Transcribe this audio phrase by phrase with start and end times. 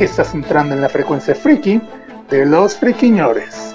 [0.00, 1.78] Estás entrando en la frecuencia friki
[2.30, 3.74] de los friquiñores.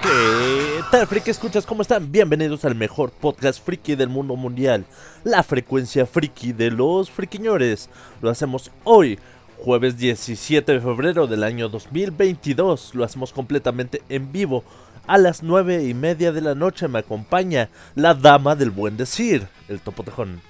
[0.00, 1.66] ¿Qué tal, friki escuchas?
[1.66, 2.12] ¿Cómo están?
[2.12, 4.84] Bienvenidos al mejor podcast friki del mundo mundial,
[5.24, 7.90] la frecuencia friki de los friquiñores.
[8.22, 9.18] Lo hacemos hoy,
[9.64, 12.94] jueves 17 de febrero del año 2022.
[12.94, 14.62] Lo hacemos completamente en vivo.
[15.06, 19.48] A las 9 y media de la noche me acompaña la dama del buen decir,
[19.68, 20.42] el topo tejón.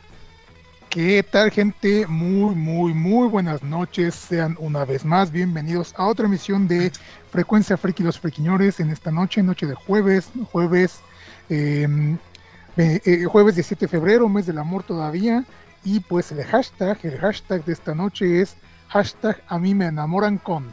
[0.91, 2.09] ¿Qué tal gente?
[2.09, 4.17] Muy, muy, muy buenas noches.
[4.17, 6.91] Sean una vez más bienvenidos a otra emisión de
[7.31, 10.99] Frecuencia Friki Los Friquiñores en esta noche, noche de jueves, jueves,
[11.51, 12.17] eh,
[12.77, 15.45] eh, jueves 17 de febrero, mes del amor todavía.
[15.85, 18.57] Y pues el hashtag, el hashtag de esta noche es
[18.95, 20.73] hashtag a mí me enamoran con.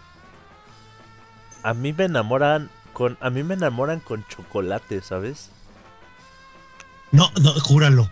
[1.64, 5.50] A mí me enamoran con, a mí me enamoran con chocolate, ¿sabes?
[7.11, 8.09] No, no, júralo,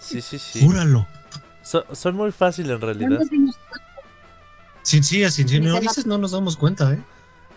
[0.00, 0.60] Sí, sí, sí.
[0.66, 1.06] júralo.
[1.62, 3.20] So- son muy fáciles en realidad.
[4.82, 7.02] Si, sí, si, si no dices, no nos damos cuenta, ¿eh?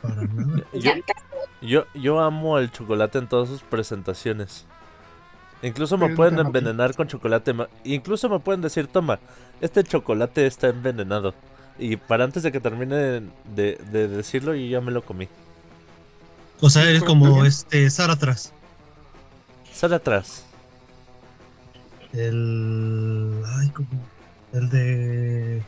[0.02, 0.64] Para nada.
[0.74, 0.92] Yo,
[1.62, 4.66] yo, yo amo el chocolate en todas sus presentaciones.
[5.62, 7.54] Incluso me pueden envenenar con chocolate.
[7.54, 9.20] ma- Incluso me pueden decir, toma,
[9.62, 11.34] este chocolate está envenenado.
[11.80, 12.96] Y para antes de que termine
[13.56, 15.28] de, de decirlo, yo ya me lo comí.
[16.60, 18.52] O sea, eres como este Zaratras.
[19.72, 20.44] Sale atrás.
[22.14, 23.44] El.
[23.60, 23.90] Ay, como.
[24.54, 25.64] El de.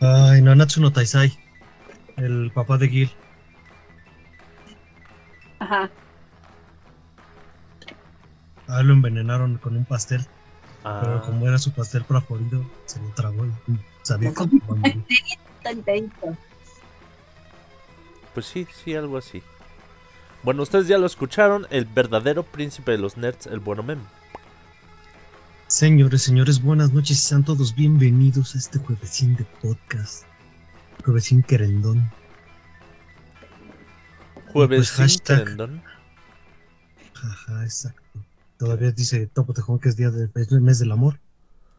[0.00, 1.38] Ay, Nanatsu no Taisai.
[2.16, 3.10] El papá de Gil.
[5.58, 5.90] Ajá.
[8.70, 10.24] Ah, lo envenenaron con un pastel.
[10.82, 13.50] Pero Ah, como era su pastel preferido, se lo tragó y
[14.02, 14.46] sabía que a
[18.32, 19.42] pues sí, sí, algo así.
[20.44, 23.98] Bueno, ustedes ya lo escucharon, el verdadero príncipe de los nerds, el bueno mem.
[25.66, 30.24] Señores, señores, buenas noches y sean todos bienvenidos a este juevesín de podcast.
[31.04, 32.08] Juevesín querendón.
[34.52, 35.38] Jueves pues, hashtag.
[35.40, 35.82] querendón.
[37.22, 37.99] Ajá, exacto.
[38.60, 41.18] Todavía dice Topo Tejón que es día del es el mes del amor.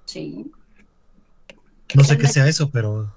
[0.05, 0.51] Sí.
[1.93, 3.15] No sé qué sea eso, pero.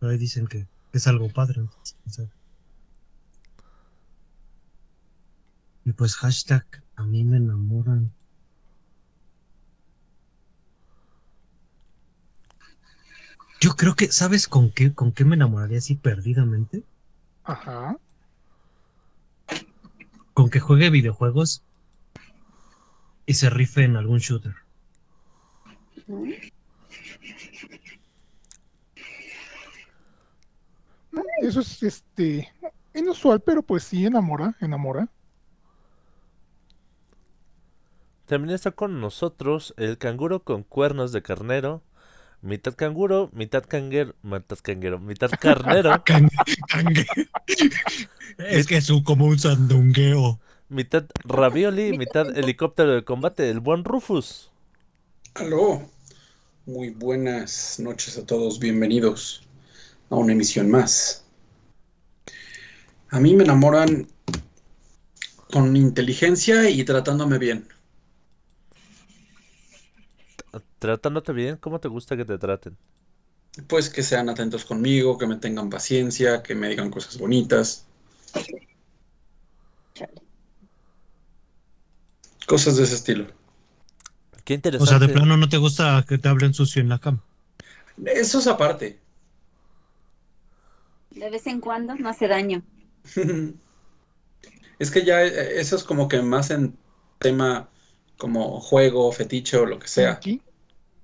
[0.00, 1.62] Pero ahí dicen que, que es algo padre.
[5.84, 6.66] Y pues hashtag
[6.96, 8.10] a mí me enamoran.
[13.60, 16.82] Yo creo que, ¿sabes con qué, con qué me enamoraría así perdidamente?
[17.44, 17.96] Ajá.
[20.36, 21.62] Con que juegue videojuegos
[23.24, 24.54] y se rife en algún shooter.
[31.40, 32.52] Eso es este
[32.92, 35.08] inusual, pero pues sí enamora, enamora.
[38.26, 41.80] También está con nosotros el canguro con cuernos de carnero.
[42.42, 46.28] Mitad canguro, mitad canguero, mitad canguero, mitad carnero, Can-
[48.38, 50.40] es que es un- como un sandungueo.
[50.68, 54.50] mitad ravioli, mitad helicóptero de combate, el buen Rufus.
[55.34, 55.88] Aló,
[56.66, 59.42] muy buenas noches a todos, bienvenidos
[60.10, 61.24] a una emisión más.
[63.10, 64.06] A mí me enamoran
[65.50, 67.66] con inteligencia y tratándome bien.
[70.86, 72.78] Tratándote bien, ¿cómo te gusta que te traten?
[73.68, 77.86] Pues que sean atentos conmigo, que me tengan paciencia, que me digan cosas bonitas,
[79.94, 80.20] Chale.
[82.46, 83.26] cosas de ese estilo.
[84.44, 84.86] Qué O interesante.
[84.86, 87.22] sea, de plano no te gusta que te hablen sucio en la cama.
[88.04, 88.98] Eso es aparte.
[91.10, 92.62] De vez en cuando no hace daño.
[94.78, 96.78] Es que ya eh, eso es como que más en
[97.18, 97.70] tema
[98.18, 100.12] como juego, fetiche o lo que sea.
[100.12, 100.40] Aquí,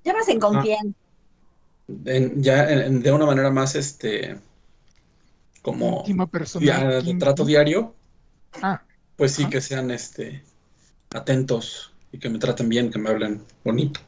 [0.04, 0.94] Ya más en confianza.
[2.04, 4.37] En- ya en- de una manera más este
[5.62, 6.14] como
[6.58, 7.94] ya de trato diario,
[8.62, 8.82] Ah,
[9.16, 10.43] pues sí que sean este
[11.14, 14.00] atentos y que me traten bien, que me hablen bonito.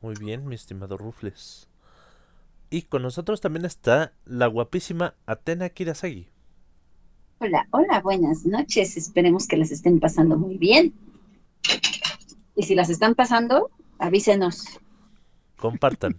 [0.00, 1.68] Muy bien, mi estimado Rufles.
[2.70, 6.28] Y con nosotros también está la guapísima Atena Kirasagi.
[7.38, 8.98] Hola, hola, buenas noches.
[8.98, 10.92] Esperemos que las estén pasando muy bien.
[12.54, 14.64] Y si las están pasando, avísenos.
[15.56, 16.18] Compartan.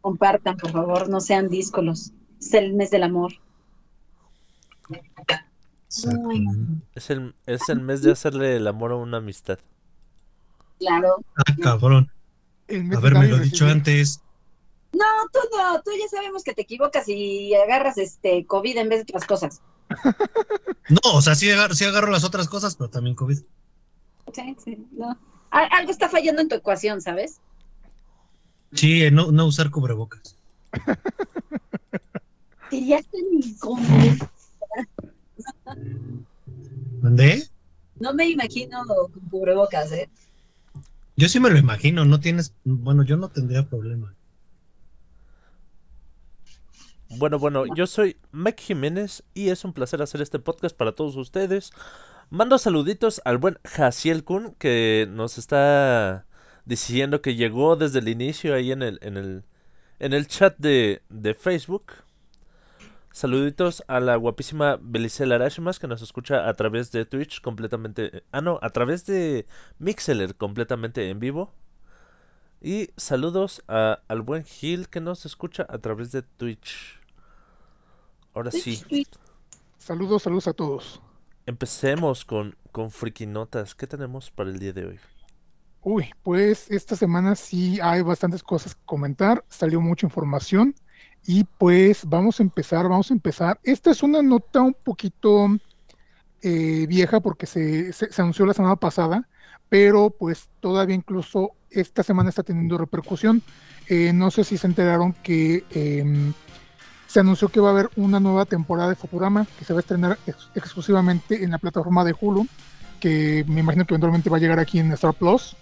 [0.00, 2.12] Compartan, por favor, no sean díscolos.
[2.40, 3.32] Es el mes del amor.
[6.94, 9.58] Es, el, es el mes de hacerle el amor a una amistad.
[10.78, 11.24] Claro.
[11.36, 12.10] Ah, cabrón.
[12.68, 14.20] Haberme lo dicho antes.
[14.92, 18.98] No, tú no, tú ya sabemos que te equivocas y agarras este COVID en vez
[18.98, 19.62] de otras cosas.
[20.88, 23.38] No, o sea, sí agarro, sí agarro las otras cosas, pero también COVID.
[24.32, 25.18] Sí, sí, no.
[25.50, 27.40] Al- Algo está fallando en tu ecuación, ¿sabes?
[28.72, 30.36] Sí, no, no usar cubrebocas.
[32.70, 34.28] Serías tan incómodo.
[37.02, 37.46] ¿Mandé?
[38.00, 40.08] No me imagino con cubrebocas, ¿eh?
[41.16, 42.54] Yo sí me lo imagino, no tienes.
[42.64, 44.14] Bueno, yo no tendría problema.
[47.18, 51.16] Bueno, bueno, yo soy Mike Jiménez y es un placer hacer este podcast para todos
[51.16, 51.70] ustedes.
[52.32, 56.26] Mando saluditos al buen Jaciel Kun que nos está
[56.64, 59.44] diciendo que llegó desde el inicio ahí en el, en el,
[59.98, 61.92] en el chat de, de Facebook.
[63.10, 68.24] Saluditos a la guapísima Belicela Arashimas que nos escucha a través de Twitch completamente...
[68.32, 69.46] Ah, no, a través de
[69.78, 71.52] Mixeler completamente en vivo.
[72.62, 76.98] Y saludos a- al buen Gil que nos escucha a través de Twitch.
[78.32, 78.82] Ahora sí,
[79.76, 81.02] Saludos, saludos a todos.
[81.46, 83.74] Empecemos con, con Friki Notas.
[83.74, 85.00] ¿Qué tenemos para el día de hoy?
[85.80, 90.74] Uy, pues esta semana sí hay bastantes cosas que comentar, salió mucha información
[91.24, 93.58] y pues vamos a empezar, vamos a empezar.
[93.64, 95.48] Esta es una nota un poquito
[96.42, 99.28] eh, vieja porque se, se- anunció la semana pasada,
[99.68, 103.42] pero pues todavía incluso esta semana está teniendo repercusión.
[103.88, 106.34] Eh, no sé si se enteraron que em,
[107.12, 109.82] se anunció que va a haber una nueva temporada de Futurama que se va a
[109.82, 112.46] estrenar ex- exclusivamente en la plataforma de Hulu,
[113.00, 115.54] que me imagino que eventualmente va a llegar aquí en Star Plus.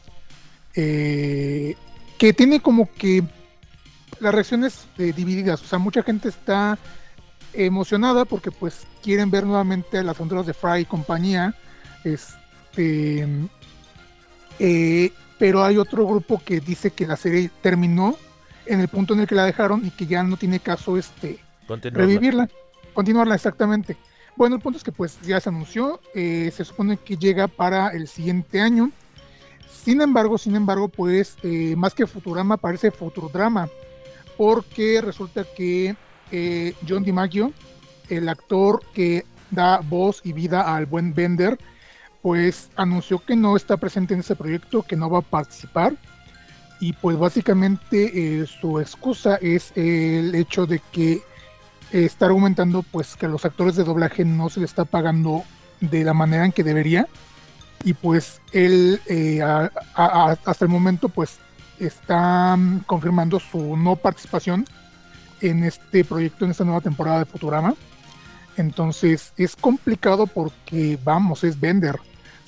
[0.77, 1.75] Eh,
[2.19, 3.25] que tiene como que
[4.21, 6.79] las reacciones eh, divididas, o sea, mucha gente está
[7.53, 11.57] emocionada porque pues quieren ver nuevamente las aventuras de Fry y compañía,
[12.05, 13.27] este,
[14.61, 18.15] eh, pero hay otro grupo que dice que la serie terminó
[18.67, 21.39] en el punto en el que la dejaron y que ya no tiene caso este
[21.67, 22.07] Continuarla.
[22.07, 22.49] revivirla,
[22.95, 23.97] continuarla exactamente.
[24.37, 27.89] Bueno, el punto es que pues ya se anunció, eh, se supone que llega para
[27.89, 28.91] el siguiente año.
[29.71, 33.69] Sin embargo, sin embargo, pues eh, más que Futurama parece Futurdrama,
[34.37, 35.97] porque resulta que
[36.33, 37.53] eh, John DiMaggio,
[38.09, 41.59] el actor que da voz y vida al buen Bender,
[42.23, 45.95] pues anunció que no está presente en ese proyecto, que no va a participar.
[46.81, 51.23] Y pues básicamente eh, su excusa es el hecho de que
[51.93, 55.45] está argumentando pues que a los actores de doblaje no se les está pagando
[55.81, 57.07] de la manera en que debería.
[57.85, 59.43] Y pues él eh,
[59.95, 61.39] hasta el momento pues
[61.79, 64.67] está mm, confirmando su no participación
[65.41, 67.75] en este proyecto en esta nueva temporada de Futurama.
[68.57, 71.99] Entonces es complicado porque vamos es Bender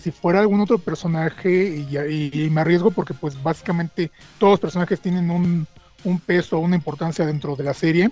[0.02, 4.60] si fuera algún otro personaje y, y- y me arriesgo porque pues básicamente todos los
[4.60, 5.66] personajes tienen un,
[6.04, 8.10] un peso una importancia dentro de la serie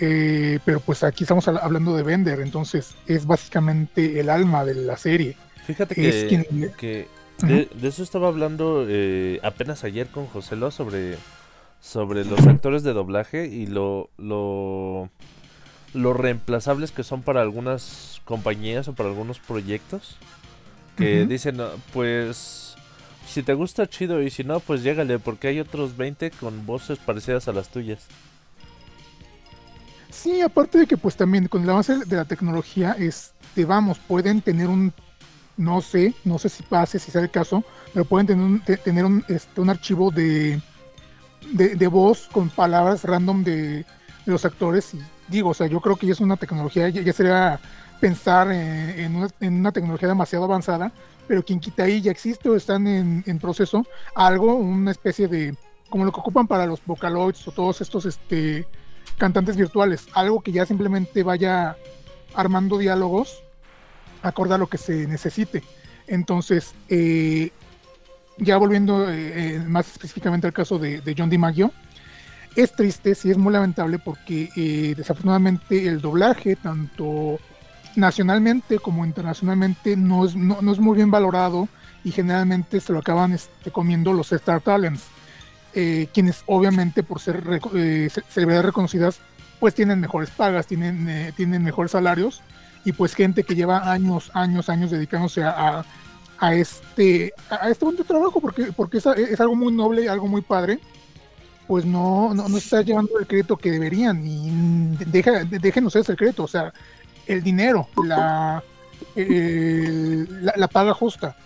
[0.00, 4.74] eh, pero pues aquí estamos hab- hablando de Bender, entonces es básicamente el alma de
[4.74, 5.36] la serie.
[5.66, 7.08] Fíjate Es que, quien- que
[7.38, 7.46] Ujú.
[7.46, 11.16] de, de eso estaba hablando eh, apenas ayer con José Lo sobre,
[11.80, 15.08] sobre los actores de doblaje y lo, lo,
[15.94, 20.18] lo reemplazables que son para algunas compañías o para algunos proyectos.
[20.96, 22.74] Que dicen, "No, pues,
[23.26, 26.98] si te gusta chido y si no, pues llégale, porque hay otros 20 con voces
[26.98, 28.06] parecidas a las tuyas.
[30.10, 34.40] Sí, aparte de que pues también con el avance de la tecnología, este, vamos, pueden
[34.40, 34.92] tener un,
[35.56, 38.76] no sé, no sé si pase, si sea el caso, pero pueden tener un, te-
[38.78, 40.60] tener un, este, un archivo de,
[41.52, 43.84] de, de voz con palabras random de, de
[44.24, 47.12] los actores y digo, o sea, yo creo que ya es una tecnología, ya, ya
[47.12, 47.60] sería
[48.00, 50.92] pensar en, una, en una tecnología demasiado avanzada,
[51.26, 55.54] pero quien quita ahí ya existe o están en, en proceso algo, una especie de,
[55.88, 58.66] como lo que ocupan para los Vocaloids o todos estos, este,
[59.18, 61.76] cantantes virtuales, algo que ya simplemente vaya
[62.34, 63.42] armando diálogos
[64.22, 65.62] acorde a lo que se necesite.
[66.06, 67.50] Entonces, eh,
[68.38, 71.72] ya volviendo eh, eh, más específicamente al caso de, de John DiMaggio,
[72.56, 77.38] es triste, sí es muy lamentable porque eh, desafortunadamente el doblaje, tanto
[77.96, 81.68] nacionalmente como internacionalmente, no es, no, no es muy bien valorado
[82.04, 85.12] y generalmente se lo acaban este, comiendo los Star Talents.
[85.74, 87.42] eh, quienes obviamente por ser
[87.74, 89.20] eh, ce- celebridades reconocidas,
[89.60, 92.42] pues tienen mejores pagas, tienen, eh, tienen mejores salarios
[92.84, 95.84] y pues gente que lleva años, años, años dedicándose a,
[96.38, 99.06] a, este a este bonito trabajo porque, porque es,
[99.40, 100.80] algo muy noble, algo muy padre,
[101.66, 106.16] pues no, no, no está llevando el crédito que deberían y deja, déjenos ustedes el
[106.16, 106.72] crédito, o sea,
[107.26, 108.62] el dinero, la,
[109.14, 111.36] el- la, la paga justa.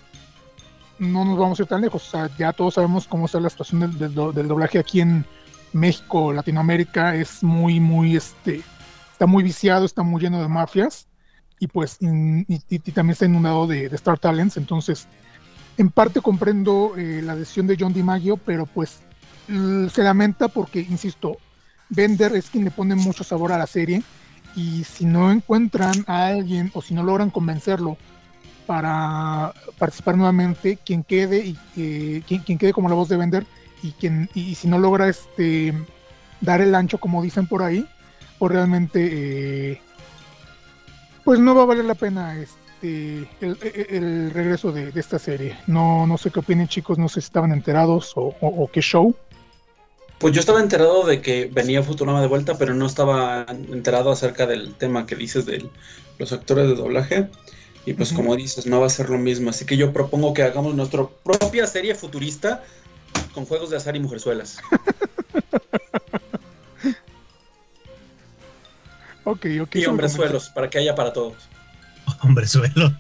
[0.99, 3.99] No nos vamos a ir tan lejos, ya todos sabemos cómo está la situación del,
[3.99, 5.25] del do- del doblaje aquí en
[5.73, 8.63] México, Latinoamérica, es muy, muy, este,
[9.13, 11.07] está muy viciado, está muy lleno de mafias
[11.59, 15.07] y pues y, también está inundado de, Star Talents, entonces
[15.79, 19.01] en parte comprendo eh, la decisión de John DiMaggio, pero pues
[19.47, 21.39] se lamenta porque, insisto,
[21.89, 24.03] Bender es quien le pone mucho sabor a la serie
[24.55, 27.97] y si no encuentran a alguien o si no logran convencerlo
[28.67, 33.47] para participar nuevamente, quien quede y quien quede como la voz de Bender
[33.83, 35.75] y quien y, si no logra este
[36.41, 37.87] dar el ancho como dicen por ahí,
[38.39, 39.81] pues realmente eh,
[41.25, 45.57] pues no va a valer la pena este el, regreso de, esta serie.
[45.67, 49.15] No no sé qué opinen chicos, no sé si estaban enterados o qué show.
[50.21, 54.47] Pues yo estaba enterado de que venía Futurama de vuelta, pero no estaba enterado acerca
[54.47, 55.67] del tema que dices de
[56.19, 57.31] los actores de doblaje.
[57.87, 59.49] Y pues como dices, no va a ser lo mismo.
[59.49, 62.63] Así que yo propongo que hagamos nuestra propia serie futurista
[63.33, 64.59] con juegos de azar y mujerzuelas.
[69.25, 69.77] Ok, ok.
[69.77, 71.37] Y hombrezuelos, para que haya para todos.
[72.23, 72.91] Hombre, suelo.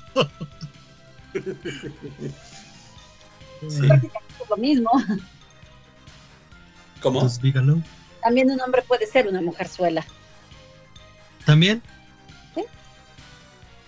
[3.68, 3.88] Sí.
[3.88, 4.90] Es lo mismo.
[7.00, 7.20] ¿Cómo?
[7.20, 7.80] Entonces dígalo.
[8.22, 10.04] También un hombre puede ser una mujerzuela.
[11.46, 11.82] ¿También?
[12.54, 12.62] Sí.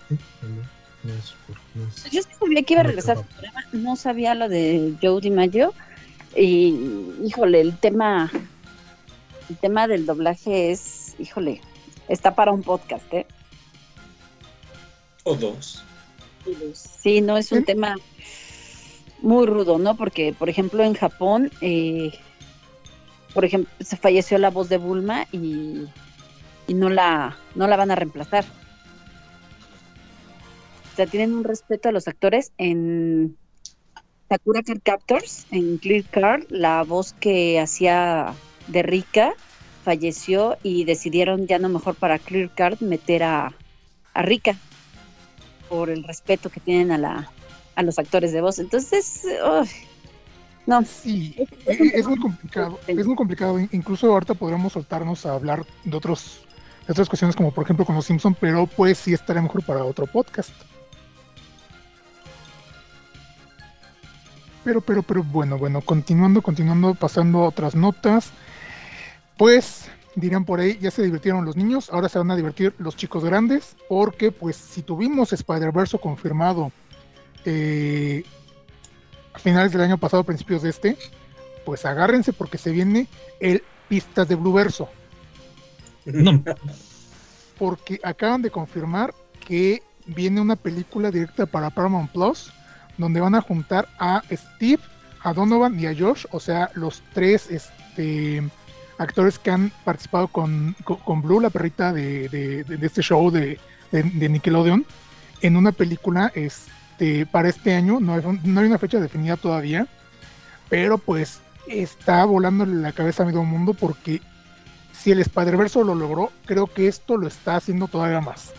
[0.09, 0.67] Sí, también.
[1.03, 3.95] No es por- no es- Yo sí sabía que iba a regresar su programa, no
[3.95, 5.73] sabía lo de Joe DiMaggio
[6.35, 6.75] y
[7.23, 8.31] híjole, el tema
[9.49, 11.61] el tema del doblaje es, híjole,
[12.07, 13.27] está para un podcast, ¿eh?
[15.23, 15.83] O dos.
[16.73, 17.65] Sí, no es un ¿Sí?
[17.65, 17.95] tema
[19.21, 19.95] muy rudo, ¿no?
[19.95, 22.11] Porque, por ejemplo, en Japón, eh,
[23.33, 25.87] por ejemplo, se falleció la voz de Bulma y,
[26.67, 28.45] y no la no la van a reemplazar.
[30.91, 33.35] O sea, tienen un respeto a los actores en
[34.29, 38.33] Sakura Card Captors, en Clear Card, la voz que hacía
[38.67, 39.33] de Rika
[39.83, 43.53] falleció y decidieron ya no mejor para Clear Card meter a,
[44.13, 44.55] a Rika
[45.67, 47.31] por el respeto que tienen a la
[47.75, 48.59] a los actores de voz.
[48.59, 49.69] Entonces, uy,
[50.65, 52.79] no, Sí, Es- es, muy complicado.
[52.87, 53.59] Es muy complicado.
[53.71, 56.39] Incluso ahorita podríamos soltarnos a hablar de otros
[56.87, 59.83] de otras cuestiones como por ejemplo con los Simpson, pero pues sí estaría mejor para
[59.85, 60.51] otro podcast.
[64.63, 68.31] Pero, pero, pero bueno, bueno, continuando, continuando, pasando a otras notas.
[69.37, 72.95] Pues dirán por ahí, ya se divirtieron los niños, ahora se van a divertir los
[72.95, 76.71] chicos grandes, porque pues si tuvimos Spider-Verse confirmado
[77.45, 78.23] eh,
[79.35, 80.97] finales del año pasado, principios de este,
[81.65, 83.07] pues agárrense porque se viene
[83.39, 84.89] el Pistas de Blue Verso,
[86.05, 86.43] No,
[87.57, 89.13] porque acaban de confirmar
[89.45, 92.51] que viene una película directa para Paramount Plus,
[92.97, 94.81] donde van a juntar a Steve,
[95.21, 98.43] a Donovan y a Josh, o sea, los tres este,
[98.97, 103.59] actores que han participado con, con, con Blue, la perrita de, de- este show de,
[103.91, 104.85] de- de Nickelodeon,
[105.41, 106.31] en una película
[106.93, 107.99] este, para este año.
[107.99, 109.87] No hay, una fecha definida todavía,
[110.69, 114.21] pero pues está volándole la cabeza a medio mundo porque
[114.91, 118.53] si el Spider-Verse lo logró, creo que esto lo está haciendo todavía más.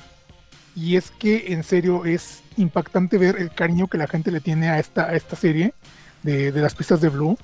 [0.75, 4.69] Y es que en serio es impactante ver el cariño que la gente le tiene
[4.69, 5.73] a esta, a esta serie
[6.25, 7.39] de, las pistas de Blue.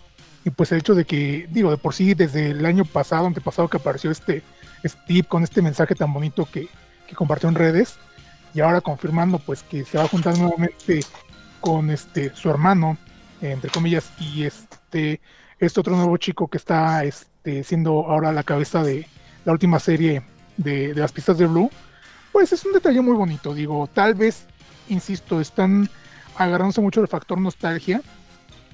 [0.45, 3.69] Y pues el hecho de que, digo, de por sí, desde el año pasado, antepasado,
[3.69, 4.43] que apareció este
[4.85, 6.69] Steve con este mensaje tan bonito que,
[7.07, 7.99] que compartió en redes,
[8.55, 11.01] y ahora confirmando pues que se va a juntar nuevamente
[11.61, 12.97] con este su hermano,
[13.41, 15.21] entre comillas, y este,
[15.59, 19.07] este otro nuevo chico que está este, siendo ahora la cabeza de
[19.45, 20.23] la última serie
[20.57, 21.71] de, de las pistas de Blue,
[22.33, 24.47] pues es un detalle muy bonito, digo, tal vez,
[24.89, 25.89] insisto, están
[26.37, 28.03] agarrándose mucho del factor nostalgia,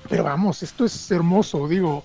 [0.09, 2.05] pero vamos, esto es hermoso, digo,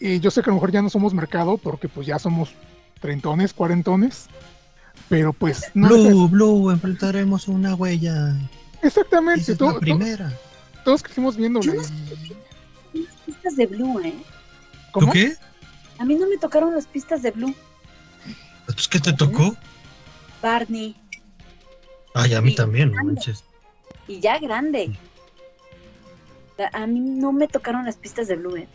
[0.00, 2.54] y yo sé que a lo mejor ya no somos mercado porque pues ya somos
[3.00, 4.28] treintones, cuarentones,
[5.08, 8.34] pero pues no Blue, Blue, enfrentaremos una huella.
[8.78, 10.32] Esa exactamente, es to- la primera.
[10.84, 11.66] todos crecimos viéndole.
[11.66, 14.14] Yo no Las pistas de Blue, ¿eh?
[14.92, 15.12] ¿Tú ¿Cómo?
[15.12, 15.34] qué?
[15.98, 17.54] A mí no me tocaron las pistas de Blue.
[18.66, 19.56] Pues, ¿Qué te tocó?
[20.42, 20.94] Barney.
[22.14, 23.44] Ay, a mí también, no manches.
[24.06, 24.96] Y ya grande.
[26.72, 28.68] A- mí no me tocaron las pistas de Blue, ¿eh?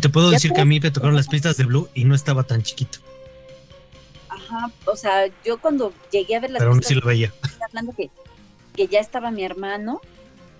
[0.00, 2.14] Te puedo Ya decir que a mí me tocaron las pistas de Blue y no
[2.14, 2.98] estaba tan chiquito,
[4.48, 7.32] Ajá, o sea, yo cuando llegué a ver las pero aún pistas, sí lo veía.
[7.44, 8.10] estoy hablando que,
[8.74, 10.00] que ya estaba mi hermano.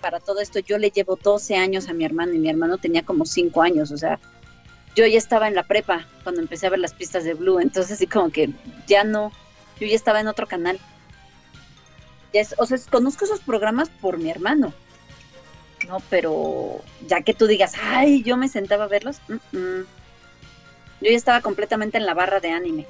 [0.00, 3.02] Para todo esto, yo le llevo 12 años a mi hermano y mi hermano tenía
[3.02, 4.20] como 5 años, o sea,
[4.94, 7.92] yo ya estaba en la prepa cuando empecé a ver las pistas de Blue, entonces
[7.92, 8.50] así como que
[8.86, 9.32] ya no,
[9.80, 10.78] yo ya estaba en otro canal.
[12.32, 14.72] Ya es- o sea, conozco esos programas por mi hermano,
[15.88, 19.86] no, pero ya que tú digas, ay, yo me sentaba a verlos, mm, mm.
[21.00, 22.86] yo ya estaba completamente en la barra de anime.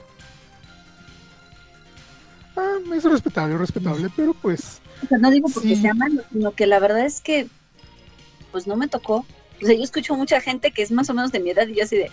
[2.61, 5.83] Ah, es respetable, respetable, pero pues O sea, no digo porque Sí.
[5.83, 7.47] sea malo, sino que la verdad es que,
[8.51, 9.25] pues no me tocó.
[9.63, 11.75] O sea, yo escucho mucha gente que es más o menos de mi edad y
[11.77, 12.11] yo así de,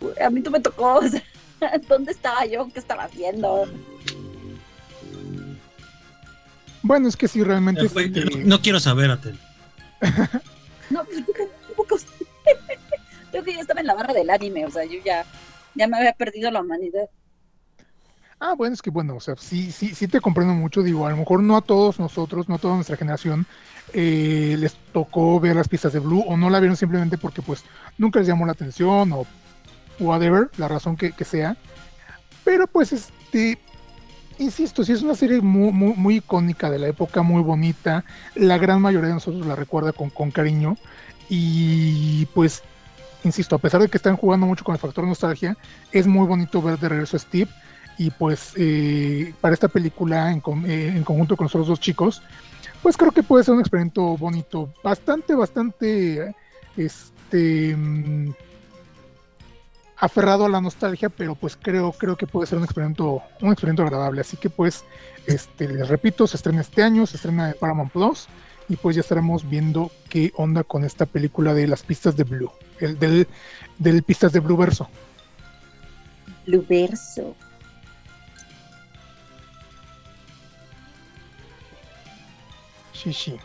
[0.00, 1.22] "Uy, a mí tú me tocó, o sea,
[1.88, 2.68] ¿dónde estaba yo?
[2.72, 3.66] ¿Qué estaba haciendo?
[6.82, 7.86] bueno, es que sí, realmente...
[7.86, 9.38] Este, No, no quiero saber, Atel.
[10.90, 11.32] No, pues yo
[11.66, 11.96] tampoco.
[13.30, 15.24] Creo que yo estaba en la barra del anime, o sea, yo ya,
[15.74, 17.08] ya me había perdido la humanidad.
[18.44, 21.10] Ah, bueno, es que bueno, o sea, sí, sí, sí te comprendo mucho, digo, a
[21.10, 23.46] lo mejor no a todos nosotros, no a toda nuestra generación,
[23.92, 27.62] eh, les tocó ver las pistas de Blue o no la vieron simplemente porque pues
[27.98, 29.26] nunca les llamó la atención o
[30.00, 31.56] whatever, la razón que, sea.
[32.42, 33.60] Pero pues este,
[34.40, 38.58] insisto, sí es una serie muy, muy, muy icónica de la época, muy bonita, la
[38.58, 40.76] gran mayoría de nosotros la recuerda con, con cariño.
[41.28, 42.64] Y pues,
[43.22, 45.56] insisto, a pesar de que están jugando mucho con el factor nostalgia,
[45.92, 47.48] es muy bonito ver de regreso a Steve
[47.98, 52.22] y pues eh, para esta película eh, en conjunto con los otros dos chicos,
[52.82, 56.34] pues creo que puede ser un experimento bonito, bastante, bastante,
[56.76, 58.32] este, mm,
[59.98, 63.82] aferrado a la nostalgia, pero pues creo, creo que puede ser un experimento, un experimento
[63.82, 64.20] agradable.
[64.20, 64.84] Así que pues,
[65.26, 68.26] este, les repito, se estrena este año, se estrena en Paramount Plus
[68.68, 72.50] y pues ya estaremos viendo qué onda con esta película de las pistas de Blue,
[72.80, 73.28] el del,
[73.78, 74.88] del pistas de Blue verso.
[76.46, 77.36] Bluverso.
[83.02, 83.36] Sí, sí.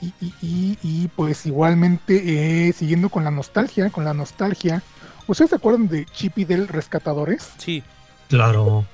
[0.00, 4.82] Y, y, y, y, pues igualmente, eh, siguiendo con la nostalgia, con la nostalgia,
[5.26, 7.50] ¿ustedes se acuerdan de Chip y Del Rescatadores?
[7.58, 7.82] Sí.
[8.28, 8.84] Claro.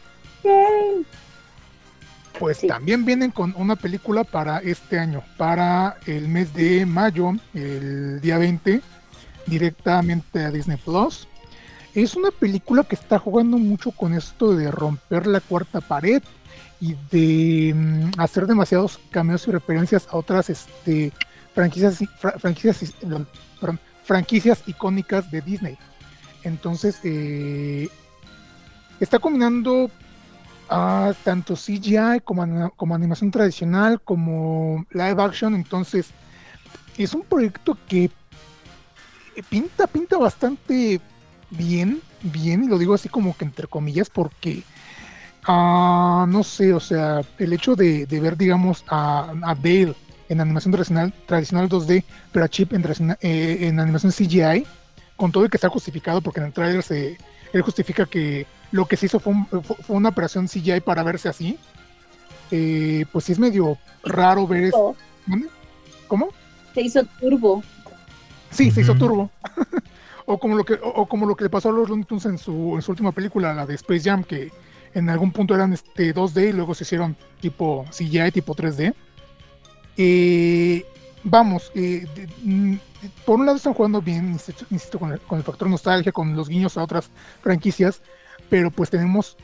[2.39, 2.67] Pues Sí.
[2.69, 8.37] también vienen con una película para este año, para el mes de mayo, el día
[8.39, 8.83] 20,
[9.47, 11.29] directamente a Disney Plus.
[11.95, 16.23] Es una película que está jugando mucho con esto de romper la cuarta pared
[16.81, 21.13] y de mm, hacer demasiados cameos y referencias a otras este,
[21.55, 21.99] franquicias,
[22.39, 25.79] franquicias, perdón, franquicias icónicas de Disney.
[26.45, 27.89] Entonces, eh,
[29.01, 29.91] está combinando
[30.69, 35.55] ah, tanto CGI como, como animación tradicional, como live action.
[35.55, 36.11] Entonces,
[36.97, 38.11] es un proyecto que
[39.49, 41.01] pinta, pinta bastante
[41.51, 44.63] bien, bien, y lo digo así como que entre comillas, porque
[45.47, 49.95] ah, no sé, o sea, el hecho de, de ver, digamos, a, a Dale
[50.29, 52.85] en animación tradicional, tradicional 2D, pero a Chip en,
[53.21, 54.67] eh, en animación CGI,
[55.17, 57.17] con todo el que está justificado, porque en el trailer se,
[57.53, 61.03] él justifica que lo que se hizo fue, un- fue- fue una operación CGI para
[61.05, 61.59] verse así.
[62.51, 64.97] Eh, pues sí es medio raro ver eso.
[66.09, 66.29] ¿Cómo?
[66.75, 67.63] Se hizo turbo.
[68.51, 69.31] Sí, se hizo turbo.
[70.27, 72.25] o, como lo que, o, o como lo que le pasó a los Looney Tunes
[72.27, 74.53] en su, en su última película, la de Space Jam, que
[74.97, 78.95] en algún punto eran este 2D y luego se hicieron tipo CGI, tipo 3D.
[79.99, 80.87] Eh,
[81.23, 82.07] vamos, eh,
[82.43, 82.77] mm,
[83.27, 86.35] por un lado están jugando bien, insisto, insisto, con, el, con el factor nostalgia, con
[86.35, 87.11] los guiños a otras
[87.43, 88.01] franquicias,
[88.49, 89.37] pero pues tenemos,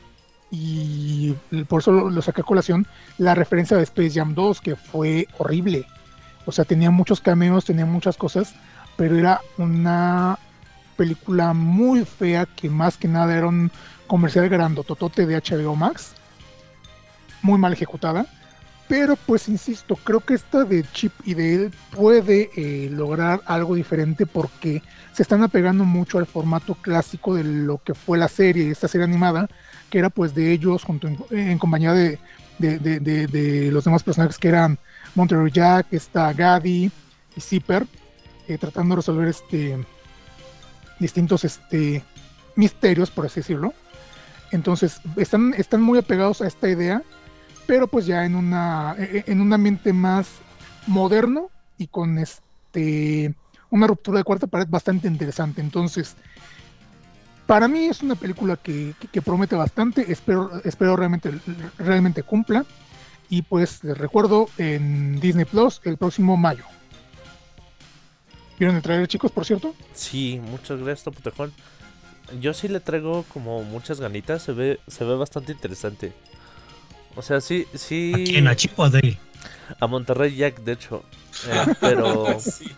[0.49, 1.35] y
[1.67, 2.87] por eso lo, lo saqué a colación,
[3.19, 5.85] la referencia de Space Jam 2, que fue horrible.
[6.47, 8.55] O sea, tenía muchos cameos, tenía muchas cosas,
[8.97, 10.39] pero era una
[10.97, 13.71] película muy fea que más que nada era un
[14.07, 16.11] comercial grandototote de HBO Max,
[17.41, 18.25] muy mal ejecutada.
[18.87, 23.75] Pero pues insisto, creo que esta de Chip y de él puede eh, lograr algo
[23.75, 28.69] diferente porque se están apegando mucho al formato clásico de lo que fue la serie,
[28.69, 29.47] esta serie animada,
[29.89, 32.19] que era pues de ellos junto en, compañía de-
[32.59, 34.77] de- de los demás personajes que eran
[35.15, 36.91] Monterey Jack, está Gaddy
[37.35, 37.87] y Zipper,
[38.47, 39.77] eh, tratando de resolver este
[40.99, 42.03] distintos este
[42.55, 43.73] misterios, por así decirlo.
[44.53, 47.01] Entonces, están, están muy apegados a esta idea,
[47.65, 50.27] pero pues ya en una e- en un ambiente más
[50.87, 53.33] moderno y con este
[53.71, 55.59] una ruptura de cuarta pared bastante interesante.
[55.59, 56.15] Entonces,
[57.47, 58.93] para mí es una película que,
[59.25, 61.31] promete bastante, espero, espero realmente,
[61.79, 62.65] realmente cumpla.
[63.29, 66.65] Y pues les recuerdo en Disney Plus el próximo mayo.
[68.59, 69.73] ¿Vieron el trailer, chicos, por cierto?
[69.93, 71.51] Sí, muchas gracias, Topotejón.
[72.39, 76.13] Yo sí le traigo como muchas ganitas, se ve, se ve bastante interesante.
[77.15, 78.11] O sea, sí, sí.
[78.13, 78.47] ¿A quién?
[78.47, 79.17] ¿A Chip o a Dale?
[79.79, 81.03] A Monterrey Jack, de hecho.
[81.47, 82.39] Eh, pero.
[82.39, 82.71] Sí.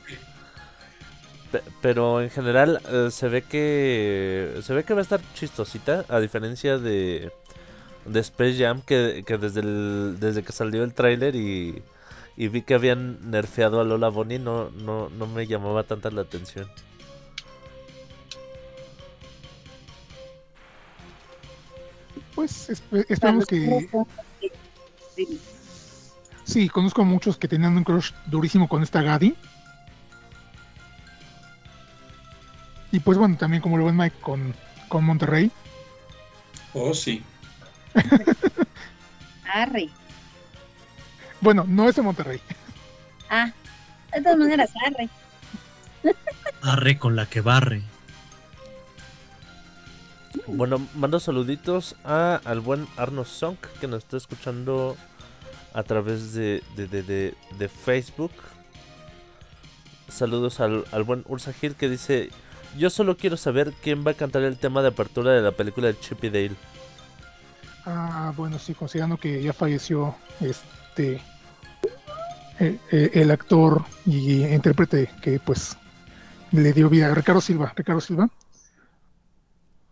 [1.82, 4.60] Pero en general eh, se ve que.
[4.62, 6.04] Se ve que va a estar chistosita.
[6.10, 7.32] A diferencia de.
[8.06, 8.82] De Space Jam.
[8.82, 10.18] Que, que desde el.
[10.20, 11.82] Desde que salió el tráiler y.
[12.36, 14.40] Y vi que habían nerfeado a Lola Bonnie.
[14.40, 16.70] No, no, no me llamaba tanta la atención.
[22.36, 23.90] Pues esperemos que...
[26.44, 29.36] Sí, conozco a muchos que tenían un crush durísimo con esta Gadi.
[32.92, 34.54] Y pues bueno, también como lo ven Mike con,
[34.88, 35.52] con Monterrey.
[36.74, 37.24] Oh, sí.
[39.54, 39.90] Arre.
[41.42, 42.42] Bueno, no es de Monterrey.
[43.30, 43.52] Ah,
[44.14, 45.10] de todas maneras, arre.
[46.62, 47.84] Arre con la que barre.
[50.48, 54.96] Bueno, mando saluditos a, al buen Arno Song que nos está escuchando
[55.74, 58.32] a través de, de, de, de- Facebook.
[60.08, 62.30] Saludos al, al buen Ursa Gil que dice:
[62.78, 65.88] Yo solo quiero saber quién va a cantar el tema de apertura de la película
[65.88, 66.56] de Chip y Dale.
[67.86, 71.22] Ah, bueno, sí, considerando que ya falleció este
[72.60, 75.78] eh, eh, el actor y intérprete que pues
[76.52, 78.30] le dio vida, Ricardo Silva, Ricardo Silva.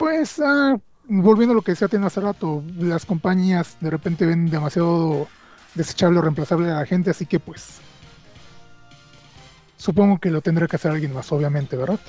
[0.04, 4.50] Pues ah, volviendo a lo que decía Tena hace rato, las compañías de repente ven
[4.50, 5.30] demasiado
[5.76, 7.80] desechable o reemplazable a la gente, así que pues
[9.78, 12.02] supongo que lo tendrá que hacer alguien más, obviamente, ¿verdad?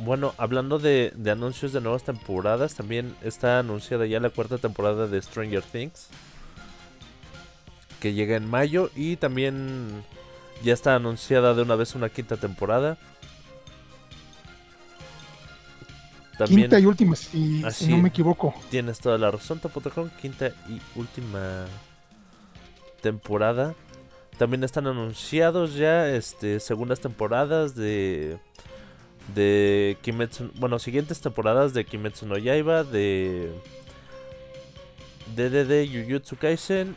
[0.00, 5.06] Bueno, hablando de, de anuncios de nuevas temporadas, también está anunciada ya la cuarta temporada
[5.06, 6.08] de Stranger Things.
[8.00, 10.02] Que llega en mayo y también
[10.64, 12.98] ya está anunciada de una vez una quinta temporada.
[16.38, 18.54] También Quinta y última, si, no me equivoco.
[18.70, 20.10] tienes toda la razón, Topotejón.
[20.22, 21.66] Quinta y última
[23.02, 23.74] temporada.
[24.38, 28.38] También están anunciados ya este segundas temporadas de
[29.34, 33.52] de Kimetsu, bueno, siguientes temporadas de Kimetsu no Yaiba, de
[35.34, 36.96] de Jujutsu Kaisen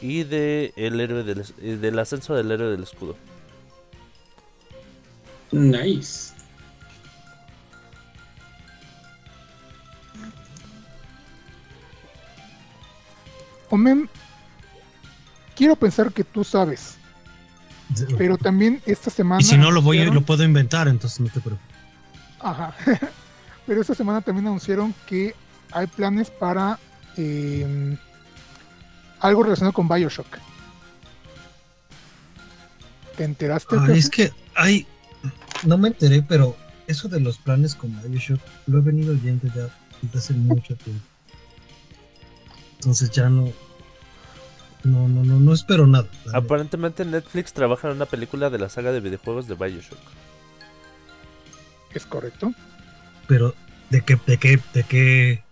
[0.00, 1.44] y de el héroe del,
[1.80, 3.16] del ascenso del héroe del escudo.
[5.50, 6.31] Nice.
[13.72, 14.06] Omen,
[15.56, 16.96] quiero pensar que tú sabes,
[18.18, 19.40] pero también esta semana.
[19.40, 21.74] Y si no lo voy, lo puedo inventar, entonces no te preocupes.
[22.40, 22.74] Ajá.
[23.66, 25.34] pero esta semana también anunciaron que
[25.70, 26.78] hay planes para
[27.16, 27.96] eh,
[29.20, 30.36] algo relacionado con Bioshock.
[33.16, 33.76] ¿Te enteraste?
[33.78, 34.86] Ah, es que hay.
[35.64, 36.58] No me enteré, pero
[36.88, 41.11] eso de los planes con Bioshock lo he venido oyendo ya desde hace mucho tiempo.
[42.82, 43.52] Entonces ya no.
[44.82, 46.08] No, no, no, no espero nada.
[46.34, 50.00] Aparentemente Netflix trabaja en una película de la saga de videojuegos de BioShock.
[51.94, 52.52] Es correcto.
[53.28, 53.54] Pero,
[53.90, 55.44] ¿de qué, de qué, de qué?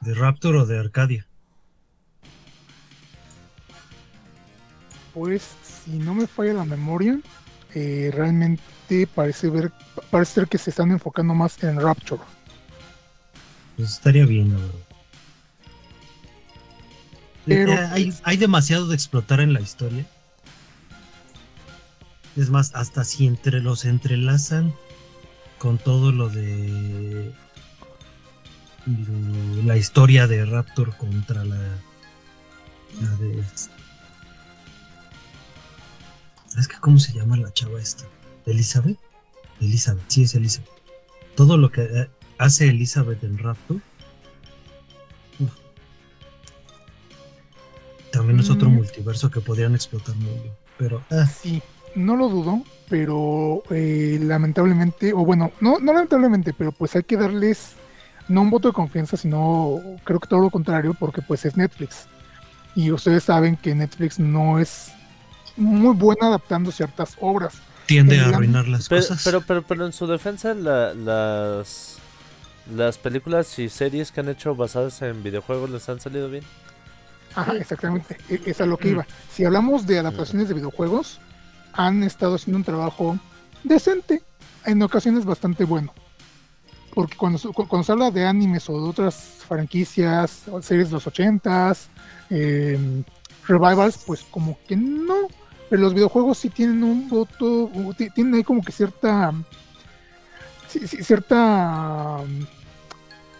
[0.00, 1.24] ¿De Raptor o de Arcadia?
[5.14, 7.20] Pues, si no me falla la memoria,
[7.76, 9.70] eh, realmente parece ver,
[10.10, 12.22] parece ser que se están enfocando más en Rapture.
[13.76, 14.87] Pues estaría bien, la verdad.
[17.48, 20.06] Pero- Eh, hay, hay demasiado de explotar en la historia.
[22.36, 24.72] Es más, hasta si entre los entrelazan
[25.58, 27.32] con todo lo de
[29.64, 31.56] la historia de Raptor contra la,
[33.02, 33.42] la de
[36.46, 38.04] ¿Sabes qué cómo se llama la chava esta?
[38.46, 38.96] ¿Elizabeth?
[39.60, 40.70] Elizabeth, sí es Elizabeth.
[41.36, 42.08] Todo lo que eh,
[42.38, 43.80] hace Elizabeth en Raptor
[48.12, 48.74] También es otro Mm.
[48.74, 50.52] multiverso que podrían explotar muy bien.
[50.78, 51.62] Pero ah, Sí,
[51.94, 57.16] no lo dudo, pero eh, lamentablemente, o bueno, no, no lamentablemente, pero pues hay que
[57.16, 57.72] darles
[58.28, 62.06] no un voto de confianza, sino creo que todo lo contrario, porque pues es Netflix.
[62.74, 64.90] Y ustedes saben que Netflix no es
[65.56, 67.54] muy buena adaptando ciertas obras.
[67.86, 69.22] tiende a El- arruinar las Pero, cosas.
[69.24, 71.96] pero, pero, pero en su defensa, la- las,
[72.70, 76.44] las películas y series que han hecho basadas en videojuegos les han salido bien.
[77.38, 79.06] Ajá, exactamente, e- es a lo que iba.
[79.30, 81.20] Si hablamos de adaptaciones de videojuegos,
[81.72, 83.16] han estado haciendo un trabajo
[83.62, 84.22] decente,
[84.64, 85.92] en ocasiones bastante bueno.
[86.94, 89.14] Porque cuando, cuando se habla de animes o de otras
[89.46, 91.88] franquicias, o series de los ochentas,
[92.28, 93.04] em,
[93.46, 95.28] revivals, pues como que no.
[95.70, 99.32] pero los videojuegos sí tienen un voto, ti- tienen ahí como que cierta,
[100.68, 102.46] cierta um,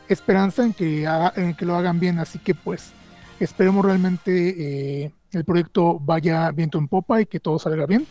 [0.09, 2.93] esperanza en que, haga- en que lo hagan bien, así que pues
[3.41, 8.07] esperemos realmente eh, el proyecto vaya viento en popa y que todo salga bien,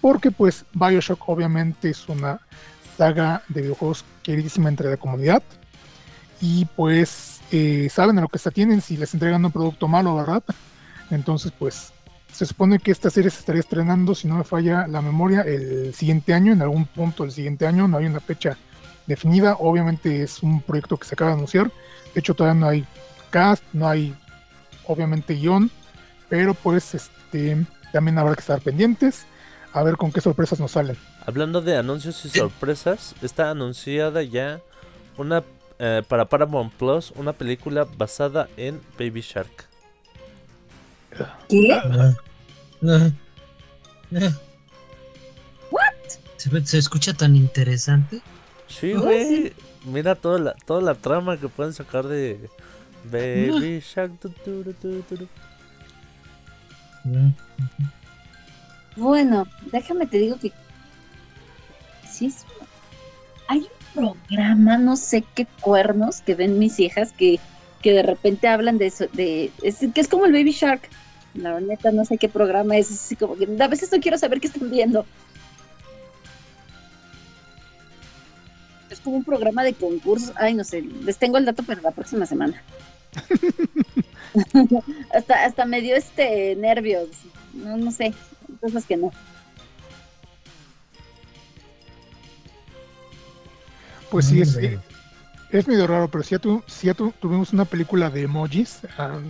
[0.00, 2.40] porque pues Bioshock obviamente es una
[2.96, 5.42] saga de videojuegos queridísima entre la comunidad
[6.40, 10.16] y pues eh, saben a lo que se atienen si les entregan un producto malo,
[10.16, 10.42] ¿verdad?
[11.10, 11.92] Entonces pues
[12.32, 15.92] se supone que esta serie se estaría estrenando, si no me falla la memoria, el
[15.94, 18.56] siguiente año, en algún punto del siguiente año, no hay una fecha
[19.06, 21.72] definida, obviamente es un proyecto que se acaba de anunciar,
[22.14, 22.86] de hecho todavía no hay
[23.30, 24.14] cast, no hay
[24.90, 25.70] obviamente guion,
[26.28, 29.24] pero pues este también habrá que estar pendientes
[29.72, 30.96] a ver con qué sorpresas nos salen.
[31.26, 34.60] Hablando de anuncios y sorpresas, está anunciada ya
[35.16, 35.44] una
[35.78, 39.68] eh, para Paramount Plus una película basada en Baby Shark.
[41.48, 41.72] ¿Qué?
[41.72, 42.14] Ah,
[42.84, 43.10] ah.
[46.36, 48.20] Se, se escucha tan interesante.
[48.66, 49.52] Sí, Oh, güey.
[49.84, 52.50] Mira toda la, toda la trama que pueden sacar de
[53.04, 54.18] Baby Shark.
[54.20, 55.28] tu, tu, tu, tu, tu, tu.
[57.06, 57.32] Ah,
[58.96, 60.52] Bueno, déjame te digo que
[62.08, 62.44] sí es-
[63.48, 67.40] hay un programa, no sé qué cuernos que ven mis hijas que,
[67.82, 70.88] que de repente hablan de eso, de es, que es como el Baby Shark.
[71.34, 74.18] La neta no sé qué programa es, es así como que a veces no quiero
[74.18, 75.06] saber qué están viendo.
[78.90, 80.32] Es como un programa de concursos.
[80.36, 82.60] Ay, no sé, les tengo el dato para la próxima semana.
[85.14, 87.08] hasta, hasta me dio este nervios.
[87.54, 88.14] No, no sé,
[88.60, 89.10] cosas que no.
[94.10, 94.58] Pues sí, es,
[95.50, 98.80] es medio raro, pero si ya, tu- si ya tu- tuvimos una película de emojis,
[98.98, 99.20] ah,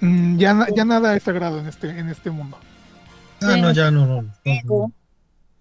[0.00, 2.58] mm, ya, ya nada es sagrado en este, en este mundo.
[3.40, 4.22] Ah, no, ya no, no.
[4.44, 4.92] No, no,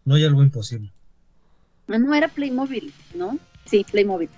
[0.06, 0.92] no hay algo imposible.
[1.88, 3.38] Ah, No, era Playmobil, ¿no?
[3.66, 4.30] Sí, Playmobil.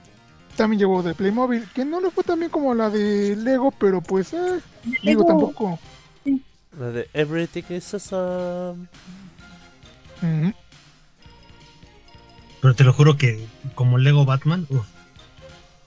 [0.60, 4.02] También llegó de Playmobil, que no le fue tan bien como la de Lego, pero
[4.02, 4.60] pues, eh,
[5.04, 5.26] Lego.
[5.26, 5.80] tampoco.
[6.78, 8.89] La de Everything is awesome.
[12.60, 14.86] Pero te lo juro que como Lego Batman, uf,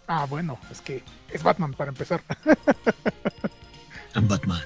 [0.07, 2.23] Ah, bueno, es que es Batman para empezar.
[4.15, 4.63] I'm Batman.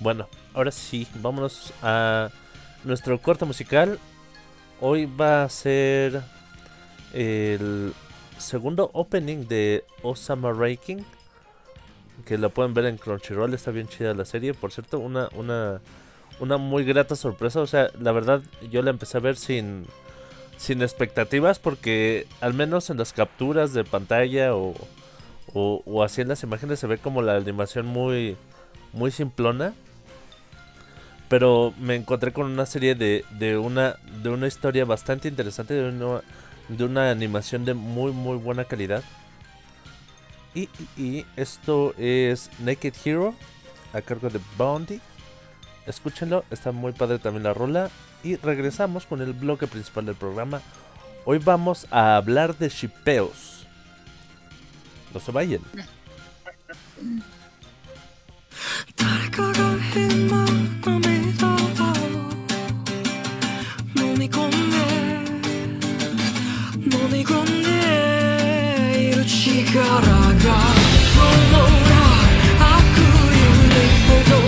[0.00, 2.28] Bueno, ahora sí, vámonos a
[2.84, 3.98] nuestro corte musical.
[4.82, 6.22] Hoy va a ser
[7.12, 7.92] el
[8.38, 10.98] segundo opening de Osama Ranking.
[12.26, 14.54] Que lo pueden ver en Crunchyroll, está bien chida la serie.
[14.54, 15.80] Por cierto, una, una,
[16.40, 17.60] una muy grata sorpresa.
[17.60, 19.86] O sea, la verdad, yo la empecé a ver sin,
[20.56, 21.58] sin expectativas.
[21.58, 24.74] Porque al menos en las capturas de pantalla o,
[25.52, 28.36] o, o así en las imágenes se ve como la animación muy,
[28.92, 29.74] muy simplona.
[31.28, 35.88] Pero me encontré con una serie de, de una de una historia bastante interesante, de
[35.88, 36.20] una,
[36.76, 39.02] de una animación de muy muy buena calidad.
[40.54, 43.34] Y, esto es Naked Hero
[43.92, 45.00] a cargo de Bounty.
[45.86, 47.90] Escúchenlo, está muy padre también la rola.
[48.22, 50.60] Y regresamos con el bloque principal del programa.
[51.24, 53.66] Hoy vamos a hablar de shipeos.
[55.12, 55.60] No se vayan.
[67.22, 67.70] みんで
[68.98, 71.56] いる力が不能
[72.58, 73.38] 悪夢
[73.70, 73.86] に
[74.28, 74.41] る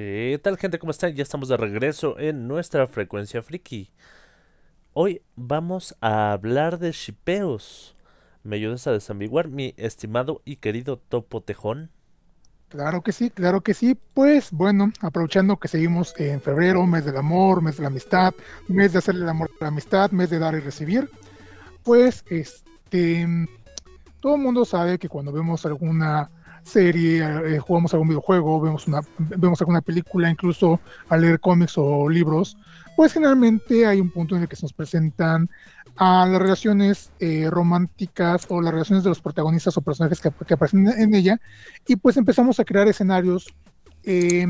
[0.00, 0.78] ¿Qué tal gente?
[0.78, 1.12] ¿Cómo están?
[1.16, 3.90] Ya estamos de regreso en nuestra frecuencia friki.
[4.92, 7.96] Hoy vamos a hablar de shipeos.
[8.44, 11.90] ¿Me ayudas a desambiguar, mi estimado y querido Topo Tejón?
[12.68, 13.98] Claro que sí, claro que sí.
[14.14, 18.32] Pues bueno, aprovechando que seguimos en febrero, mes del amor, mes de la amistad,
[18.68, 21.10] mes de hacerle el amor a la amistad, mes de dar y recibir,
[21.82, 23.26] pues este,
[24.20, 26.30] todo el mundo sabe que cuando vemos alguna
[26.68, 32.08] serie, eh, jugamos algún videojuego, vemos una, vemos alguna película, incluso al leer cómics o
[32.08, 32.56] libros,
[32.96, 35.48] pues generalmente hay un punto en el que se nos presentan
[35.96, 40.86] a las relaciones eh, románticas o las relaciones de los protagonistas o personajes que, aparecen
[40.86, 41.40] en ella
[41.86, 43.48] y pues empezamos a crear escenarios
[44.04, 44.46] eh,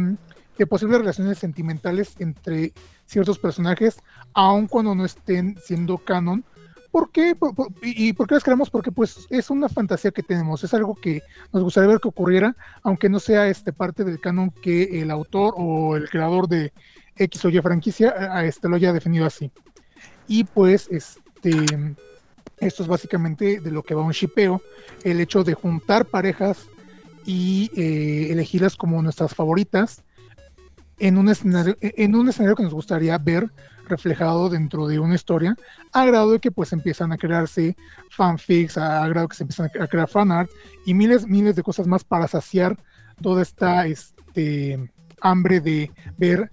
[0.58, 2.72] de posibles relaciones sentimentales entre
[3.06, 3.96] ciertos personajes,
[4.34, 6.44] aun cuando no estén siendo canon.
[6.90, 7.36] ¿Por qué?
[7.82, 8.70] ¿Y por qué las creamos?
[8.70, 11.22] Porque pues es una fantasía que tenemos, es algo que
[11.52, 15.54] nos gustaría ver que ocurriera, aunque no sea este parte del canon que el autor
[15.56, 16.72] o el creador de
[17.16, 19.50] X o Y franquicia este, lo haya definido así.
[20.26, 21.96] Y pues este
[22.60, 24.62] esto es básicamente de lo que va un shipeo,
[25.04, 26.66] el hecho de juntar parejas
[27.24, 30.02] y eh, elegirlas como nuestras favoritas
[30.98, 33.48] en un escenario, en un escenario que nos gustaría ver
[33.88, 35.56] reflejado dentro de una historia,
[35.92, 37.76] a grado de que pues empiezan a crearse
[38.10, 40.50] fanfics, a, a grado que se empiezan a, crear fanart
[40.84, 42.78] y miles, miles de cosas más para saciar
[43.22, 46.50] toda esta este, hambre de ver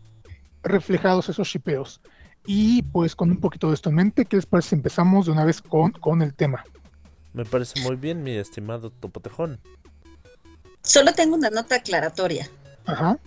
[0.63, 2.01] reflejados esos shipeos.
[2.47, 5.31] Y pues con un poquito de esto en mente, ¿qué les parece si empezamos de
[5.31, 6.63] una vez con, con el tema?
[7.33, 9.59] Me parece muy bien, mi estimado Topo Tejón.
[10.81, 12.47] Solo tengo una nota aclaratoria.
[12.85, 13.17] Ajá.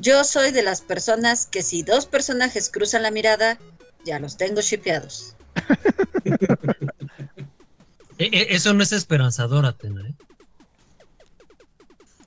[0.00, 3.58] Yo soy de las personas que si dos personajes cruzan la mirada,
[4.04, 5.36] ya los tengo shipeados.
[8.18, 10.14] E- e- eso no es esperanzador, Atena, ¿eh?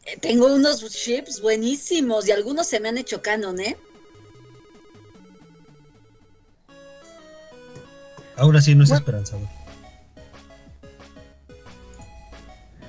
[0.07, 3.77] Eh, Tengo unos ships buenísimos y algunos se me han hecho canon, ¿eh?
[8.35, 9.01] Ahora sí no es Bueno.
[9.01, 9.47] esperanzador.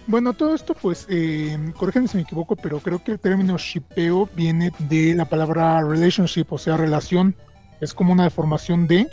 [0.07, 4.29] Bueno, todo esto, pues, eh, corrígeme si me equivoco, pero creo que el término shipeo
[4.35, 7.35] viene de la palabra relationship, o sea, relación.
[7.81, 9.07] Es como una deformación de,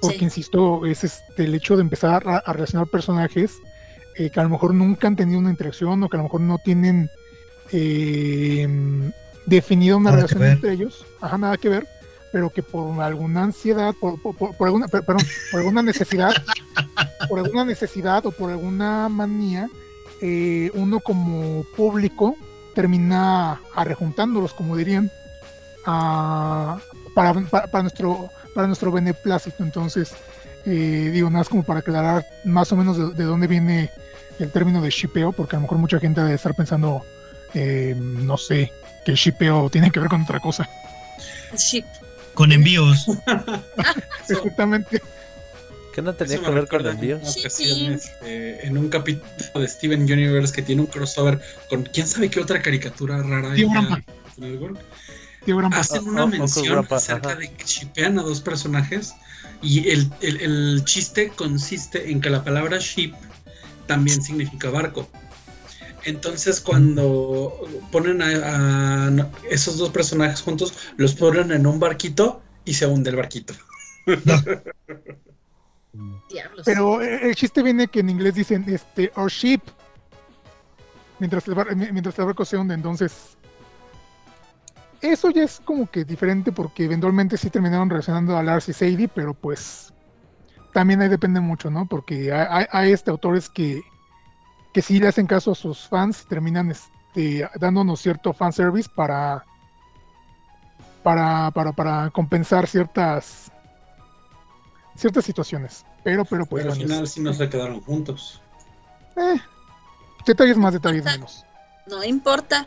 [0.00, 0.24] porque Sí.
[0.24, 3.52] insisto, es este, el hecho de empezar a, a relacionar personajes
[4.16, 6.40] eh, que a lo mejor nunca han tenido una interacción o que a lo mejor
[6.40, 7.08] no tienen
[7.70, 8.68] eh,
[9.46, 11.86] definida una Nada relación entre ellos, ajá, nada que ver,
[12.32, 16.32] pero que por alguna ansiedad, por, por- por- por alguna, per- perdón, por alguna necesidad,
[17.28, 19.68] por alguna necesidad o por alguna manía,
[20.22, 22.36] eh, uno como público
[22.74, 25.10] termina arrejuntándolos, como dirían,
[25.84, 26.78] a-
[27.14, 29.62] para, para, para nuestro para nuestro beneplácito.
[29.62, 30.12] Entonces,
[30.66, 33.90] eh, digo, nada más como para aclarar más o menos de, de dónde viene
[34.38, 37.02] el término de shipeo, porque a lo mejor mucha gente debe estar pensando,
[37.54, 38.70] eh, no sé,
[39.04, 40.68] que el shipeo tiene que ver con otra cosa.
[41.56, 41.84] Ship.
[42.34, 43.06] Con envíos.
[44.28, 45.02] Exactamente.
[45.94, 50.02] ¿Qué no tenía Eso que ver con una ocasión, este, en un capítulo de Steven
[50.02, 53.68] Universe que tiene un crossover con quién sabe qué otra caricatura rara Tío
[55.58, 57.38] el hacen Ah, una ah, mención Uncle Grandpa, acerca ajá.
[57.38, 59.12] de que shipean a dos personajes
[59.60, 63.12] y el, el- el chiste consiste en que la palabra ship
[63.86, 65.08] también significa barco.
[66.04, 67.52] Entonces cuando
[67.90, 73.10] ponen a, a esos dos personajes juntos, los ponen en un barquito y se hunde
[73.10, 73.54] el barquito.
[76.64, 79.60] Pero eh, el chiste viene que en inglés dicen este or ship
[81.18, 83.36] mientras el, bar- mi- mientras el barco entonces
[85.02, 89.08] eso ya es como que diferente porque eventualmente sí terminaron relacionando a Lars y Sadie,
[89.08, 89.92] pero pues
[90.72, 91.86] también ahí depende mucho, ¿no?
[91.86, 93.82] Porque hay, hay- este autores que,
[94.72, 99.44] que sí le hacen caso a sus fans terminan este, dándonos cierto fanservice para,
[101.02, 103.51] para, para, para compensar ciertas
[105.02, 105.84] ciertas situaciones.
[106.02, 108.40] Pero, pero pues Pero al final sí no se quedaron juntos.
[109.16, 109.38] eh,
[110.24, 111.44] detalles más, detalles menos.
[111.88, 112.66] No importa.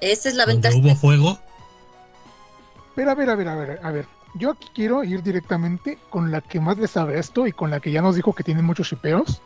[0.00, 0.76] Esa es la ventaja.
[0.76, 1.38] hubo fuego.
[2.94, 4.06] Pero a ver, a ver, a ver, a ver.
[4.34, 7.80] Yo aquí quiero ir directamente con la que más le sabe esto y con la
[7.80, 9.40] que ya nos dijo que tiene muchos shipeos.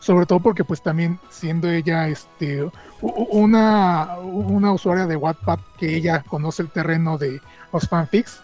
[0.00, 2.70] Sobre todo porque pues también siendo ella este
[3.00, 7.40] una, una usuaria de Wattpad que ella conoce el terreno de
[7.72, 8.40] los fanfics.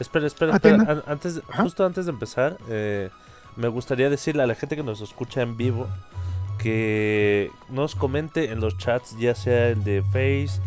[0.00, 0.82] Espera, espera, Atena.
[0.82, 0.92] espera.
[0.92, 1.62] An- Antes, Ajá.
[1.62, 3.10] justo antes de empezar, eh,
[3.56, 5.88] me gustaría decirle a la gente que nos escucha en vivo
[6.58, 10.60] que nos comente en los chats, ya sea el de Face,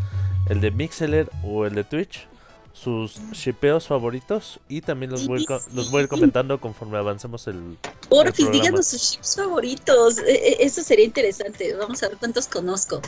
[0.48, 2.28] el de Mixeler o el de Twitch,
[2.74, 6.60] sus shipeos favoritos y también los voy, a ir co- los voy a ir comentando
[6.62, 7.78] conforme avancemos el...
[8.08, 8.52] Porfis, programa.
[8.64, 10.18] díganos sus chips favoritos.
[10.20, 11.76] E- e- Eso sería interesante.
[11.76, 13.02] Vamos a ver cuántos conozco.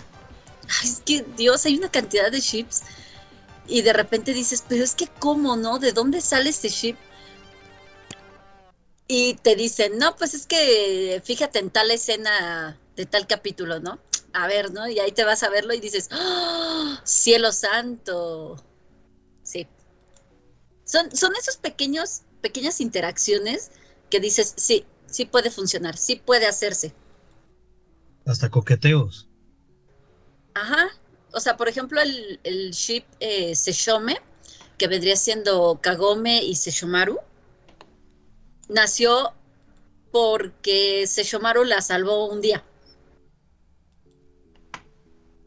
[0.81, 2.83] Ay, es que, Dios, hay una cantidad de ships.
[3.71, 5.79] Y de repente dices, pero es que, ¿cómo, no?
[5.79, 6.97] ¿De dónde sale este ship?
[9.07, 13.97] Y te dicen, no, pues es que fíjate en tal escena de tal capítulo, ¿no?
[14.33, 14.89] A ver, ¿no?
[14.89, 18.61] Y ahí te vas a verlo y dices, ¡Oh, cielo santo!
[19.41, 19.67] Sí.
[20.83, 23.71] Son, son esos pequeños, pequeñas interacciones
[24.09, 26.93] que dices, sí, sí puede funcionar, sí puede hacerse.
[28.25, 29.29] Hasta coqueteos.
[30.55, 30.89] Ajá.
[31.33, 34.17] O sea, por ejemplo, el, el ship eh, Seshome,
[34.77, 37.19] que vendría siendo Kagome y Seshomaru,
[38.67, 39.33] nació
[40.11, 42.63] porque Seshomaru la salvó un día.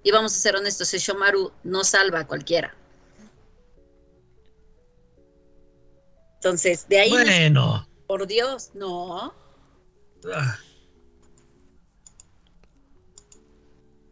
[0.02, 2.74] Y vamos a ser honestos, Seshomaru no salva a cualquiera.
[6.36, 7.88] Entonces, de ahí, Bueno.
[8.06, 9.32] por Dios, no,
[10.32, 10.58] Ah,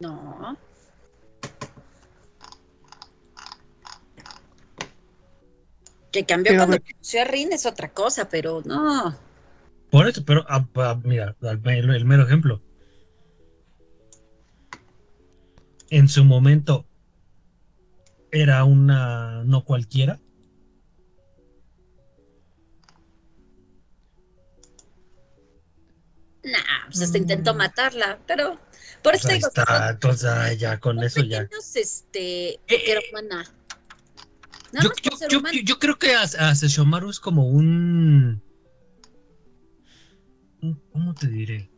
[0.01, 0.57] no.
[6.13, 9.17] Que cambió Pero cuando conoció a Rin es otra cosa, pero no.
[9.91, 12.61] Por eso, pero ah, ah, mira, el, el mero ejemplo.
[15.91, 16.87] En su momento
[18.31, 20.21] era una no cualquiera.
[26.45, 28.59] Nah, pues hasta intentó matarla, pero
[29.03, 31.43] por eso Pues ahí digo que está, son- entonces ah, ya con eso ya.
[31.43, 33.45] pequeños, este, Eh, era humana.
[34.73, 35.59] Nada Yo, más yo- por ser yo- humana.
[35.65, 38.43] yo creo que a, a Sesshomaru es como un,
[40.63, 41.71] un- ¿Cómo te diré?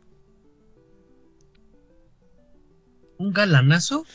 [3.17, 4.05] Un galanazo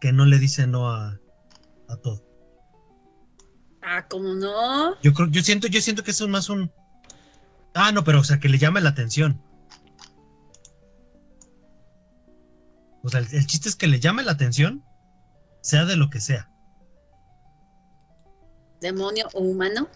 [0.00, 1.18] que no le dice no a,
[1.88, 2.22] a todo.
[3.82, 5.00] Ah, ¿cómo no?
[5.00, 6.70] Yo creo, yo siento, yo siento que eso es más un.
[7.74, 9.40] Ah, no, pero o sea que le llame la atención.
[13.02, 14.82] O sea, el, el chiste es que le llame la atención,
[15.62, 16.50] sea de lo que sea.
[18.86, 19.88] Demonio o humano.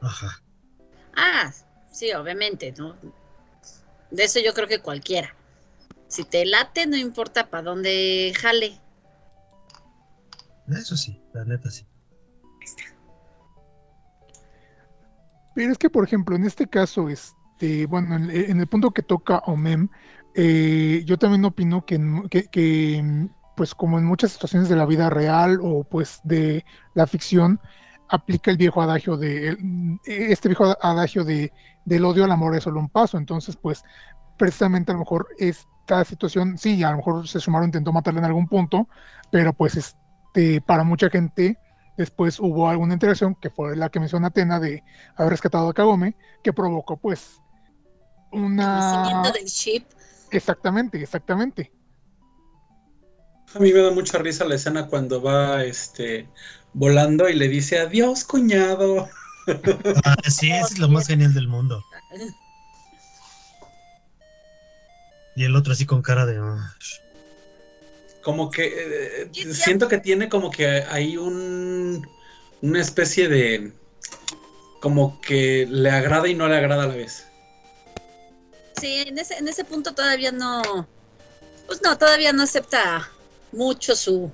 [0.00, 0.42] Ajá.
[1.14, 1.52] Ah,
[1.90, 2.96] sí, obviamente, ¿no?
[4.10, 5.34] De eso yo creo que cualquiera.
[6.08, 8.78] Si te late, no importa para dónde jale.
[10.68, 11.84] Eso sí, la neta sí.
[15.54, 19.02] Pero es que, por ejemplo, en este caso, este, bueno, en, en el punto que
[19.02, 19.88] toca Omem,
[20.34, 24.84] eh, yo también opino que, en- que- que, pues como en muchas situaciones de la
[24.84, 27.58] vida real o pues de la ficción,
[28.08, 31.52] aplica el viejo adagio de, el- este viejo adagio de,
[31.84, 33.18] del odio al amor es solo un paso.
[33.18, 33.82] Entonces, pues,
[34.36, 38.26] precisamente a lo mejor esta situación, sí, a lo mejor se sumaron, intentó matarla en
[38.26, 38.88] algún punto,
[39.30, 41.58] pero pues, este, para mucha gente,
[41.96, 44.84] después hubo alguna interacción que fue la que menciona Atena de
[45.16, 47.40] haber rescatado a Kagome, que provocó pues
[48.32, 48.76] una...
[48.76, 49.84] nacimiento del ship.
[50.30, 51.72] Exactamente, exactamente.
[53.54, 56.28] A mí me da mucha risa la escena cuando va este
[56.76, 59.08] volando y le dice adiós, cuñado.
[60.04, 61.84] Ah, sí, eso es lo más genial del mundo.
[65.34, 66.36] Y el otro así con cara de.
[66.38, 66.76] "Ah".
[68.22, 68.72] Como que
[69.24, 72.08] eh, siento que tiene como que hay un
[72.60, 73.72] una especie de
[74.80, 77.26] como que le agrada y no le agrada a la vez.
[78.78, 80.86] Sí, en ese, en ese punto todavía no.
[81.66, 83.08] Pues no, todavía no acepta
[83.52, 84.30] mucho su.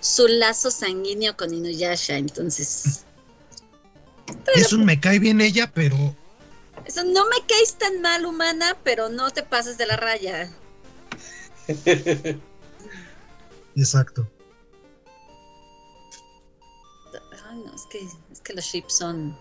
[0.00, 2.16] Su lazo sanguíneo con Inuyasha.
[2.16, 3.04] Entonces.
[4.54, 6.14] Es un me cae bien ella, pero.
[6.84, 10.50] Eso no me caes tan mal, humana, pero no te pases de la raya.
[13.76, 14.28] Exacto.
[17.48, 17.98] Ay, no, es que,
[18.32, 19.36] es que los ships son.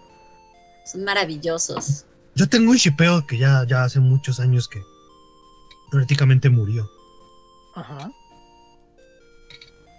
[0.92, 2.06] son maravillosos.
[2.36, 4.82] Yo tengo un shipeo que ya, ya hace muchos años que
[5.90, 6.90] prácticamente murió.
[7.76, 8.12] Ajá.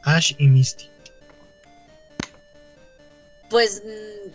[0.04, 0.88] Ash y Misty.
[3.50, 3.82] Pues.
[3.84, 4.30] mm,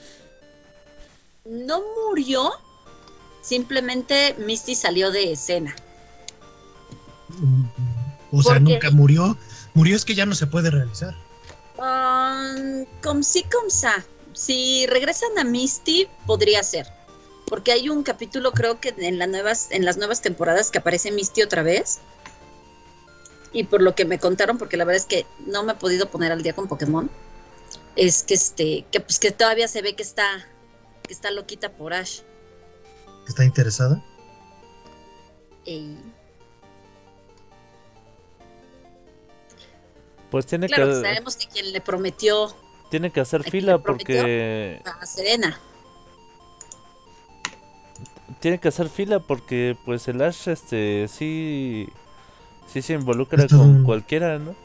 [1.67, 2.51] no murió.
[3.41, 5.75] Simplemente Misty salió de escena.
[8.31, 9.37] O sea, nunca murió.
[9.73, 11.15] Murió es que ya no se puede realizar.
[11.77, 14.05] Um, com sí, com sa.
[14.33, 16.87] Si regresan a Misty, podría ser.
[17.47, 21.11] Porque hay un capítulo, creo que en, las nuevas, en las nuevas temporadas que aparece
[21.11, 21.99] Misty otra vez.
[23.53, 26.09] Y por lo que me contaron, porque la verdad es que no me he podido
[26.09, 27.09] poner al día con Pokémon,
[27.95, 30.25] es que este, que pues que todavía se ve que está,
[31.03, 32.21] que está loquita por Ash.
[33.27, 34.03] ¿Está interesada?
[40.29, 42.55] Pues tiene claro, que sabemos que quien le prometió
[42.89, 45.59] tiene que hacer ¿A quién fila porque a Serena.
[48.39, 51.87] tiene que hacer fila porque pues el Ash este sí
[52.71, 54.55] Sí se involucra con cualquiera, ¿no?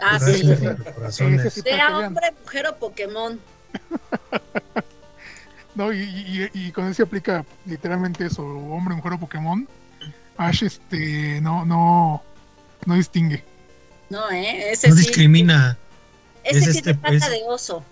[0.00, 0.42] Ah, sí.
[1.50, 3.38] sí Sea hombre, mujer o Pokémon.
[5.74, 9.68] No, y, y, y con eso se aplica literalmente eso, hombre, mujer o Pokémon.
[10.38, 12.22] Ash este no, no,
[12.86, 13.44] no distingue.
[14.08, 14.70] No, ¿eh?
[14.70, 15.02] Ese No sí.
[15.02, 15.76] discrimina.
[16.44, 17.84] Ese es sí este, es- de oso.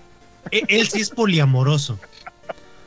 [0.51, 1.99] E- Él sí es poliamoroso.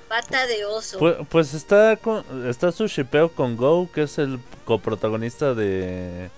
[0.08, 1.00] Pata de oso.
[1.00, 6.30] Pues, pues está con, está su shipeo con Go, que es el coprotagonista de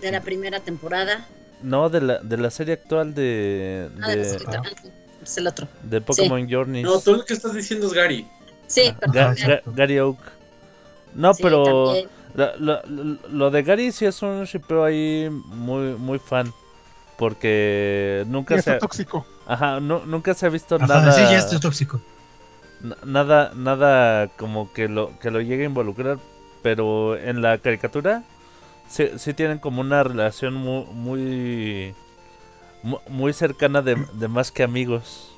[0.00, 1.26] de la primera temporada.
[1.62, 4.62] no de la de la serie actual de Ah, de la de, serie- ah,
[5.22, 5.68] es el otro.
[5.84, 6.84] de Pokémon Journeys.
[6.84, 8.26] No, tú lo que estás diciendo es Gary.
[8.66, 9.14] Sí, perdón.
[9.14, 9.34] Ga-.
[9.36, 10.18] Ga- Gary Oak.
[11.14, 11.94] No, Sí, pero
[12.34, 16.52] la- la- lo, de Gary sí es un shipeo ahí muy muy fan
[17.18, 19.26] porque Y nunca se está ha, tóxico.
[19.46, 22.00] ajá, nu- nunca se ha visto Ajá, nada sí, ya esto es tóxico.
[22.82, 26.18] Na- nada nada como que lo que lo llegue a involucrar
[26.62, 28.24] pero en la caricatura
[28.88, 31.94] sí, sí tienen como una relación muy muy
[32.82, 35.32] mu- muy cercana de, de más que amigos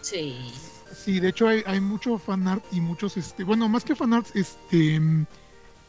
[0.00, 0.52] Sí.
[0.92, 5.00] Sí, de hecho hay, hay mucho fanart y muchos, este, bueno, más que fanarts, este,
[5.00, 5.26] mm,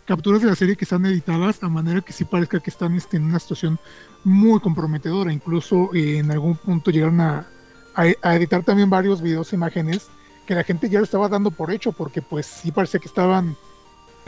[0.06, 3.18] capturas de la serie que están editadas a manera que sí parezca que están este,
[3.18, 3.80] en una situación
[4.24, 5.34] muy comprometedora.
[5.34, 7.48] Incluso eh, en algún punto llegaron a,
[7.96, 10.12] a- a editar también varios videos e imágenes
[10.46, 13.56] que la gente ya lo estaba dando por hecho porque pues sí parecía que estaban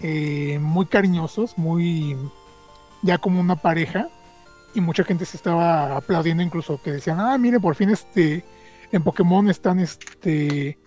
[0.02, 2.18] eh, muy cariñosos, muy
[3.04, 4.10] ya como una pareja
[4.74, 8.44] y mucha gente se estaba aplaudiendo incluso que decían, ah, mire, por fin este
[8.92, 10.78] en Pokémon están este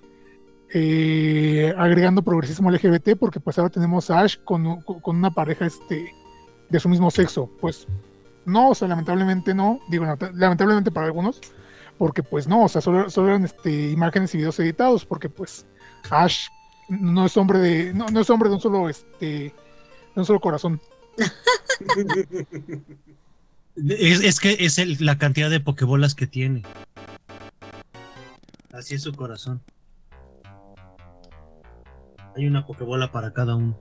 [0.73, 6.13] eh, agregando progresismo LGBT porque pues ahora tenemos a Ash con, con una pareja este
[6.69, 7.51] de su mismo sexo.
[7.61, 7.87] Pues
[8.45, 11.41] no, o sea, lamentablemente no, digo lamenta- lamentablemente para algunos,
[12.01, 15.67] porque pues no, o sea, solo, solo eran este, imágenes y videos editados, porque pues
[16.09, 16.47] Ash
[16.89, 19.53] no es hombre de, no, no es hombre de un solo este de
[20.17, 20.81] un solo corazón.
[23.77, 26.63] Es, es que es el- la cantidad de pokebolas que tiene.
[28.73, 29.61] Así es su corazón.
[32.35, 33.79] Hay una pokebola para cada uno.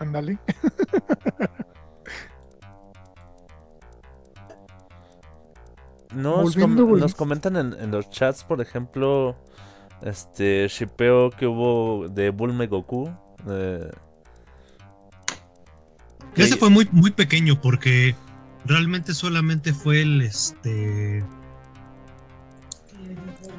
[0.00, 0.40] Ándale.
[6.14, 9.36] Nos, com- nos comentan en, en los chats, por ejemplo,
[10.02, 13.10] este shipeo que hubo de Bulma y Goku.
[13.48, 13.90] eh,
[16.34, 18.14] que- Ese fue muy, muy pequeño porque
[18.64, 21.24] realmente solamente fue el este.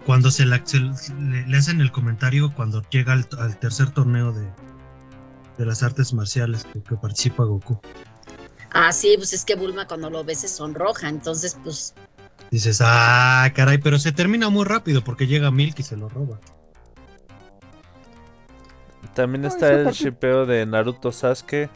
[0.05, 4.31] Cuando se, la- se- le, le hacen el comentario cuando llega al, al tercer torneo
[4.33, 4.45] de,
[5.57, 7.79] de las artes marciales que, que participa Goku.
[8.71, 11.93] Ah, sí, pues es que Bulma cuando lo ves se sonroja, entonces pues
[12.53, 16.39] Dices, ah, caray, pero se termina muy rápido porque llega Milk y se lo roba.
[19.15, 21.71] También está el parte- shipeo de Naruto Sasuke.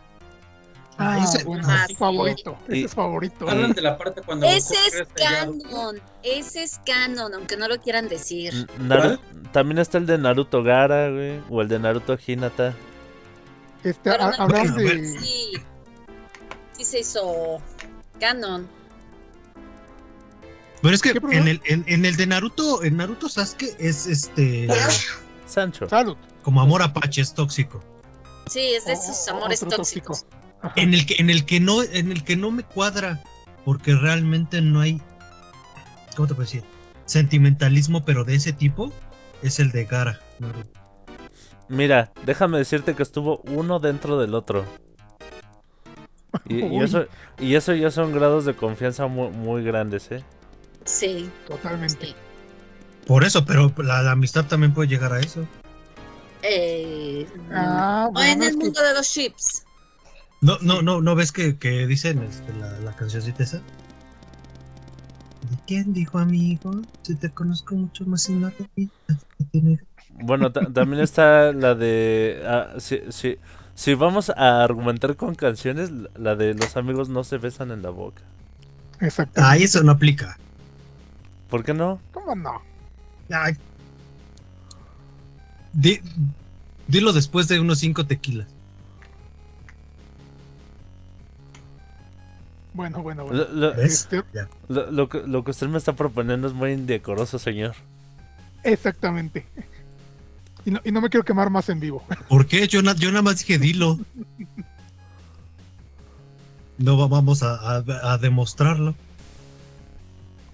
[0.99, 3.49] Ah, ese- bueno, es favorito, ese es favorito.
[3.49, 4.45] Hablan de la parte cuando.
[4.45, 8.67] ese es canon, ese es canon, aunque no lo quieran decir.
[9.51, 12.75] También está el de Naruto Gara, güey, o el de Naruto Hinata.
[13.83, 15.01] Este, Pero ha- no- habrás Bueno, a ver.
[15.01, 15.53] de Sí,
[16.73, 17.57] sí se hizo
[18.19, 18.76] canon.
[20.81, 24.67] Pero es que en el, en, en el de Naruto, en Naruto Sasuke es este
[25.47, 25.89] Sancho.
[25.89, 26.15] salud.
[26.43, 27.83] como amor apache, es tóxico.
[28.49, 30.25] Sí, es de esos O- amores tóxicos.
[30.61, 30.73] tóxico.
[30.75, 33.21] En el que, en el que no, en el que no me cuadra,
[33.65, 35.01] porque realmente no hay,
[36.15, 36.63] ¿cómo te puedo decir?
[37.05, 38.91] Sentimentalismo, pero de ese tipo,
[39.41, 40.19] es el de Gara.
[40.39, 40.79] Naruto.
[41.69, 44.63] Mira, déjame decirte que estuvo uno dentro del otro.
[46.45, 47.05] Y, y eso,
[47.39, 50.23] y eso ya son grados de confianza muy, muy grandes, ¿eh?
[50.87, 52.07] Sí, Totalmente.
[52.07, 52.15] sí.
[53.05, 55.45] Por eso, pero la, la amistad también puede llegar a eso.
[56.43, 59.63] Eh, Ah, o bueno, en es el que- mundo de los chips.
[60.41, 63.57] No, no, no, no ves que, que dicen este, la, la cancioncita esa.
[63.57, 63.63] ¿De
[65.65, 66.81] quién dijo amigo?
[67.03, 68.91] Si te conozco mucho más en la vida.
[70.09, 72.43] Bueno, ta- también está la de...
[72.45, 73.37] ah, si, si,
[73.75, 77.89] si vamos a argumentar con canciones, la de los amigos no se besan en la
[77.89, 78.21] boca.
[78.99, 79.41] Exacto.
[79.43, 80.37] Ah, eso no aplica.
[81.49, 82.01] ¿Por qué no?
[82.13, 82.61] ¿Cómo no?
[83.31, 83.53] Ay.
[85.73, 86.01] Di-
[86.87, 88.47] dilo después de unos cinco tequilas.
[92.73, 93.45] Bueno, bueno, bueno.
[93.45, 93.81] Lo, lo-.
[93.81, 94.23] Este,
[94.67, 97.75] lo- lo que, lo que usted me está proponiendo es muy indecoroso, señor.
[98.63, 99.45] exactamente.
[100.65, 102.03] Y no, y no me quiero quemar más en vivo.
[102.27, 102.67] ¿Por qué?
[102.67, 103.97] Yo, na- yo nada más dije dilo.
[106.79, 107.83] No va- vamos a, a-
[108.13, 108.93] a demostrarlo.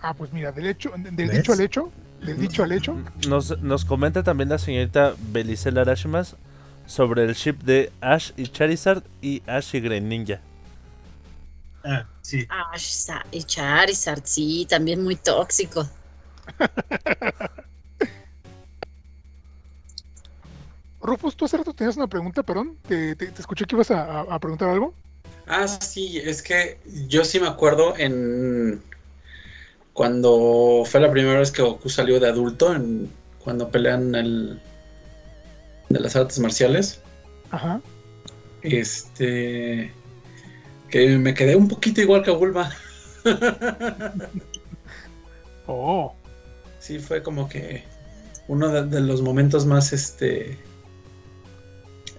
[0.05, 1.37] Ah, pues mira, del hecho, del ¿Ves?
[1.37, 1.89] dicho al hecho,
[2.21, 2.97] del dicho al hecho,
[3.27, 6.35] Nos, nos comenta también la señorita Belicel Arashimas
[6.85, 10.41] sobre el ship de Ash y Charizard y Ash y Greninja.
[11.85, 12.45] Ah, sí.
[12.75, 15.87] Sa- y Charizard, sí, también muy tóxico.
[21.01, 22.77] Rufus, tú hace rato tenías una pregunta, perdón.
[22.87, 24.93] Te, te- te escuché que ibas a- a preguntar algo.
[25.47, 28.81] Ah, sí, es que yo sí me acuerdo en
[29.93, 34.59] cuando fue la primera vez que Goku salió de adulto, en cuando pelean el
[35.89, 36.99] de las artes marciales,
[37.51, 37.81] Ajá.
[38.61, 39.91] este
[40.89, 42.71] que me quedé un poquito igual que a Bulma.
[45.65, 46.13] Oh.
[46.79, 47.85] Sí, fue como que
[48.49, 50.57] uno de, de los momentos más este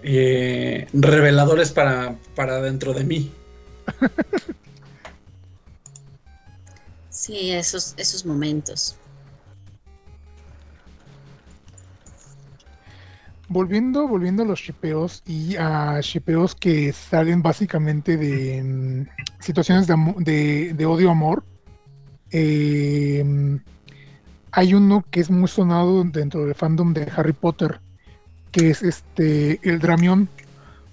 [0.01, 3.31] eh, reveladores para, para dentro de mí.
[7.25, 8.95] Sí, esos, esos momentos.
[13.47, 19.07] Volviendo, volviendo a los shipeos y a shipeos que salen básicamente de mm,
[19.39, 21.43] situaciones de, de, de odio-amor.
[22.31, 23.59] eh,
[24.51, 27.79] hay uno que es muy sonado dentro del fandom de Harry Potter,
[28.51, 30.29] que es este el Dramión,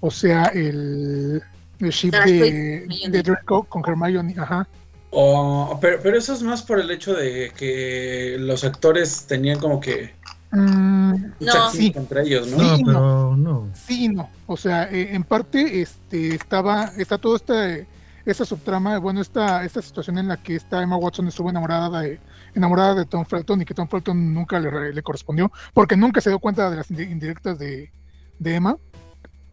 [0.01, 1.43] o sea, el,
[1.79, 4.67] el ship de, de Draco con Hermione, ajá.
[5.15, 9.79] O- pero, pero eso es más por el hecho de que los actores tenían como
[9.81, 10.21] que
[10.55, 11.71] Mm, No.
[11.73, 12.59] química entre ellos, ¿no?
[12.59, 13.71] No, Sí, pero no.
[13.75, 14.29] Sí no.
[14.47, 17.79] O sea, eh, en parte este, estaba, está toda esta,
[18.27, 22.21] esta subtrama, bueno, esta, esta situación en la que esta Emma Watson estuvo enamorada de,
[22.55, 26.29] enamorada de Tom Felton y que Tom Felton nunca le, le correspondió, porque nunca se
[26.29, 27.91] dio cuenta de las indi- indirectas de,
[28.39, 28.77] de Emma,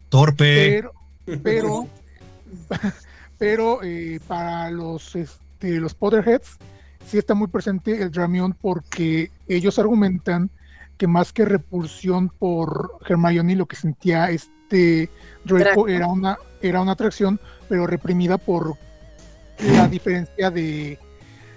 [0.09, 0.81] Torpe.
[1.25, 1.87] pero, pero,
[3.37, 5.15] pero eh, para los,
[5.59, 6.57] este, los Potterheads
[7.05, 10.49] sí está muy presente el Dramión porque ellos argumentan
[10.97, 15.09] que más que repulsión por Hermione lo que sentía este
[15.43, 18.75] Draco era una era una atracción pero reprimida por
[19.59, 20.97] la diferencia de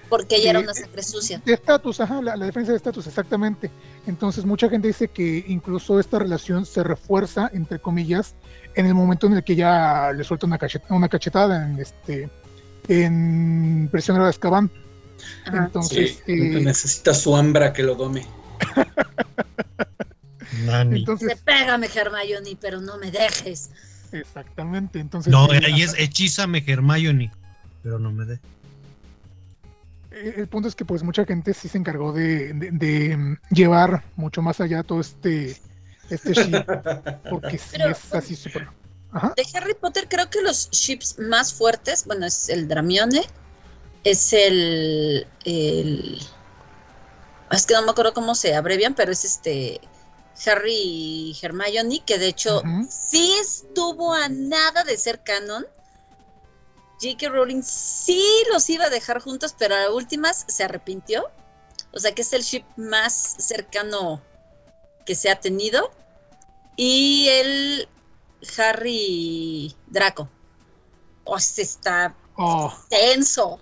[0.09, 1.41] Porque ella era una sangre sucia.
[1.45, 3.71] de estatus, ajá, la, la diferencia de estatus, exactamente.
[4.07, 8.35] Entonces, mucha gente dice que incluso esta relación se refuerza, entre comillas,
[8.75, 12.29] en el momento en el que ella le suelta una, cachet- una cachetada en este
[12.89, 14.71] en Prisionero de Azkaban.
[15.47, 15.65] Ajá.
[15.67, 18.27] Entonces, Sí, eh, necesita su hambra que lo dome.
[20.67, 21.01] Nani.
[21.01, 23.71] entonces, Dice, pégame, Hermione, pero no me dejes.
[24.13, 25.01] exactamente.
[25.01, 27.33] Entonces, No, eh, ahí es hechízame Hermione.
[27.83, 28.39] Pero no me dé.
[30.13, 33.37] eh, el punto es que pues mucha gente sí se encargó de, de- de, mm,
[33.51, 35.57] llevar mucho más allá todo este
[36.11, 36.65] este ship,
[37.31, 38.69] porque sí Pero- es así súper.
[39.13, 39.35] Ajá.
[39.37, 43.23] De Harry Potter creo que los ships más fuertes, bueno, es el Dramione,
[44.05, 46.19] es el, el
[47.53, 49.81] es que no me acuerdo cómo se abrevian, pero es este
[50.47, 55.67] Harry y Hermione, que de hecho sí estuvo a nada de ser canon.
[57.01, 57.29] J.K.
[57.29, 61.31] Rowling sí los iba a dejar juntos, pero a las últimas se arrepintió.
[61.93, 64.23] O sea que es el ship más cercano
[65.05, 65.91] que se ha tenido.
[66.77, 67.89] Y el
[68.59, 70.29] Harry Draco.
[71.25, 72.73] O sea, está Oh.
[72.89, 73.61] tenso.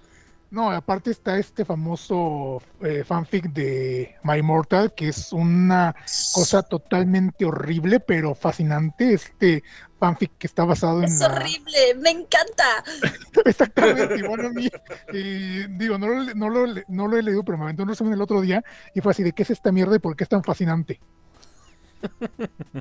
[0.50, 5.94] No, aparte está este famoso eh, fanfic de My Immortal, que es una
[6.34, 9.14] cosa totalmente horrible, pero fascinante.
[9.14, 9.62] Este
[10.00, 11.26] fanfic que está basado en Es la...
[11.26, 12.82] horrible, me encanta.
[13.44, 14.68] Exactamente, igual a mí.
[15.12, 18.14] eh, digo, no lo, no, lo, no lo he leído, pero me aventó un resumen
[18.14, 18.62] el otro día
[18.94, 21.00] y fue así de qué es esta mierda y por qué es tan fascinante.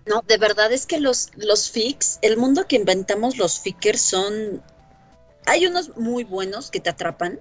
[0.06, 4.62] No, de verdad es que los, los fics, el mundo que inventamos los fickers son.
[5.46, 7.40] Hay unos muy buenos que te atrapan,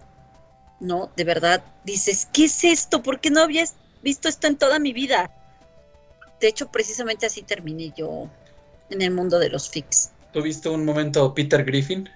[0.80, 1.10] ¿no?
[1.16, 3.02] De verdad, dices, ¿qué es esto?
[3.02, 3.64] ¿Por qué no había
[4.02, 5.30] visto esto en toda mi vida?
[6.40, 8.28] De hecho, precisamente así terminé yo
[8.90, 10.10] en el mundo de los fics.
[10.32, 12.08] ¿Tuviste un momento Peter Griffin?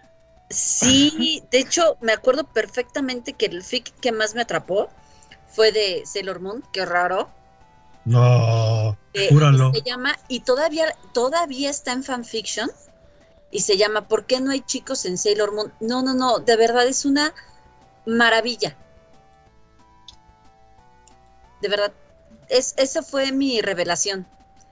[0.51, 4.91] Sí, de hecho, me acuerdo perfectamente que el fic que más me atrapó
[5.49, 7.31] fue de Sailor Moon, qué raro.
[8.05, 8.97] No.
[9.31, 9.73] Júralo.
[9.73, 12.71] se llama y todavía todavía está en fanfiction
[13.51, 15.73] y se llama ¿Por qué no hay chicos en Sailor Moon?
[15.81, 17.35] No, no, no, de verdad es una
[18.07, 18.77] maravilla.
[21.61, 21.93] De verdad,
[22.49, 24.27] es, esa fue mi revelación.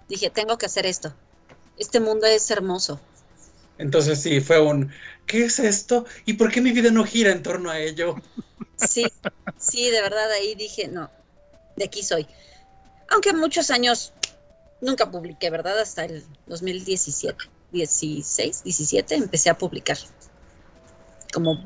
[0.09, 1.15] Dije, tengo que hacer esto.
[1.77, 3.01] Este mundo es hermoso.
[3.79, 4.91] Entonces sí, fue un
[5.27, 6.07] ¿qué es esto?
[6.25, 8.17] ¿Y por qué mi vida no gira en torno a ello?
[8.77, 9.07] Sí,
[9.59, 11.11] sí, de verdad ahí dije, no,
[11.77, 12.27] de aquí soy.
[13.11, 14.13] Aunque muchos años
[14.81, 15.79] nunca publiqué, ¿verdad?
[15.81, 17.37] Hasta el 2017,
[17.73, 19.99] 16, 17 empecé a publicar.
[21.33, 21.59] Como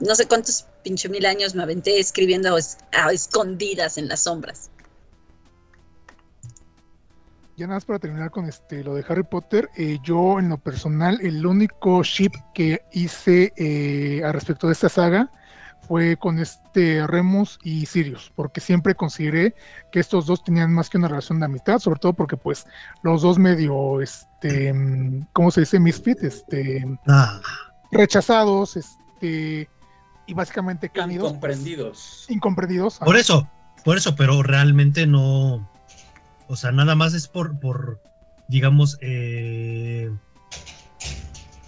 [0.00, 4.20] no sé cuántos pinche mil años me aventé escribiendo a, es- a escondidas en las
[4.20, 4.70] sombras.
[7.56, 10.56] ya nada más para terminar con este lo de Harry Potter, eh, yo en lo
[10.56, 15.30] personal, el único ship que hice eh, a respecto de esta saga
[15.86, 19.54] fue con este Remus y Sirius, porque siempre consideré
[19.90, 22.66] que estos dos tenían más que una relación de amistad, sobre todo porque pues
[23.02, 25.80] los dos medio, este, mm, ¿cómo se dice?
[25.80, 27.40] Misfit, este, Ah,
[27.90, 29.68] rechazados, este,
[30.26, 32.26] y básicamente cánidos, Incomprendidos.
[32.28, 32.98] incomprendidos.
[32.98, 33.48] por eso,
[33.84, 35.68] por eso, pero realmente no.
[36.46, 38.00] O sea, nada más es por, por
[38.48, 40.10] digamos, eh,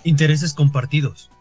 [0.05, 1.32] intereses compartidos.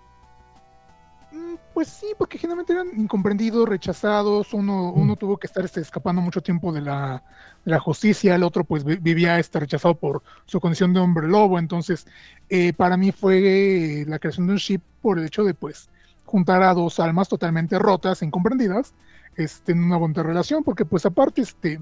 [1.72, 6.22] Mm, Pues sí, porque generalmente eran incomprendidos, rechazados, uno, uno tuvo que estar este, escapando
[6.22, 7.24] mucho tiempo de la,
[7.66, 11.28] de la justicia, el otro pues vi- vivía este, rechazado por su condición de hombre
[11.28, 12.06] lobo, entonces
[12.50, 15.90] eh, para mí fue eh, la creación de un ship por el hecho de pues
[16.26, 18.94] juntar a dos almas totalmente rotas, e incomprendidas,
[19.36, 21.80] este, en una bonita relación, porque pues aparte este...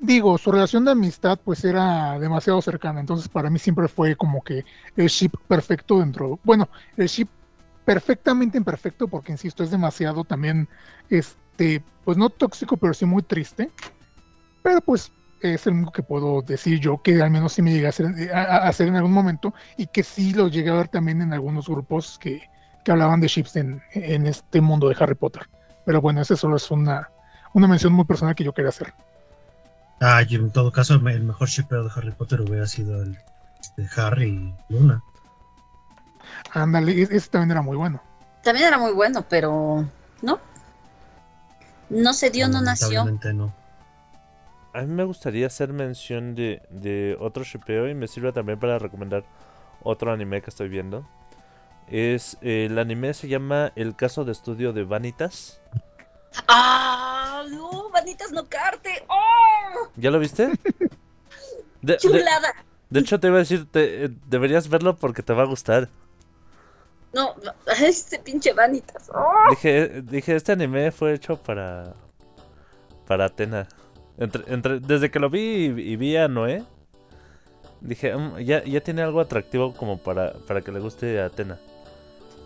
[0.00, 4.42] Digo, su relación de amistad pues era demasiado cercana, entonces para mí siempre fue como
[4.42, 4.64] que
[4.96, 7.28] el ship perfecto dentro, bueno, el ship
[7.84, 10.68] perfectamente imperfecto, porque insisto, es demasiado también,
[11.10, 13.70] este, pues no tóxico, pero sí muy triste.
[14.62, 15.10] Pero pues
[15.40, 18.06] es el único que puedo decir yo que al menos sí me llegué a hacer,
[18.32, 22.18] hacer en algún momento y que sí lo llegué a ver también en algunos grupos
[22.18, 22.48] que,
[22.84, 25.48] que hablaban de ships en, este mundo de Harry Potter.
[25.84, 27.10] Pero bueno, esa solo es una,
[27.54, 28.94] una mención muy personal que yo quería hacer.
[30.00, 33.18] Ah, y en todo caso, el mejor shipeo de Harry Potter hubiera sido el
[33.76, 35.02] de Harry y Luna.
[36.52, 38.00] Ándale, ese también era muy bueno.
[38.42, 39.84] También era muy bueno, pero
[40.22, 40.40] no.
[41.90, 43.04] No se dio, no nació.
[43.04, 43.52] No.
[44.74, 48.78] A mí me gustaría hacer mención de, de otro shipeo y me sirve también para
[48.78, 49.24] recomendar
[49.82, 51.06] otro anime que estoy viendo.
[51.88, 55.60] Es eh, el anime se llama El caso de estudio de Vanitas.
[56.48, 57.42] ¡Ah!
[57.50, 57.90] ¡No!
[57.90, 59.04] ¡Vanitas no carte!
[59.08, 59.88] ¡Oh!
[59.96, 60.48] ¿Ya lo viste?
[61.82, 62.54] De, de- ¡Chulada!
[62.90, 65.88] de hecho te iba a decir, te- eh, deberías verlo porque te va a gustar.
[67.14, 67.34] No,
[67.80, 69.10] este pinche Vanitas.
[69.14, 69.50] ¡Oh!
[69.50, 71.94] Dije, dije, este anime fue hecho para
[73.06, 73.68] para Atena.
[74.18, 76.62] Entre, entre, desde que lo vi y, y vi a Noé,
[77.80, 81.58] dije, "Mm, ya, ya tiene algo atractivo como para, para que le guste a Atena.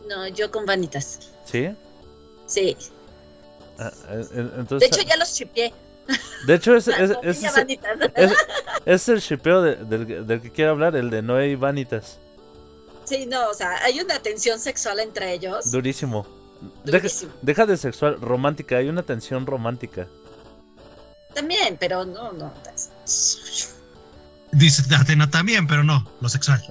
[0.08, 1.32] No, yo con Vanitas.
[1.44, 1.68] ¿Sí?
[2.46, 2.76] Sí.
[3.78, 5.72] Ah, De hecho, ya los chipié.
[6.46, 7.44] de hecho es, es, es,
[8.14, 8.32] es-
[8.86, 12.18] es el shipeo de- del, del que quiero hablar, el de Noé y Vanitas.
[13.06, 15.70] Sí, no, o sea, hay una tensión sexual entre ellos.
[15.70, 16.26] Durísimo.
[16.84, 17.32] Deja, Durísimo.
[17.42, 20.06] deja de sexual, romántica, hay una tensión romántica.
[21.34, 22.52] También, pero no, no.
[24.52, 26.62] Dice Atena también, pero no, lo sexual.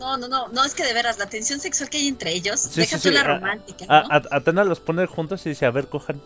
[0.00, 2.60] No, no, no, no, es que de veras, la tensión sexual que hay entre ellos,
[2.60, 4.14] Sí, deja sí, tú sí, la romántica, A- ¿no?
[4.14, 6.20] a- Atena los pone juntos y dice, a ver, cojan.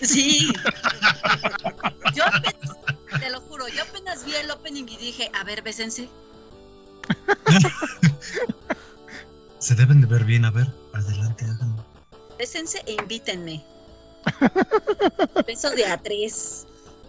[0.00, 0.50] Sí.
[2.14, 2.76] Yo apenas,
[3.20, 6.08] te lo juro, yo apenas vi el opening y dije, a ver, bésense.
[9.58, 11.84] Se deben de ver bien, a ver, adelante, háganlo.
[12.38, 13.62] Bésense e invítenme.
[15.46, 16.66] Beso de a tres.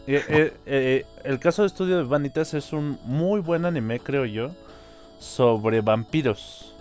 [0.08, 4.26] Eh, eh, eh, el caso de estudio de Vanitas es un muy buen anime, creo
[4.26, 4.49] yo,
[5.20, 6.76] sobre vampiros.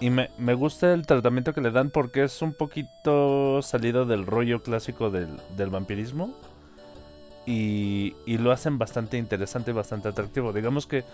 [0.00, 4.26] Y me, me gusta el tratamiento que le dan porque es un poquito salido del
[4.26, 6.32] rollo clásico del, del vampirismo.
[7.46, 10.52] Y, y lo hacen bastante interesante y bastante atractivo.
[10.52, 11.04] Digamos que,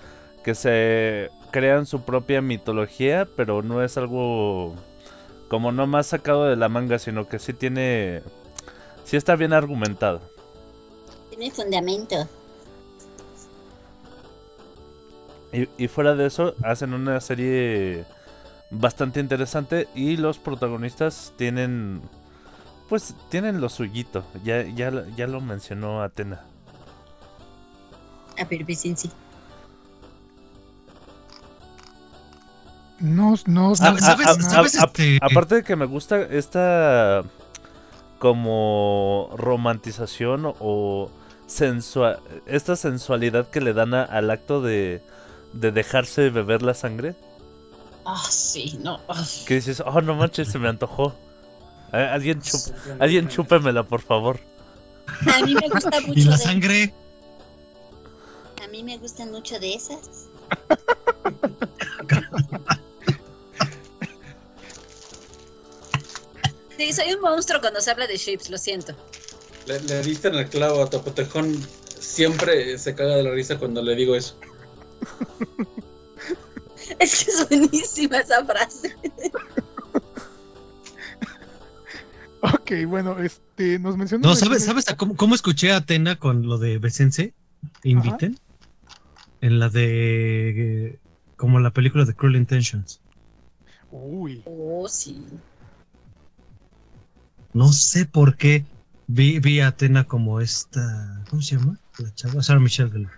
[0.45, 4.75] que se crean su propia mitología, pero no es algo
[5.49, 8.23] como no más sacado de la manga, sino que sí tiene...
[9.05, 10.21] Sí está bien argumentado.
[11.31, 12.29] Tiene fundamento.
[15.53, 18.05] Y, y fuera de eso, hacen una serie
[18.71, 22.03] bastante interesante y los protagonistas tienen,
[22.89, 24.25] pues, tienen lo suyito.
[24.43, 26.45] Ya, ya, ya lo mencionó Atena.
[28.39, 29.11] A ver, bésense.
[33.01, 36.21] No, no, no- ¿Sabes- ah, no- ah, sabes ah, este- Aparte de que me gusta
[36.23, 37.23] esta
[38.19, 41.11] como romantización o- o
[41.47, 45.03] sensua- esta sensualidad que le dan a- al acto de,
[45.53, 47.15] de dejarse beber la sangre.
[48.07, 49.01] Ah, sí, no.
[49.47, 51.15] Que dices, oh no manches, se me antojó.
[51.93, 54.41] Alguien, chup- alguien chúpemela, por favor.
[55.33, 56.95] A mí me gusta mucho ¿Y la de- sangre?
[58.65, 60.27] A mí me gustan mucho de esas.
[66.77, 68.95] Sí, soy un monstruo cuando se habla de ships, lo siento.
[69.67, 71.57] Le, le diste en el clavo a Topotejón.
[71.99, 74.39] Siempre se caga de la risa cuando le digo eso.
[76.99, 78.95] Es que es buenísima esa frase.
[82.53, 84.29] Ok, bueno, este, nos mencionó.
[84.29, 87.33] No, ¿sabes, ¿sabes a cómo, cómo escuché a Atena con lo de Besense?
[87.83, 88.39] inviten.
[89.41, 90.99] En la de.
[91.37, 93.01] Como la película de Cruel Intentions.
[93.91, 94.43] Uy.
[94.45, 95.25] Oh, sí.
[97.55, 98.67] No sé por qué
[99.07, 101.25] vi, vi a Atena como esta.
[101.31, 101.81] ¿Cómo se llama?
[101.97, 102.43] La chava.
[102.43, 103.13] Sarah Michelle Gellar.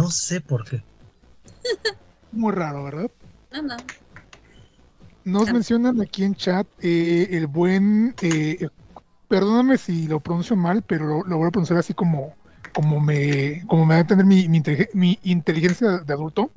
[0.00, 0.84] No sé por qué.
[2.30, 3.10] Muy raro, ¿verdad?
[3.52, 3.94] No, no.
[5.24, 8.68] Nos mencionan aquí en chat eh, el buen, eh,
[9.28, 12.38] perdóname si lo pronuncio mal, pero lo, lo voy a pronunciar así como,
[12.72, 16.54] como me, como me va a entender mi, mi, inteligen- mi inteligencia de adulto.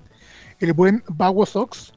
[0.59, 1.93] El buen Bago Sox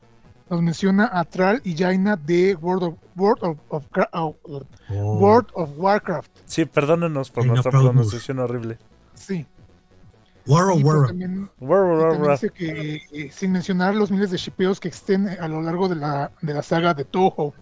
[0.50, 4.36] nos menciona a Tral y Jaina de World of, World of, of Cra- of-
[4.92, 5.18] Oh.
[5.18, 6.30] World of Warcraft.
[6.44, 8.76] Sí, perdónenos por nuestra pronunciación horrible.
[9.14, 9.46] Sí.
[10.46, 11.06] Warro, Y pues warro.
[11.06, 12.30] también, War, y war, también war.
[12.32, 15.94] dice que eh, sin mencionar los miles de shipeos que existen a lo largo de
[15.96, 17.54] la, de la saga de Toho.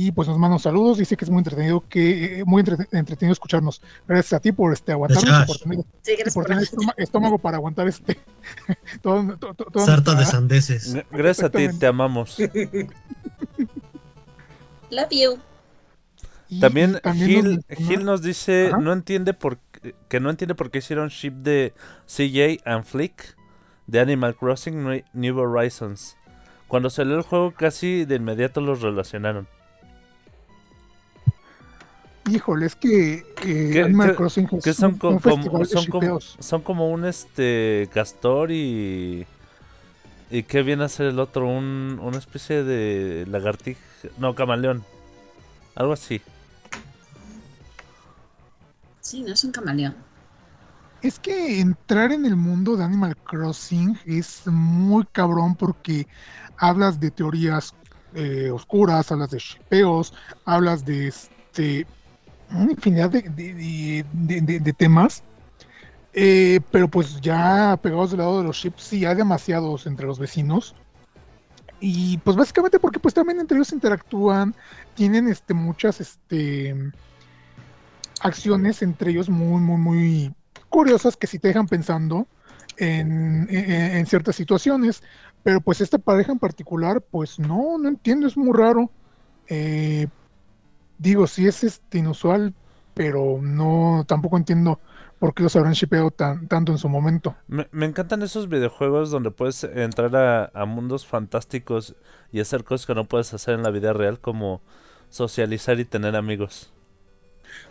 [0.00, 3.32] Y pues nos manda saludos, dice que es muy entretenido, que eh, muy entre- entretenido
[3.32, 3.82] escucharnos.
[4.06, 5.60] Gracias a ti por este aguantarnos, por Gracias.
[5.62, 8.16] tener, Sí, y gracias por tener estómago, estómago para aguantar este
[9.02, 9.36] todo,
[9.84, 10.94] Sarta de sandeces.
[11.10, 12.38] Gracias a ti, te amamos.
[14.90, 15.38] Love you.
[16.48, 19.58] y- También, Gil, nos menciona- Gil nos dice no entiende por
[20.08, 21.74] que no entiende por qué hicieron ship de
[22.06, 23.36] CJ and Flick
[23.88, 26.16] de Animal Crossing New- New Horizons.
[26.68, 29.48] Cuando salió el juego casi de inmediato los relacionaron.
[32.28, 33.14] Híjole, es que
[33.44, 36.00] eh, ¿Qué- Animal Crossing es Que son, un, co- un como, festival de son, como,
[36.18, 36.36] shipeos.
[36.40, 39.26] son como un este castor y
[40.30, 43.80] y qué viene a ser el otro un una especie de lagartija
[44.18, 44.84] no camaleón
[45.74, 46.20] algo así
[49.00, 49.96] Sí, no es un camaleón.
[51.00, 56.06] Es que entrar en el mundo de Animal Crossing es muy cabrón porque
[56.58, 57.72] hablas de teorías
[58.14, 60.12] eh, oscuras, hablas de shipeos,
[60.44, 61.86] hablas de este
[62.50, 64.04] una infinidad de, de-
[64.60, 65.24] de- temas.
[66.12, 70.18] Eh, pero pues ya pegados del lado de los ships, sí hay demasiados entre los
[70.18, 70.74] vecinos.
[71.80, 74.54] Y pues básicamente porque pues también entre ellos interactúan,
[74.94, 76.74] tienen este muchas este
[78.20, 80.34] acciones entre ellos muy, muy, muy
[80.68, 82.28] curiosas que sí te dejan pensando
[82.76, 85.02] en, en- en ciertas situaciones.
[85.42, 88.92] Pero pues esta pareja en particular, pues no, no entiendo, es muy raro.
[89.48, 90.08] Eh,
[90.98, 92.54] digo, sí es este inusual,
[92.94, 94.80] pero no, tampoco entiendo
[95.18, 97.36] por qué los habrán shipeado tan, tanto en su momento.
[97.46, 101.94] me, me encantan esos videojuegos donde puedes entrar a, a mundos fantásticos
[102.32, 104.60] y hacer cosas que no puedes hacer en la vida real como
[105.10, 106.72] socializar y tener amigos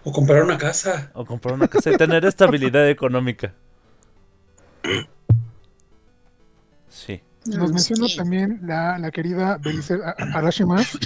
[0.04, 1.12] O comprar una casa.
[1.14, 3.54] o comprar una casa y tener estabilidad económica
[6.90, 8.18] sí Nos No, menciona sí.
[8.18, 9.98] también la, la querida Belice
[10.34, 10.98] Arashimas.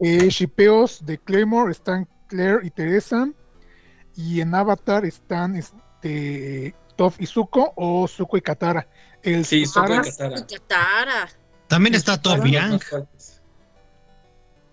[0.00, 3.28] Eh, shipeos de Claymore están Claire y Teresa.
[4.16, 8.86] Y en Avatar están este, Toph y Zuko o Zuko y Katara.
[9.22, 10.10] El Sí, Zuko y
[10.56, 11.28] Katara.
[11.68, 12.80] También está Top Los Yang.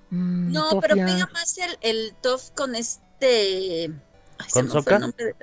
[0.10, 1.08] Mm, No, Toph pero Yang.
[1.14, 3.86] pega más el, el Toff con este.
[3.86, 5.36] Ay, ¿Con de-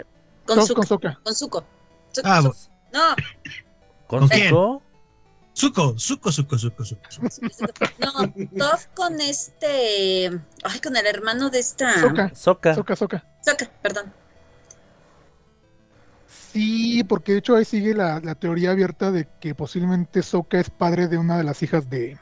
[0.47, 0.83] Con Toph Zuko.
[1.23, 1.64] con Zuko.
[2.25, 3.01] Ah, bu- No,
[4.07, 4.49] con ¿Con quién?
[4.49, 4.83] Zuko
[5.59, 7.01] Zuko, Zuko, Zuko, Zuko, Zuko.
[7.99, 10.31] no, Toff con este.
[10.63, 12.01] Ay, con el hermano de esta.
[12.01, 13.25] Sokka, Sokka Sokka, Sokka.
[13.45, 14.13] Sokka, perdón.
[16.53, 20.71] Sí, porque de hecho ahí sigue la, la teoría abierta de que posiblemente Sokka es
[20.71, 22.19] padre de una de las hijas de,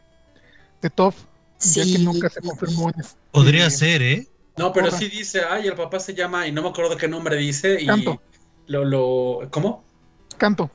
[0.82, 1.16] de Toph,
[1.60, 2.04] ya que Sí.
[2.04, 4.28] nunca se confirmó en este- Podría ser, ¿eh?
[4.56, 7.36] No, pero sí dice, ay, el papá se llama, y no me acuerdo qué nombre
[7.36, 8.22] dice, y Canto.
[8.66, 9.84] lo, lo, ¿cómo?
[10.38, 10.70] Canto.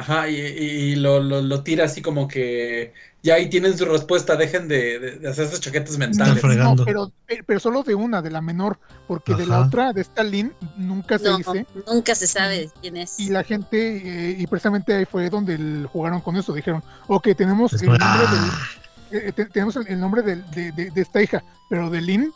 [0.00, 4.34] Ajá, y, y lo, lo, lo tira así como que ya ahí tienen su respuesta,
[4.34, 6.42] dejen de, de, de hacer esas chaquetas mentales.
[6.42, 10.00] No, pero, eh, pero solo de una, de la menor, porque de la otra, de
[10.00, 11.66] esta Lin, nunca se No, dice.
[11.86, 13.20] nunca se sabe quién es.
[13.20, 16.54] Y la gente, eh, y precisamente ahí fue donde el- jugaron con eso.
[16.54, 18.68] Dijeron, ok, tenemos Es el nombre, ah,
[19.10, 20.36] del, eh, te- tenemos el, el nombre de-
[20.72, 22.32] de esta hija, pero de Lin,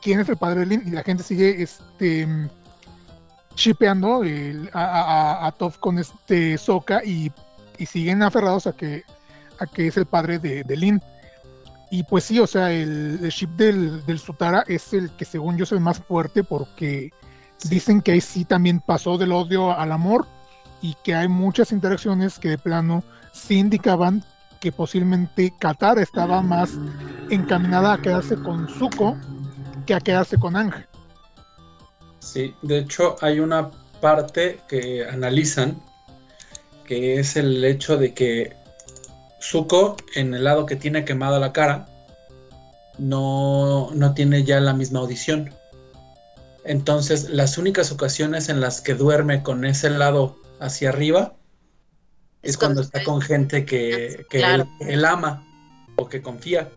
[0.00, 0.82] ¿quién es el padre de Lin?
[0.86, 2.26] Y la gente sigue este
[3.56, 5.00] shipeando el- a, a,
[5.42, 7.32] a- a Toph con este Sokka y,
[7.78, 9.04] y siguen aferrados a que,
[9.58, 11.00] a que es el padre de, de Lin.
[11.90, 15.56] Y pues sí, o sea, el, el ship del, del Sutara es el que según
[15.56, 17.12] yo es el más fuerte porque
[17.68, 20.26] dicen que ahí sí también pasó del odio al amor
[20.82, 24.24] y que hay muchas interacciones que de plano sí indicaban
[24.60, 26.72] que posiblemente Katara estaba más
[27.30, 29.16] encaminada a quedarse con Zuko
[29.86, 30.74] que a quedarse con Ang.
[32.24, 33.70] Sí, de hecho hay una
[34.00, 35.80] parte que analizan,
[36.84, 38.56] que es el hecho de que
[39.40, 41.86] Zuko, en el lado que tiene quemada la cara,
[42.98, 45.52] no, no tiene ya la misma audición.
[46.64, 51.34] Entonces, las únicas ocasiones en las que duerme con ese lado hacia arriba
[52.42, 54.66] es, Es cuando está está con gente que, que Claro.
[54.80, 55.46] él, él ama
[55.96, 56.70] o que confía.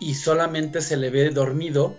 [0.00, 1.96] Y solamente se le ve dormido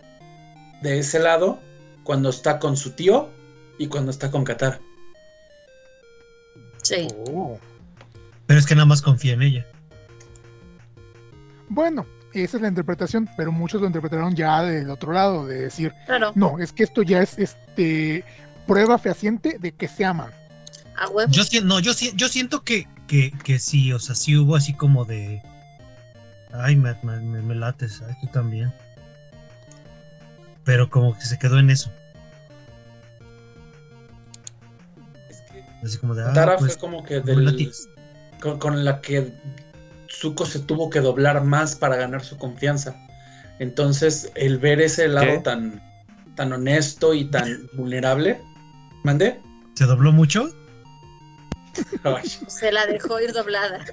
[0.82, 1.60] de ese lado
[2.04, 3.30] cuando está con su tío
[3.78, 4.80] y cuando está con Katara.
[6.82, 7.08] Sí.
[7.32, 7.58] Oh.
[8.45, 9.66] Pero es que nada más confía en ella.
[11.70, 15.93] Bueno, esa es la interpretación, pero muchos lo interpretaron ya del otro lado, de decir,
[16.06, 16.32] Claro.
[16.36, 18.24] no, es que esto ya es este
[18.68, 20.32] prueba fehaciente de que se aman.
[20.97, 21.32] A huevo.
[21.32, 24.74] Yo siento, no, yo, yo siento que, que, que sí, o sea, sí hubo así
[24.74, 25.41] como de.
[26.54, 28.72] Ay, me, me, me- me lates, ay, tú también.
[30.64, 31.91] Pero como que se quedó en eso.
[35.30, 36.24] Es que Así como de.
[36.24, 37.72] Ah, pues, fue como que del,
[38.39, 39.34] con, con la que
[40.09, 42.95] Zuko se tuvo que doblar más para ganar su confianza.
[43.59, 45.39] Entonces, el ver ese lado ¿Qué?
[45.39, 45.82] tan,
[46.36, 48.41] tan honesto y tan vulnerable,
[49.03, 49.39] ¿mandé?
[49.76, 50.49] ¿Se dobló mucho?
[52.47, 53.86] Se la dejó ir doblada.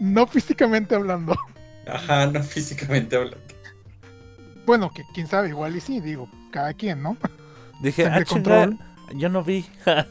[0.00, 1.36] No físicamente hablando.
[1.86, 3.41] ajá, no físicamente hablando.
[4.66, 7.16] Bueno, que quién sabe, igual y sí, digo, cada quien, ¿no?
[7.80, 8.78] Dije, Sangre ah, control.
[9.14, 9.66] yo no vi.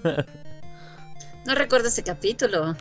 [1.43, 2.75] No recuerdo ese capítulo.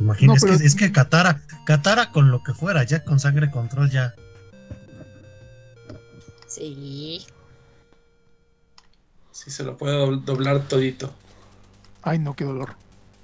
[0.00, 3.20] Imagínate, No, es, pero- que, es que Katara, Katara con lo que fuera, ya con
[3.20, 4.14] sangre control, ya.
[6.48, 7.24] Sí.
[9.30, 11.12] Sí, se lo puede dobl- doblar todito.
[12.02, 12.74] Ay, no, qué dolor.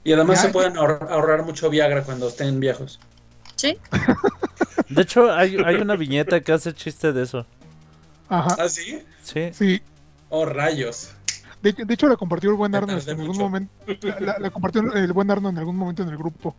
[0.05, 0.47] Y además Ya.
[0.47, 3.01] se pueden ahor- ahorrar mucho Viagra cuando estén viejos.
[3.57, 3.77] Sí.
[4.89, 7.47] De hecho, hay, hay una viñeta que hace chiste de eso.
[8.29, 9.03] Ajá, ¿Ah, sí?
[9.23, 9.51] Sí.
[9.53, 9.83] sí.
[10.29, 11.11] Oh, rayos.
[11.63, 13.41] De, de hecho, la compartió el buen Arno en algún mucho.
[13.41, 13.73] momento.
[14.03, 16.55] La, la- la compartió el buen Arno en algún momento en el grupo.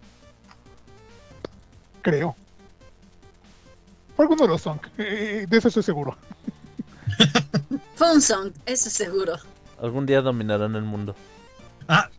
[2.01, 2.35] Creo.
[4.15, 4.79] Fue alguno de los song.
[4.97, 6.17] eh, de eso estoy seguro.
[7.95, 9.33] Fue un song, eso seguro.
[9.81, 11.15] Algún día dominarán el mundo.
[11.87, 12.09] Ah,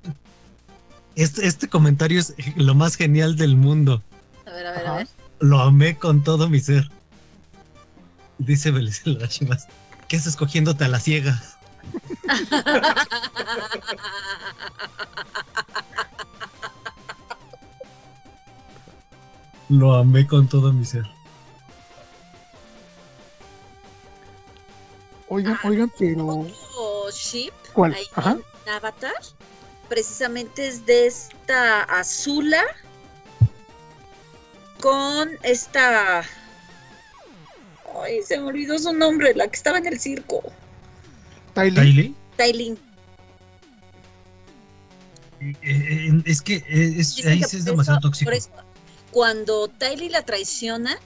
[1.16, 4.02] este, este comentario es lo más genial del mundo.
[4.46, 5.08] A ver, a ver, a ver.
[5.40, 6.90] Lo amé con todo mi ser.
[8.38, 9.66] Dice Belisel Chivas.
[10.08, 11.40] ¿Qué es escogiéndote a la ciega?
[19.68, 21.04] Lo amé con todo mi ser.
[25.28, 26.46] Oigan, oigan, pero.
[27.12, 27.94] Ship ¿Cuál?
[27.94, 28.36] ahí Ajá.
[28.66, 29.14] en Avatar,
[29.88, 32.62] precisamente es de esta Azula
[34.80, 36.22] con esta.
[38.02, 40.42] Ay, se me olvidó su nombre, la que estaba en el circo.
[41.54, 41.74] Tylee.
[41.74, 42.14] ¿Tylee?
[42.36, 42.78] Tailin.
[45.40, 48.28] Eh, eh, es que eh, es, Dicen ahí que es demasiado eso- tóxico.
[48.28, 48.50] por eso,
[49.12, 50.98] cuando Tylee la traiciona,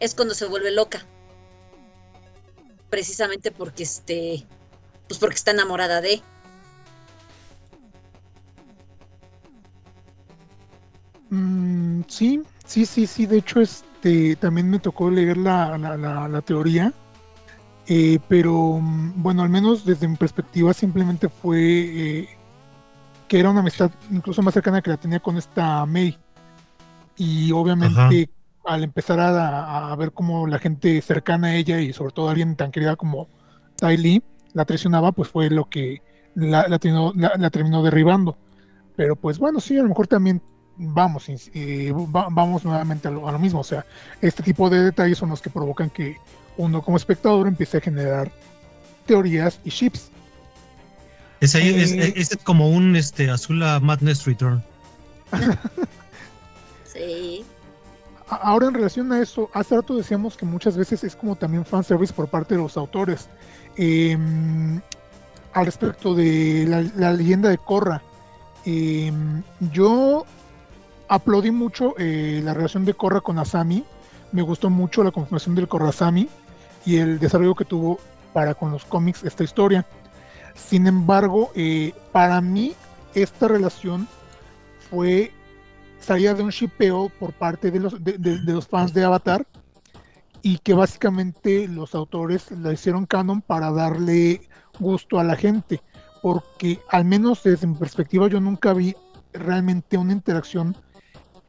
[0.00, 1.04] es cuando se vuelve loca.
[2.90, 4.46] Precisamente porque este.
[5.08, 6.22] Pues porque está enamorada de.
[11.30, 13.26] Mm, sí, sí, sí, sí.
[13.26, 16.92] De hecho, este también me tocó leer la, la, la- la teoría.
[17.86, 22.28] Eh, pero mm, bueno, al menos desde mi perspectiva, simplemente fue eh,
[23.28, 26.16] que era una amistad incluso más cercana que la tenía con esta May.
[27.16, 28.30] Y obviamente,
[28.64, 32.56] al empezar a, a ver cómo la gente cercana a ella y sobre todo alguien
[32.56, 33.28] tan querida como
[33.76, 34.22] Ty Lee
[34.52, 36.02] la traicionaba, pues fue lo que
[36.34, 38.36] la, la terminó, la- la terminó derribando.
[38.96, 40.42] Pero pues bueno, sí, a lo mejor también
[40.82, 43.60] vamos, eh, va- vamos nuevamente a lo, a lo mismo.
[43.60, 43.84] O sea,
[44.20, 46.16] este tipo de detalles son los que provocan que
[46.56, 48.30] uno como espectador empiece a generar
[49.06, 50.10] teorías y chips.
[51.40, 52.12] Es, ahí, es, Eh.
[52.16, 54.62] es como un este, Azula Madness Return.
[56.84, 57.44] Sí.
[58.28, 62.12] Ahora en relación a eso, hace rato decíamos que muchas veces es como también fanservice
[62.12, 63.28] por parte de los autores.
[63.76, 64.80] Em,
[65.52, 68.02] al respecto de la, la leyenda de Korra,
[68.64, 70.24] em, yo
[71.10, 73.84] aplaudí mucho eh, la relación de Korra con Asami.
[74.30, 76.28] Me gustó mucho la confirmación del Korra Asami
[76.86, 77.98] y el desarrollo que tuvo
[78.32, 79.84] para con los cómics esta historia.
[80.54, 82.74] Sin embargo, eh, para mí
[83.14, 84.06] esta relación
[84.88, 85.32] fue
[85.98, 89.44] salía de un shipeo por parte de los fans de Avatar
[90.42, 94.42] y que básicamente los autores la hicieron canon para darle
[94.78, 95.82] gusto a la gente,
[96.22, 98.94] porque al menos desde mi perspectiva yo nunca vi
[99.32, 100.76] realmente una interacción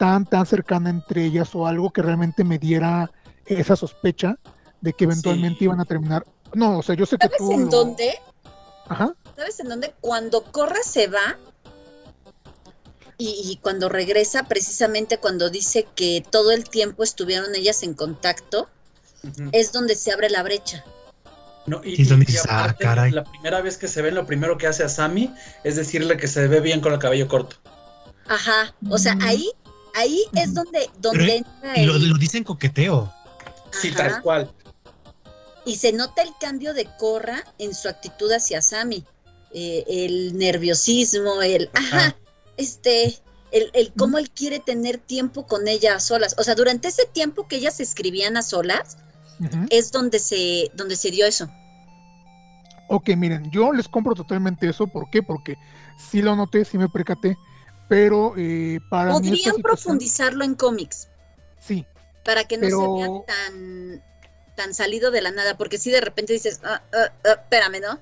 [0.02, 3.12] tan tan cercana entre ellas o algo que realmente me diera
[3.45, 4.36] esa sospecha
[4.82, 5.66] de que eventualmente Sí.
[5.66, 6.26] iban a terminar.
[6.56, 8.16] No, o sea, yo sé que ¿Sabes tú en lo- dónde?
[8.89, 9.14] Ajá.
[9.36, 9.93] ¿Sabes en dónde?
[10.02, 11.38] Cuando Corra se va
[13.20, 18.68] y, y cuando regresa, precisamente cuando dice que todo el tiempo estuvieron ellas en contacto,
[19.52, 20.84] es donde se abre la brecha.
[21.68, 23.12] No, y, Sí, es donde y- y ah, aparte, caray.
[23.12, 25.32] la primera vez que se ven, lo primero que hace a Sammy
[25.64, 27.58] es decirle que se ve bien con el cabello corto.
[28.28, 29.22] Ajá, o sea, Mm.
[29.22, 29.52] ahí,
[29.95, 33.11] ahí es donde, donde Pero- entra Y lo, el- lo dicen coqueteo.
[33.71, 33.97] Sí, Ajá.
[34.09, 34.51] tal cual.
[35.63, 39.05] y se nota el cambio de Corra en su actitud hacia Sammy.
[39.53, 42.15] Eh, el nerviosismo, el ajá, Ajá.
[42.57, 43.19] este,
[43.51, 46.35] el, el cómo él quiere tener tiempo con ella a solas.
[46.39, 48.97] O sea, durante ese tiempo que ellas escribían a solas,
[49.69, 51.47] es donde se, donde se dio eso.
[52.89, 54.87] Ok, miren, yo les compro totalmente eso.
[54.87, 55.21] ¿Por qué?
[55.23, 55.57] Porque
[56.11, 57.37] sí lo noté, sí me percaté.
[57.91, 61.09] Pero eh, para Podrían profundizarlo en cómics
[61.59, 61.85] Sí,
[62.23, 64.03] para que no Pero- se vea tan,
[64.55, 67.99] tan salido de la nada, porque si de repente dices, ah, ah, ah, espérame, ¿no?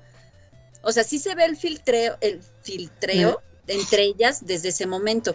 [0.82, 5.34] O sea, sí se ve el filtreo, el filtreo entre ellas desde ese momento.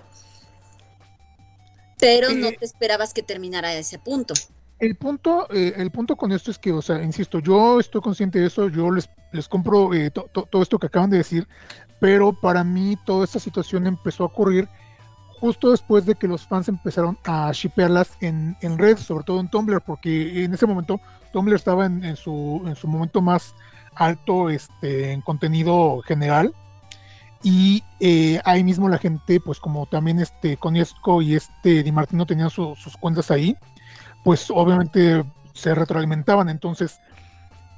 [1.99, 4.33] Pero no Eh, te esperabas que terminara a ese punto.
[4.79, 8.39] El punto, eh, el punto con esto es que, o sea, insisto, yo estoy consciente
[8.39, 11.47] de eso, yo les, les compro eh, to- to- todo esto que acaban de decir,
[11.99, 14.67] pero para mí toda esta situación empezó a ocurrir
[15.39, 19.49] justo después de que los fans empezaron a shipearlas en, en redes, sobre todo en
[19.49, 20.99] Tumblr, porque en ese momento
[21.31, 23.55] Tumblr estaba en, en su, en su momento más
[23.95, 26.53] alto este, en contenido general.
[27.43, 32.25] Y eh, ahí mismo la gente, pues como también este Coniesco y este Di Martino
[32.25, 33.55] tenían su- sus cuentas ahí,
[34.25, 35.23] pues obviamente
[35.53, 36.49] se retroalimentaban.
[36.49, 36.99] Entonces,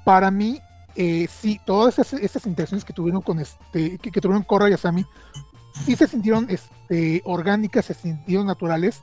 [0.06, 0.62] para mí,
[0.96, 4.74] eh, sí, todas esas, esas interacciones que tuvieron con este, que, que tuvieron Korra y
[4.74, 5.06] Asami,
[5.86, 9.02] sí se sintieron este, orgánicas, se sintieron naturales,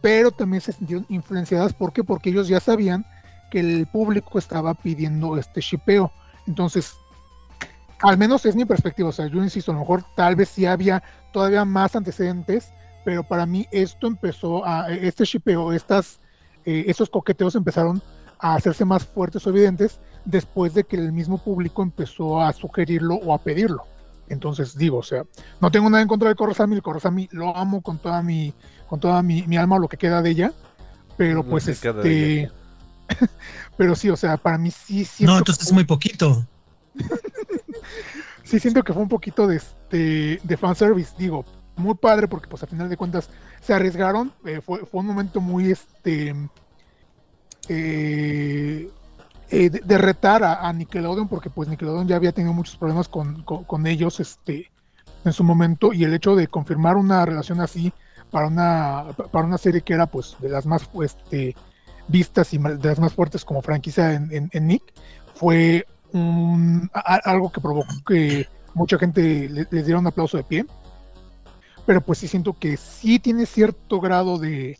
[0.00, 1.74] pero también se sintieron influenciadas.
[1.74, 2.04] ¿Por qué?
[2.04, 3.04] Porque ellos ya sabían
[3.50, 6.12] que el público estaba pidiendo este shipeo.
[6.46, 6.94] Entonces,
[8.02, 9.08] al menos es mi perspectiva.
[9.08, 11.02] O sea, yo insisto, a lo mejor tal vez sí había
[11.32, 12.72] todavía más antecedentes,
[13.04, 16.20] pero para mí esto empezó a, este shipeo, estas,
[16.70, 18.02] eh, esos coqueteos empezaron
[18.38, 23.14] a hacerse más fuertes o evidentes después de que el mismo público empezó a sugerirlo
[23.14, 23.84] o a pedirlo.
[24.28, 25.24] Entonces digo, o sea,
[25.62, 28.52] no tengo nada en contra de Korrasami, el Korrasami lo amo con toda mi,
[28.86, 30.52] con toda mi, mi alma, lo que queda de ella,
[31.16, 32.50] pero Lo pues este,
[33.78, 36.46] pero sí, o sea, para mí sí siento No, entonces es muy poquito.
[38.44, 41.46] sí siento que fue un poquito de este de fanservice, digo,
[41.78, 43.30] muy padre porque pues a final de cuentas
[43.60, 46.34] se arriesgaron, eh, fue, fue un momento muy este
[47.68, 48.90] eh,
[49.50, 53.86] eh, de, retar a, Nickelodeon porque pues Nickelodeon ya había tenido muchos problemas con, con-
[53.86, 54.70] ellos este
[55.24, 57.92] en su momento y el hecho de confirmar una relación así
[58.30, 61.56] para una para una serie que era pues de las más este,
[62.08, 64.82] vistas y de las más fuertes como franquicia en, en- Nick
[65.34, 70.66] fue un, algo que provocó que mucha gente le- les diera un aplauso de pie
[71.88, 74.78] pero pues sí siento que sí tiene cierto grado de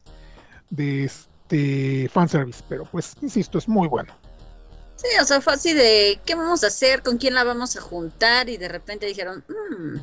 [0.69, 4.13] de este fanservice pero pues insisto es muy bueno
[4.97, 7.05] Sí, o sea, fue así de, ¿qué vamos a hacer?
[7.05, 8.49] ¿Con quién la vamos a juntar?
[8.49, 9.99] Y de repente dijeron, mmm,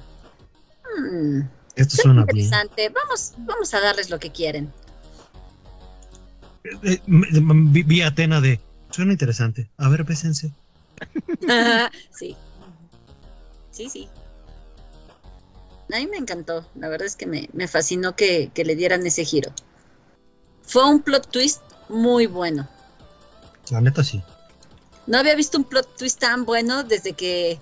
[1.01, 1.41] mmm,
[1.75, 2.49] Esto suena bien.
[2.93, 4.71] vamos, vamos a darles lo que quieren.
[6.83, 7.27] Eh, me-
[7.73, 8.61] vi, vi a Atena de.
[8.89, 9.69] Suena interesante.
[9.75, 10.53] A ver, bésense.
[12.17, 12.37] sí.
[13.71, 14.07] Sí, sí.
[15.93, 16.65] A mí me encantó.
[16.75, 19.51] La verdad es que me, me fascinó que, que le dieran ese giro.
[20.63, 22.67] Fue un plot twist muy bueno.
[23.69, 24.21] La neta sí.
[25.07, 27.59] No había visto un plot twist tan bueno desde que.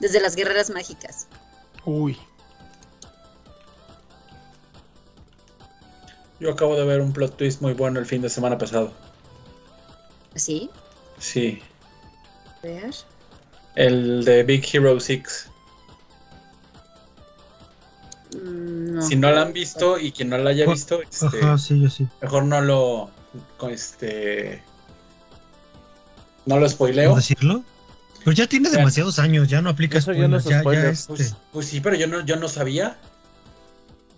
[0.00, 1.26] desde las guerreras mágicas.
[1.84, 2.18] uy
[6.40, 8.92] Yo acabo de ver un plot twist muy bueno el fin de semana pasado.
[10.34, 10.68] ¿Sí?
[11.18, 11.62] Sí,
[12.46, 12.94] A ver.
[13.76, 15.48] el de Big Hero 6.
[18.34, 19.02] Mm, No.
[19.02, 21.88] Si no la han visto y quien no la haya visto, este, Ajá, sí, yo
[21.90, 22.06] sí.
[22.22, 23.10] mejor no lo.
[23.56, 24.62] con Este.
[26.46, 27.14] No lo ¿Puedo spoileo.
[27.16, 27.62] decirlo?
[28.18, 30.60] Pero ya tiene demasiados años, ya no aplica Eso ya no spoilers, es ya, ya,
[30.60, 30.84] spoiler.
[30.86, 31.06] este.
[31.14, 32.98] Pues, pues sí, pero yo no, yo no sabía.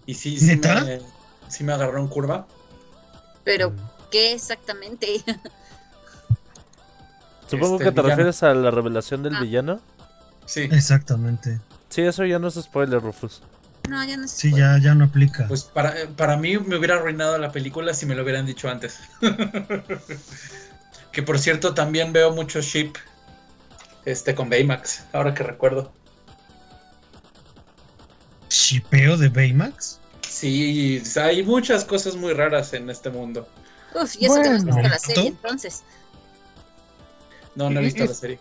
[0.06, 0.84] Y sí, sí ¿Neta?
[0.84, 1.00] me,
[1.48, 2.46] sí me agarró en curva.
[3.44, 3.72] Pero,
[4.10, 5.06] ¿qué exactamente?
[7.48, 8.08] Supongo Este, que te villano.
[8.08, 9.40] refieres a la revelación del Ah.
[9.40, 9.80] villano.
[10.46, 10.62] Sí.
[10.62, 11.60] Exactamente.
[11.88, 13.40] Sí, eso ya no es spoiler, Rufus.
[13.88, 14.26] No, ya no.
[14.28, 15.46] Sí, ya, ya no aplica.
[15.48, 18.68] Pues para, eh, para mí me hubiera arruinado la película si me lo hubieran dicho
[18.68, 18.98] antes.
[21.12, 22.92] que por cierto también veo mucho ship
[24.04, 25.92] este con Baymax, ahora que recuerdo.
[28.48, 30.00] ¿Shipeo de Baymax?
[30.28, 33.48] Sí, hay muchas cosas muy raras en este mundo.
[33.94, 34.76] Uf, y eso que no has Bueno.
[34.76, 35.82] visto la serie, entonces.
[37.54, 38.40] No, no he Y- visto es- la serie.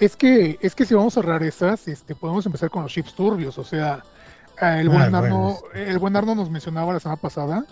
[0.00, 3.56] Es que, es que si vamos a rarezas, este, podemos empezar con los chips turbios,
[3.56, 4.02] o sea,
[4.60, 5.18] el Ah, buen bueno.
[5.18, 7.64] Arno, el buen Arno nos mencionaba la semana pasada,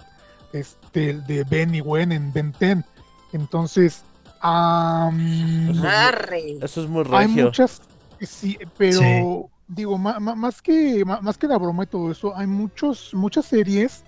[0.52, 2.84] este, de Ben y Gwen en Ben 10.
[3.32, 4.04] Entonces,
[4.40, 6.58] Am, Eso es- Arre.
[6.62, 7.46] Eso es muy hay regio.
[7.46, 7.82] muchas,
[8.20, 9.24] sí, pero Sí.
[9.66, 13.12] digo, ma- ma- más que ma- más que la broma y todo eso, hay muchos
[13.14, 14.04] muchas series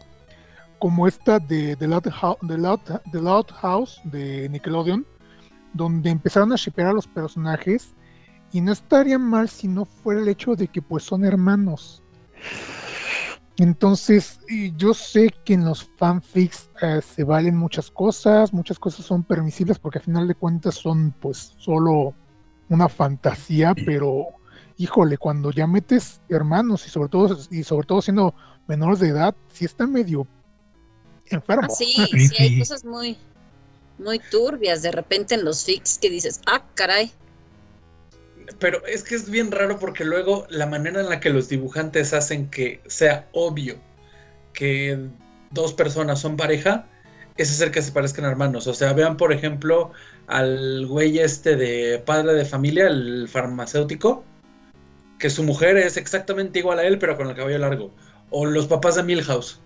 [0.79, 5.05] como esta de The Loud, Hou- The Loud- The Loud House de Nickelodeon,
[5.75, 7.93] donde empezaron a shipear a los personajes
[8.53, 12.00] y no estaría mal si no fuera el hecho de que pues son hermanos.
[13.61, 19.05] Entonces, y yo sé que en los fanfics eh, se valen muchas cosas, muchas cosas
[19.05, 22.15] son permisibles porque al final de cuentas son pues solo
[22.71, 24.29] una fantasía, pero
[24.79, 28.35] híjole, cuando ya metes hermanos y sobre todo y sobre todo siendo
[28.67, 30.27] menores de edad, sí está medio
[31.27, 31.69] enfermo.
[31.71, 31.95] Ah, sí,
[32.29, 33.19] sí, hay cosas muy,
[33.99, 37.13] muy turbias de repente en los fics que dices, ah, caray.
[38.59, 42.13] Pero es que es bien raro porque luego la manera en la que los dibujantes
[42.13, 43.77] hacen que sea obvio
[44.53, 45.09] que
[45.51, 46.87] dos personas son pareja
[47.37, 48.67] es hacer que se parezcan hermanos.
[48.67, 49.93] O sea, vean por ejemplo
[50.27, 54.25] al güey este de padre de familia, el farmacéutico,
[55.19, 57.93] que su mujer es exactamente igual a él pero con el cabello largo.
[58.31, 59.61] O los papás de Milhouse.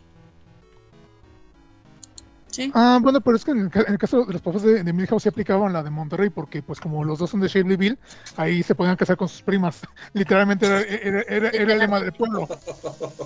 [2.54, 2.70] Sí.
[2.72, 4.84] Ah, bueno, pero es que en el, ca- en el caso de los papás de,
[4.84, 7.98] de Milhouse sí aplicaban la de Monterrey, porque pues como los dos son de Shableyville,
[8.36, 9.80] ahí se podían casar con sus primas.
[10.12, 12.46] Literalmente era, era, era- era el lema del pueblo.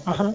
[0.06, 0.32] Ajá.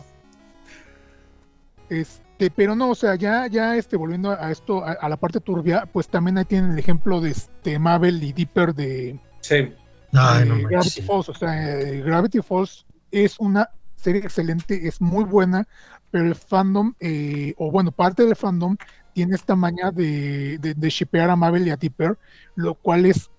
[1.90, 5.40] Este, pero no, o sea, ya, ya este, volviendo a esto, a, a la parte
[5.40, 9.74] turbia, pues también ahí tienen el ejemplo de este Mabel y Dipper de, Sí.
[10.14, 11.02] Ay, no Gravity.
[11.02, 11.30] Falls.
[11.30, 15.68] O sea, eh, Gravity Falls es una serie excelente, es muy buena,
[16.14, 18.78] pero el fandom, eh, o bueno, parte del fandom
[19.14, 22.20] tiene esta maña de, de, a Mabel y a Tipper,
[22.56, 23.32] lo cual es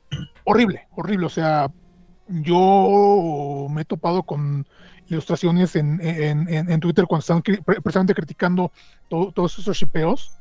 [0.45, 1.27] horrible, horrible.
[1.27, 1.71] O sea,
[2.29, 4.67] yo me he topado con
[5.07, 8.73] ilustraciones en, en, en- en Twitter cuando están cri- precisamente criticando
[9.09, 10.33] to- todos esos shipeos,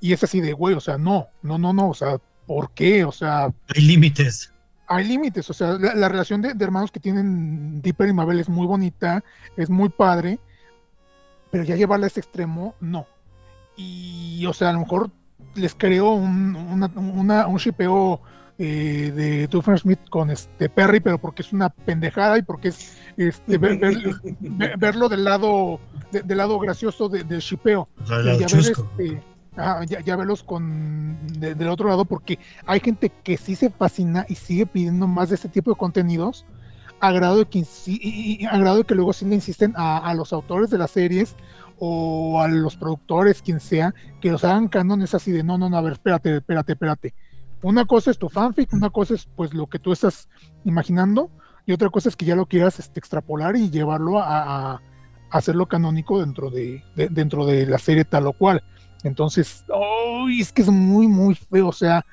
[0.00, 2.18] y es así de, güey, o sea, no, no, no, no, o sea,
[2.48, 3.04] ¿por qué?
[3.04, 3.44] O sea,
[3.76, 4.52] Hay límites.
[4.88, 8.40] hay límites, o sea, la, la relación de, de hermanos que tienen Dipper y Mabel
[8.40, 9.22] es muy bonita,
[9.56, 10.40] es muy padre,
[11.56, 13.06] pero ya llevarla a ese extremo, no.
[13.78, 15.10] Y, o sea, a lo mejor
[15.54, 18.20] les creo un, una, una- un shipeo
[18.58, 22.98] eh, de Duffer Smith con este Perry, pero porque es una pendejada y porque es
[23.16, 23.96] este, ver- ver-
[24.40, 25.80] ver- verlo del lado
[26.12, 27.88] de- del lado gracioso de- del shipeo.
[28.02, 29.22] O sea, ya este,
[29.86, 34.26] ya, ya verlos con de- del otro lado porque hay gente que sí se fascina
[34.28, 36.44] y sigue pidiendo más de este tipo de contenidos
[37.00, 37.12] a
[38.86, 41.36] que luego sí le insisten a, los autores de las series
[41.78, 45.68] o a los productores quien sea que los hagan canon es así de no no
[45.68, 47.14] no a ver espérate espérate espérate
[47.62, 50.28] una cosa es tu fanfic una cosa es pues lo que tú estás
[50.64, 51.30] imaginando
[51.66, 54.80] y otra cosa es que ya lo quieras este, extrapolar y llevarlo a,
[55.30, 58.62] hacerlo canónico dentro de, de- dentro de la serie tal o cual.
[59.02, 60.40] Entonces, ¡ay!
[60.40, 61.66] es que es muy, muy feo.
[61.68, 62.06] O sea,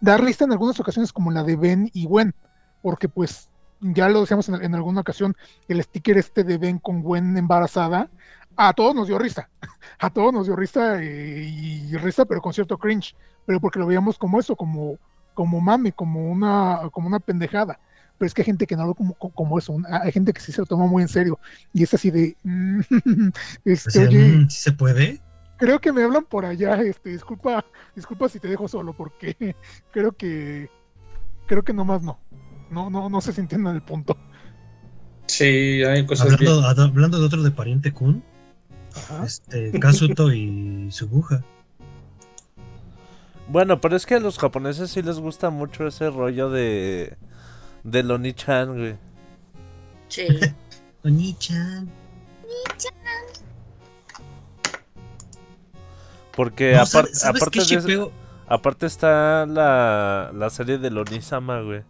[0.00, 2.34] dar risa en algunas ocasiones como la de Ben y Gwen,
[2.82, 3.48] porque pues
[3.92, 5.36] ya lo decíamos en, en alguna ocasión,
[5.68, 8.10] el sticker este de Ben con Gwen embarazada,
[8.56, 9.48] a todos nos dio risa.
[9.98, 13.14] A todos nos dio risa eh, y risa, pero con cierto cringe.
[13.46, 14.98] Pero porque lo veíamos como eso, como,
[15.34, 17.78] como mame, como una, como una pendejada
[18.18, 20.52] pero es que hay gente que no lo como, como eso, hay gente que sí
[20.52, 21.38] se lo toma muy en serio
[21.72, 22.36] y es así de,
[23.64, 25.20] este, O sea, oye, mm, ¿sí se puede?
[25.56, 29.56] creo que me hablan por allá, este, disculpa, disculpa si te dejo solo porque
[29.92, 30.70] creo que,
[31.46, 32.20] creo que nomás no,
[32.74, 34.16] no, no, no se sintiendo en el punto.
[35.26, 36.50] Sí, hay cosas bien.
[36.50, 38.22] Hablando, ad- hablando de otro de pariente Kun,
[38.94, 39.24] Ajá.
[39.24, 41.42] este, Kazuto y Subuja.
[43.48, 47.16] Bueno, pero es que a los japoneses sí les gusta mucho ese rollo de.
[47.84, 48.96] de Loni-chan, güey.
[50.08, 50.26] Sí.
[51.04, 51.90] Oni-chan.
[56.36, 58.10] Porque No, apar- ¿sabes- sabes aparte, de
[58.48, 61.82] aparte está la, la serie de Lonisama, güey.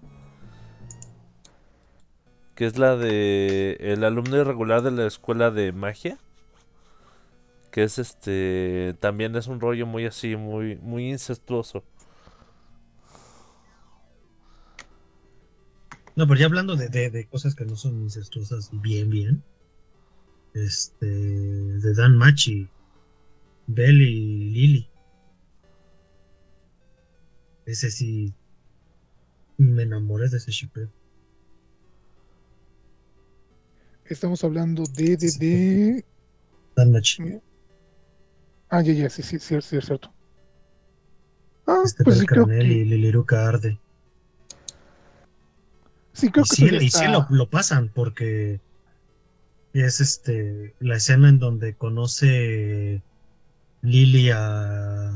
[2.55, 6.19] Que es la de el alumno irregular de la escuela de magia.
[7.71, 8.95] Que es este.
[9.01, 11.83] También es un rollo muy así, muy, muy incestuoso.
[16.17, 19.43] No, pero ya hablando de, de- de cosas que no son incestuosas bien, bien.
[20.55, 21.07] Este.
[21.07, 22.69] De Dan Machi.
[23.67, 24.89] Bell y Lily.
[27.67, 28.33] Ese sí.
[29.59, 30.53] Me enamoré de ese
[34.15, 36.05] Estamos hablando de, de, de,
[36.77, 37.41] Machi.
[38.69, 40.15] ah, ya, ya, sí, sí, sí, sí, es cierto.
[41.67, 43.79] Ah, Este pues Bell sí creo Canel y que, Liliruka Arde.
[46.13, 48.61] sí creo Y que sí, y sí lo, lo pasan porque
[49.75, 53.03] es este la escena en donde conoce
[53.83, 55.11] Lily a,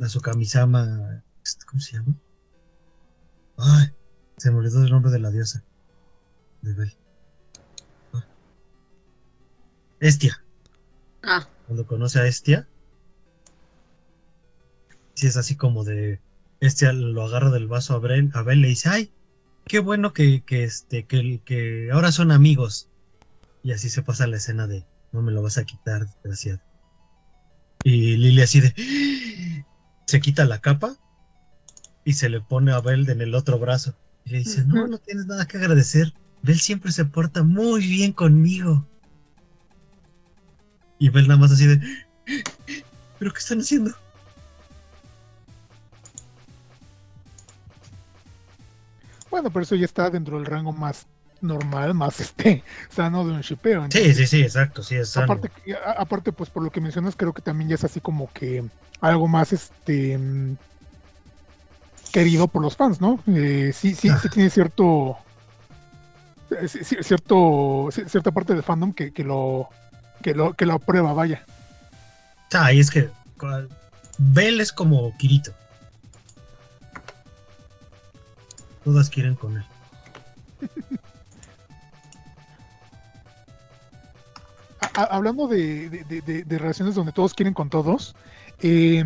[0.00, 1.22] a su kamisama
[1.66, 2.14] ¿Cómo se llama?
[3.56, 3.88] Ay,
[4.36, 5.64] se me olvidó el nombre de la diosa.
[6.62, 6.92] De Bel.
[10.04, 10.44] Estia.
[11.22, 12.68] Ah, Cuando conoce a Estia.
[15.14, 16.20] Si es así como de.
[16.60, 19.12] Estia lo agarra del vaso a Bel, a Bel le dice, ay,
[19.66, 22.90] qué bueno que, que este, que, que ahora son amigos.
[23.62, 26.60] Y así se pasa la escena de no me lo vas a quitar, desgraciado.
[27.82, 28.74] Y Lily así de
[30.06, 30.96] se quita la capa
[32.04, 33.94] y se le pone a Bel en el otro brazo.
[34.26, 36.12] Y le dice, no, no tienes nada que agradecer.
[36.42, 38.86] Bel siempre se porta muy bien conmigo.
[40.98, 41.80] Y Bel nada más así de,
[43.18, 43.92] ¿pero qué están haciendo?
[49.30, 51.06] Bueno, pero eso ya está dentro del rango más
[51.40, 53.86] normal, más este sano de un shipeo.
[53.90, 55.34] Sí, sí, sí, exacto, sí, es sano.
[55.34, 55.52] Aparte,
[55.96, 58.64] aparte, pues por lo que mencionas, creo que también ya es así como que
[59.00, 60.56] algo más este mm,
[62.12, 63.22] querido por los fans, ¿no?
[63.26, 65.18] Eh, sí, sí, sí tiene cierto
[66.50, 69.68] eh, cierto ci- cierta parte del fandom que, que lo
[70.24, 71.44] que lo que lo aprueba, vaya.
[72.54, 73.68] Ah, y es que cu-
[74.16, 75.52] Bel es como Kirito.
[78.84, 79.64] Todas quieren con él.
[84.94, 88.14] Hablando de, de- de- de- de relaciones donde todos quieren con todos,
[88.62, 89.02] eh,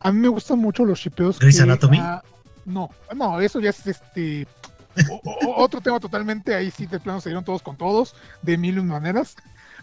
[0.00, 1.38] a mí me gustan mucho los shipeos.
[1.38, 1.98] ¿Grey's Anatomy?
[2.00, 2.22] ah,
[2.64, 4.46] no, no, eso ya es este
[5.10, 6.54] o- o- otro tema totalmente.
[6.54, 9.36] Ahí sí, de plano se dieron todos con todos, de mil maneras.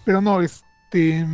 [0.06, 1.26] Pero no, este.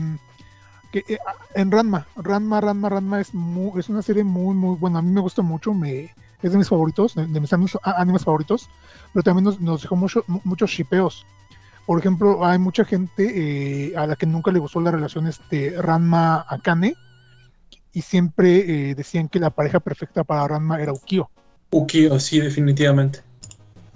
[0.92, 4.76] Que, eh, ah, en Ranma, Ranma, Ranma, Ranma es, mu- es una serie muy, muy
[4.76, 5.00] buena.
[5.00, 8.02] A mí me gusta mucho, me, es de mis favoritos, de, de mis animes, a-
[8.02, 8.70] animes favoritos.
[9.14, 11.26] Pero también nos, nos dejó mucho, mu- muchos shipeos.
[11.86, 15.82] Por ejemplo, hay mucha gente eh, a la que nunca le gustó la relación este,
[15.82, 16.94] Ranma-Akane
[17.94, 21.30] y siempre eh, decían que la pareja perfecta para Ranma era Ukio,
[21.72, 23.22] Ukio, sí, definitivamente.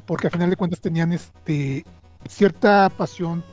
[0.05, 1.85] porque a final de cuentas tenían este
[2.27, 3.43] cierta pasión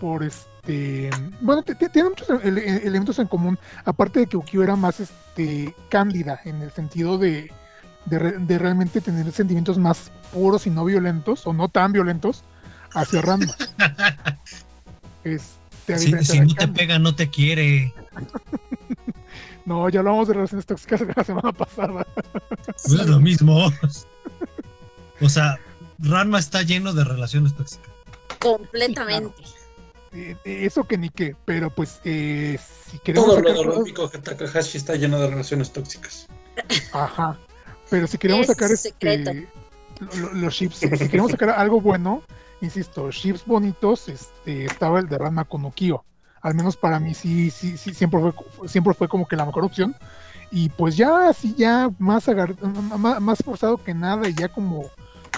[0.00, 1.10] por este
[1.40, 4.76] bueno t- t- tienen muchos ele- ele- elementos en común aparte de que Ukio era
[4.76, 7.52] más este cándida en el sentido de,
[8.06, 12.42] de, re- de realmente tener sentimientos más puros y no violentos o no tan violentos
[12.92, 13.54] hacia Ranma
[15.24, 17.92] este, a Si, no te pega, no te quiere.
[19.66, 22.06] No, ya hablamos de relaciones tóxicas la semana pasada.
[22.86, 23.72] No es lo mismo.
[25.22, 25.58] O sea,
[26.00, 27.88] Ranma está lleno de relaciones tóxicas.
[28.40, 29.32] completamente.
[30.14, 32.58] Eh, Eso que ni qué, pero pues eh,
[32.90, 36.26] si queremos Todo lo sacar de cosas- Romiko Takahashi está lleno de relaciones tóxicas.
[36.92, 37.38] Ajá.
[37.90, 39.30] Pero si queremos Es sacar secreto.
[39.30, 39.48] este,
[40.00, 42.22] lo- lo- los chips, si queremos sacar algo bueno,
[42.60, 46.04] insisto, chips bonitos, este, estaba el de Ranma con Ukio.
[46.40, 49.64] Al menos para mí sí, sí, sí, siempre fue, siempre fue como que la mejor
[49.64, 49.94] opción.
[50.50, 52.54] Y pues ya así ya más, agar-
[52.98, 54.84] más, más forzado que nada y ya como,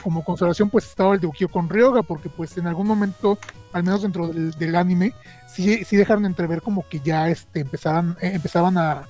[0.07, 3.41] como consolación pues estaba el de Ukio con Ryoga porque pues en algún momento,
[3.73, 5.13] al menos dentro del, anime,
[5.49, 9.09] sí, sí dejaron entrever como que ya este, empezaban, eh, empezaban a,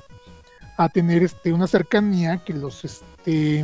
[0.78, 3.62] a tener este una cercanía que los este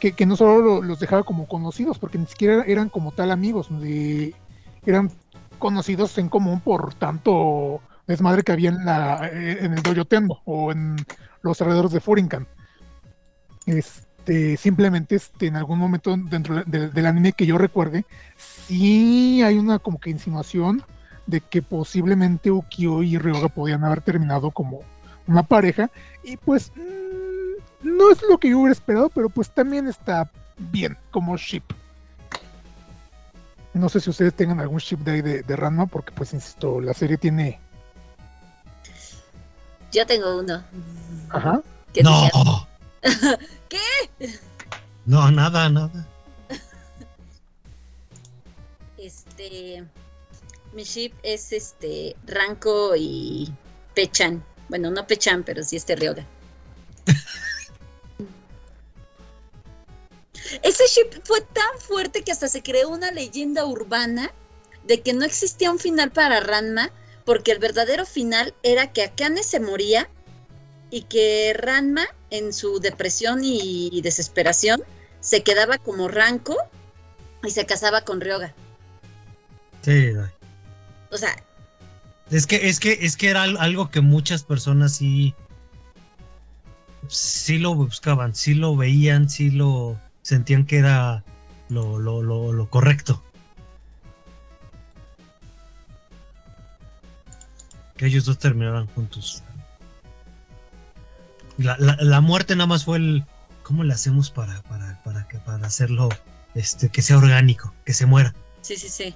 [0.00, 3.30] que, que no solo lo- los dejaba como conocidos porque ni siquiera eran como tal
[3.30, 4.34] amigos de-
[4.86, 5.10] eran
[5.58, 10.72] conocidos en común por tanto desmadre que había en la en el dojo Tenmo o
[10.72, 10.96] en
[11.42, 12.46] los alrededores de Furinkan
[14.22, 18.04] este simplemente este en algún momento dentro del, del anime que yo recuerde
[18.36, 20.84] sí hay una como que insinuación
[21.26, 24.80] de que posiblemente Ukio y Ryoga podían haber terminado como
[25.26, 25.90] una pareja
[26.22, 30.96] y pues mm, no es lo que yo hubiera esperado, pero pues también está bien
[31.10, 31.62] como ship.
[33.74, 36.80] No sé si ustedes tengan algún ship de ahí de, de Ranma, porque pues insisto,
[36.80, 37.58] la serie tiene...
[39.92, 40.62] Yo tengo uno.
[41.30, 41.60] Ajá.
[42.02, 42.66] No,
[43.68, 43.78] ¿Qué?
[45.06, 46.08] no, nada, nada.
[48.96, 49.84] Este.
[50.72, 52.16] Mi ship es este.
[52.26, 53.52] Ranko y
[53.94, 54.42] Pechan.
[54.68, 56.24] Bueno, no Pechan, pero sí este Ryoga.
[60.62, 64.32] Ese ship fue tan fuerte que hasta se creó una leyenda urbana
[64.84, 66.90] de que no existía un final para Ranma,
[67.24, 70.08] porque el verdadero final era que Akane se moría
[70.92, 74.82] y que Ranma, en su depresión y desesperación,
[75.20, 76.56] se quedaba como Ranko
[77.42, 78.54] y se casaba con Ryoga.
[79.80, 80.10] Sí.
[81.10, 81.34] O sea,
[82.30, 85.34] es que, es que, es que era al- algo que muchas personas sí,
[87.08, 91.24] sí lo buscaban, sí lo veían, sí lo sentían que era
[91.68, 93.22] lo, lo, lo, lo correcto.
[97.96, 99.42] Que ellos dos terminaran juntos.
[101.58, 103.24] La, la- la muerte nada más fue el.
[103.62, 106.08] ¿Cómo le hacemos para, para, para, que, para hacerlo
[106.54, 108.34] este, que sea orgánico, que se muera?
[108.60, 109.14] Sí, sí, sí.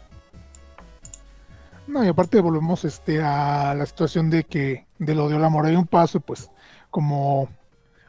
[1.88, 5.76] No, y aparte volvemos este a la situación de que del odio al amor hay
[5.76, 6.48] un paso, y pues
[6.90, 7.48] como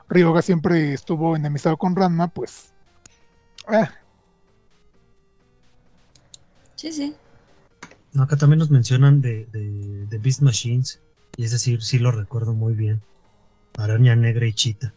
[0.09, 2.71] Ryoga siempre estuvo enemistado con Ranma, pues
[3.67, 3.89] ah,
[6.75, 7.15] Sí, sí.
[8.13, 10.99] No, acá también nos mencionan de, de, de Beast Machines.
[11.35, 13.01] Y es decir, sí lo recuerdo muy bien.
[13.77, 14.93] Araña negra y chita.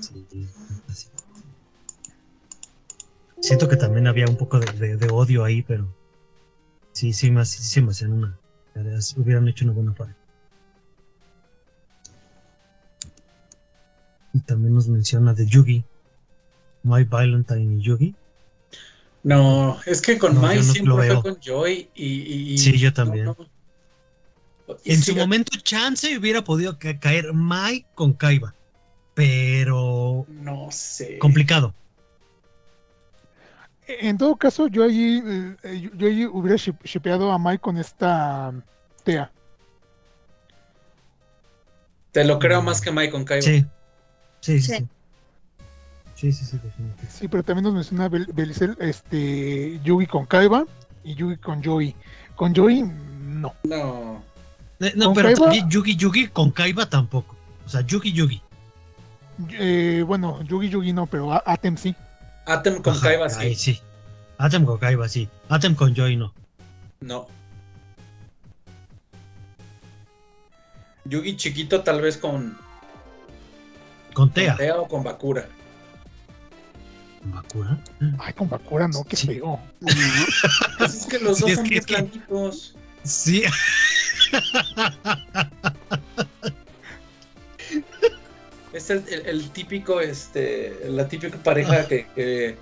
[0.00, 0.26] Sí,
[0.90, 1.08] así.
[3.40, 5.86] Siento que también había un poco de, de- de odio ahí, pero
[6.92, 8.38] sí, sí, más, sí, se me hacían una.
[9.16, 10.18] Hubieran hecho una buena pareja.
[14.32, 15.84] Y también nos menciona de Yugi.
[16.82, 18.14] My Valentine y Yugi.
[19.22, 22.76] No, es que con No, Mai no siempre fue con Joy y, y- y- Sí,
[22.78, 23.24] yo también.
[23.26, 23.36] no,
[24.84, 28.54] En su momento, chance hubiera podido ca- caer Mai con Kaiba.
[29.14, 31.18] Pero No sé.
[31.18, 31.72] complicado.
[33.86, 37.58] en todo caso yo allí eh, eh, yo, yo allí hubiera ship- shipeado a Mai
[37.58, 38.62] con esta um,
[39.04, 39.30] Tea.
[42.12, 43.42] Te lo creo más que Mai con Kaiba.
[43.42, 43.64] Sí.
[44.40, 44.78] Sí, sí, Sí.
[44.78, 44.88] sí.
[46.16, 47.06] Sí, sí, sí, definitivamente.
[47.10, 50.64] Sí, pero también nos menciona Bel Belicel, este Yugi con Kaiba
[51.02, 51.94] y Yugi con Joey.
[52.36, 53.52] Con Joey no.
[53.64, 54.22] No.
[54.80, 55.40] Eh, No, ¿Con pero Kaiba?
[55.46, 57.36] también Yugi Yugi con Kaiba tampoco.
[57.64, 58.42] O sea, Yugi Yugi.
[59.52, 61.94] Eh, bueno, Yugi Yugi no, pero Atem sí.
[62.46, 63.80] Atem con Ajá, Kaiba sí.
[64.38, 65.28] Atem con Kaiba sí.
[65.48, 66.32] Atem con Joy no.
[67.00, 67.26] No.
[71.06, 72.56] Yugi chiquito tal vez con,
[74.14, 74.56] Con con Tea.
[74.56, 75.46] Tea o con Bakura.
[77.24, 77.78] Bakura.
[78.18, 79.26] Ay, con Bakura no, qué Sí.
[79.26, 79.60] feo.
[80.78, 83.08] Pues es que los Sí, dos es son que- bien es que-.
[83.08, 83.42] Sí.
[88.72, 92.56] Es el, el- el típico, este, la típica pareja que, que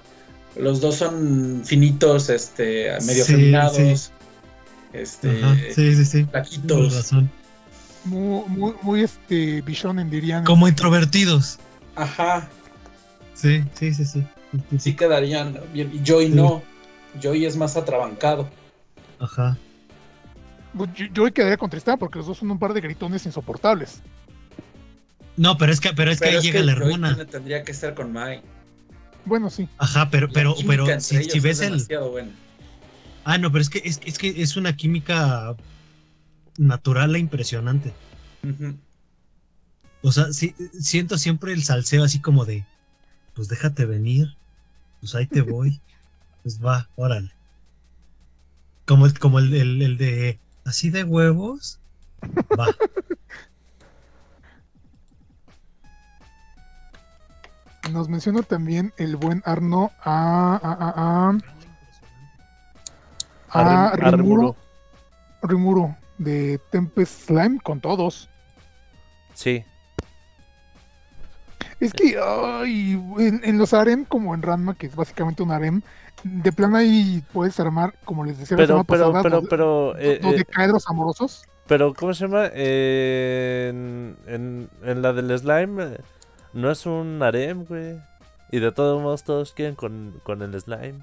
[0.57, 4.13] los dos son finitos, este, medio Sí, afeminados,
[4.93, 6.11] este, Ajá, Sí, sí, sí.
[6.11, 6.95] Tienes flaquitos.
[6.95, 7.31] razón.
[8.05, 10.45] Muy, muy, muy este bichonen dirían.
[10.45, 11.59] Como introvertidos.
[11.95, 12.49] Ajá,
[13.35, 14.25] Sí, sí, sí, sí.
[14.79, 15.91] sí quedarían bien.
[15.95, 16.33] Y Joy Sí.
[16.33, 16.63] no.
[17.23, 18.49] Joy es más atrabancado.
[19.19, 19.57] Ajá.
[20.75, 24.01] Yo, yo quedaría con Tristán porque los dos son un par de gritones insoportables.
[25.37, 27.27] No, pero es que, pero es que ahí llega la hermana.
[27.27, 28.43] tendría que estar con Mai.
[29.25, 29.69] Bueno, sí.
[29.79, 31.87] Ajá, pero, La pero, pero si, ves el.
[33.25, 35.55] Ah, no, pero es que es, es que es una química
[36.59, 37.93] natural e impresionante.
[40.03, 42.65] O sea, sí, siento siempre el salseo así como de,
[43.35, 44.37] pues déjate venir,
[45.01, 45.81] pues ahí te voy,
[46.43, 47.31] pues va, órale.
[48.85, 51.81] Como el, como el, el- el de, así de huevos,
[52.59, 52.69] va.
[57.91, 60.59] Nos menciona también el buen Arno a.
[60.63, 61.31] a, a, a,
[63.49, 64.57] a A Rim- a Rimuro, Rimuro.
[65.43, 68.29] Rimuro de Tempest Slime con todos.
[69.35, 69.65] Sí.
[71.81, 75.83] Es que ay, en, en los harem, como en Ranma, que es básicamente un harem,
[76.23, 80.35] de plano ahí puedes armar, como les decía Pero, pero, pasada, pero, pero, eh, eh,
[80.37, 81.45] decaedros amorosos.
[81.67, 82.49] pero, ¿cómo se llama?
[82.53, 86.01] Eh, en, en, en la del slime, eh,
[86.53, 87.99] no es un harem, güey.
[88.51, 91.01] Y de todos modos todos quieren con, con el slime.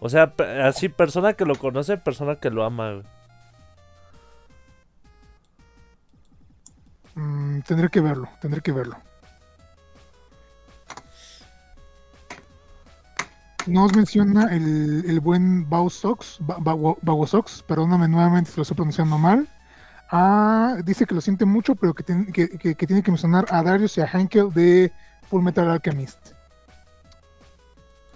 [0.00, 0.34] O sea,
[0.64, 3.04] así persona que lo conoce, persona que lo ama, güey.
[7.14, 8.96] Mm, tendré que verlo, tendré que verlo.
[13.66, 19.16] Nos menciona el, el buen Bausox, Ba- Ba- Bagosox, perdóname nuevamente si lo estoy pronunciando
[19.16, 19.48] mal.
[20.10, 23.46] Ah, dice que lo siente mucho, pero que, tiene- que, que- que tiene que mencionar
[23.50, 24.92] a Darius y a Henkel de
[25.30, 26.18] Full Metal Alchemist.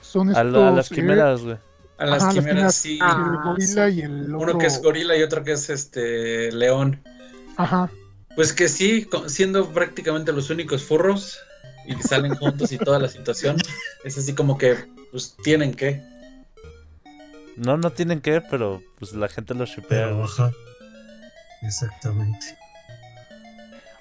[0.03, 1.57] Son A, estos, la- a las eh, quimeras, güey.
[1.99, 2.99] A las ajá, quimeras, sí.
[3.01, 4.51] El gorila y el otro.
[4.51, 7.03] Uno que es gorila y otro que es este león.
[7.57, 7.91] Ajá.
[8.37, 11.41] Pues que sí, siendo prácticamente los únicos furros
[11.87, 13.57] y que salen juntos y toda la situación,
[14.05, 14.77] es así como que
[15.11, 16.01] pues tienen que.
[17.57, 20.09] No, no tienen que, pero pues la gente lo shipea.
[20.23, 20.53] Ajá.
[21.63, 22.57] Exactamente.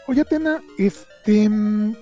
[0.08, 1.50] Oye, Atena, este.
[1.50, 1.96] mm,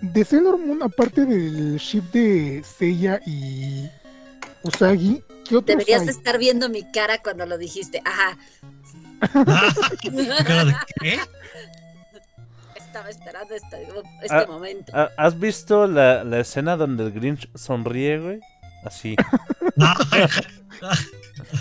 [0.00, 3.88] De Sailor Moon, aparte del ship de Seiya y
[4.64, 6.06] Usagi, ¿qué otros Deberías hay?
[6.06, 8.02] de estar viendo mi cara cuando lo dijiste.
[8.04, 8.36] Ajá.
[10.46, 11.20] ¿Cara de qué?
[12.92, 13.82] Estaba esperando este,
[14.22, 14.92] este Ah, momento.
[14.94, 18.40] ¿Ha- ¿Has visto la, la escena donde el Grinch sonríe, güey?
[18.84, 19.16] Así.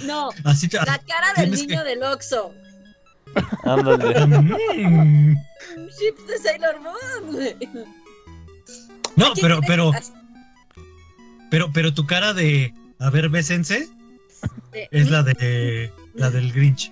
[0.06, 2.53] No, Así te- la cara del niño que- del Oxxo.
[3.64, 4.14] Ándale.
[4.76, 5.36] Mm.
[5.98, 7.56] Chips de Sailor Moon, güey.
[9.16, 9.91] No, ¿Qué pero, pero,
[11.49, 13.88] pero, pero tu cara de, a ver, bésense,
[14.91, 16.91] es la de, la del Grinch.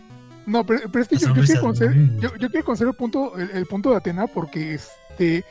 [0.50, 3.50] No, pero, pero es que yo, quiero conocer, yo, yo quiero conocer el punto, el,
[3.52, 5.44] el punto de Atena porque este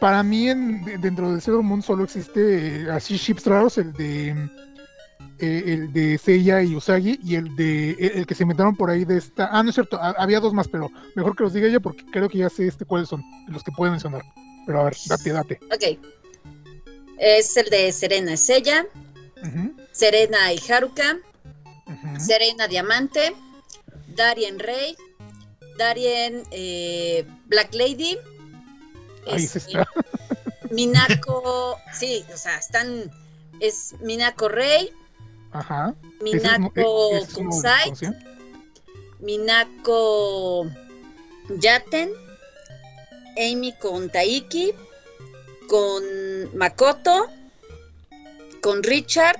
[0.00, 3.92] para mí en, de- dentro de Sailor Moon solo existe eh, así ships raros, el
[3.92, 4.30] de
[5.38, 8.90] eh, el de Seiya y Usagi y el de el, el que se inventaron por
[8.90, 9.48] ahí de esta.
[9.52, 12.04] Ah, no es cierto, ha- había dos más, pero mejor que los diga ella porque
[12.12, 14.22] creo que ya sé este cuáles son los que pueden mencionar.
[14.66, 15.60] Pero a ver, date, date.
[15.72, 15.98] Ok.
[17.18, 18.84] Es el de Serena es ella,
[19.42, 21.18] Ujú, Serena y Haruka.
[22.18, 23.34] Serena Diamante,
[24.14, 24.96] Darien Rey,
[25.78, 28.18] Darien eh, Black Lady.
[29.26, 29.88] Ahí se este, está.
[30.70, 33.10] Minako, sí, o sea, están.
[33.60, 34.92] Es Minako Rey,
[35.54, 35.94] Ajá.
[36.02, 37.92] Es Minako eh, es Kunsai.
[39.20, 40.66] Minako
[41.60, 42.10] Yaten,
[43.36, 44.72] Amy con Taiki,
[45.68, 46.02] con
[46.56, 47.28] Makoto,
[48.60, 49.38] con Richard,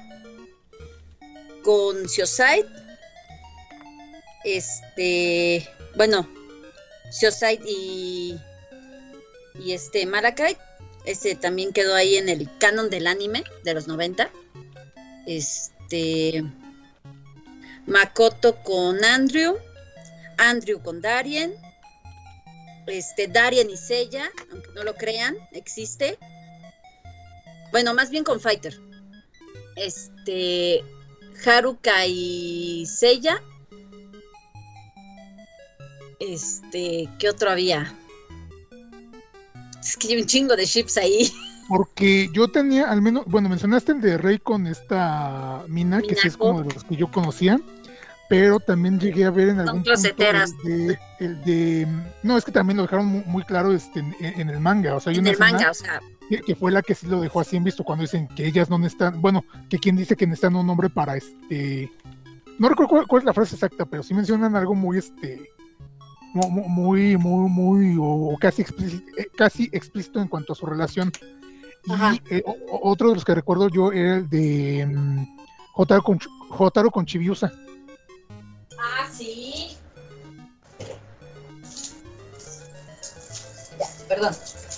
[1.65, 2.69] con Siosite,
[4.45, 6.29] este, bueno,
[7.11, 8.39] Siosite y,
[9.59, 10.57] y este Malakai,
[11.05, 14.31] este también quedó ahí en el canon del anime de los 90.
[15.27, 16.45] Este,
[17.87, 19.59] Makoto con Andrew,
[20.39, 21.55] Andrew con Darien,
[22.87, 26.19] este, Darien y Seiya, aunque no lo crean, existe.
[27.71, 28.79] Bueno, más bien con Fighter.
[29.77, 30.83] Este,
[31.45, 33.43] Haruka y Seiya.
[36.21, 37.93] Este, ¿qué otro había?
[39.81, 41.33] Es que hay un chingo de ships ahí.
[41.69, 46.29] Porque yo tenía, al menos, bueno, mencionaste el de Rey con esta Mina, que sí
[46.29, 47.59] es como de los que yo conocía,
[48.29, 50.17] pero también llegué a ver en algún punto el
[50.65, 51.87] de, el de-
[52.23, 55.01] no, es que también lo dejaron muy, muy claro este, en, en el manga, o
[55.01, 57.21] sea, hay En una el manga, o sea, que, que fue la que sí lo
[57.21, 60.27] dejó así en visto cuando dicen que ellas no necesitan, bueno, que quien dice que
[60.27, 61.91] necesitan un nombre para este,
[62.59, 65.51] no recuerdo cuál, cuál es la frase exacta, pero sí mencionan algo muy este,
[66.35, 71.13] muy, muy, muy, o casi explícito, eh, casi explícito en cuanto a su relación.
[71.89, 72.15] Ajá.
[72.15, 72.45] Y eh,
[72.83, 75.39] otro de los que recuerdo yo era el de mm,
[75.73, 77.53] Jotaro con, Jotaro con Chibiusa.
[78.79, 79.77] Ah, sí.
[83.79, 84.35] Ya, perdón.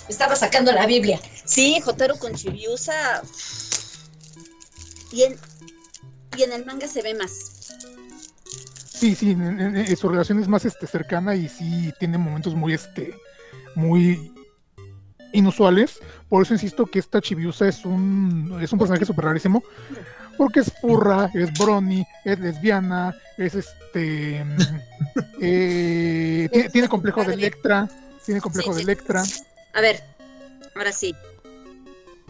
[0.07, 1.19] Estaba sacando la Biblia.
[1.43, 3.21] Sí, Jotaro con Chibiusa.
[5.11, 5.37] Y en,
[6.37, 7.56] y en el manga se ve más.
[8.97, 12.55] Sí, sí, en- en- en- su relación es más este, cercana y sí tiene momentos
[12.55, 13.15] muy, este,
[13.75, 14.33] muy
[15.33, 15.99] inusuales.
[16.29, 19.63] Por eso insisto que esta Chibiusa es un, es un personaje súper rarísimo.
[20.37, 24.45] Porque es furra, es brony, es lesbiana, es este.
[25.41, 27.89] eh, tiene, tiene complejo de Electra.
[28.25, 28.83] Tiene complejo Sí, de.
[28.83, 29.23] Electra.
[29.73, 30.03] A ver,
[30.75, 31.15] ahora sí.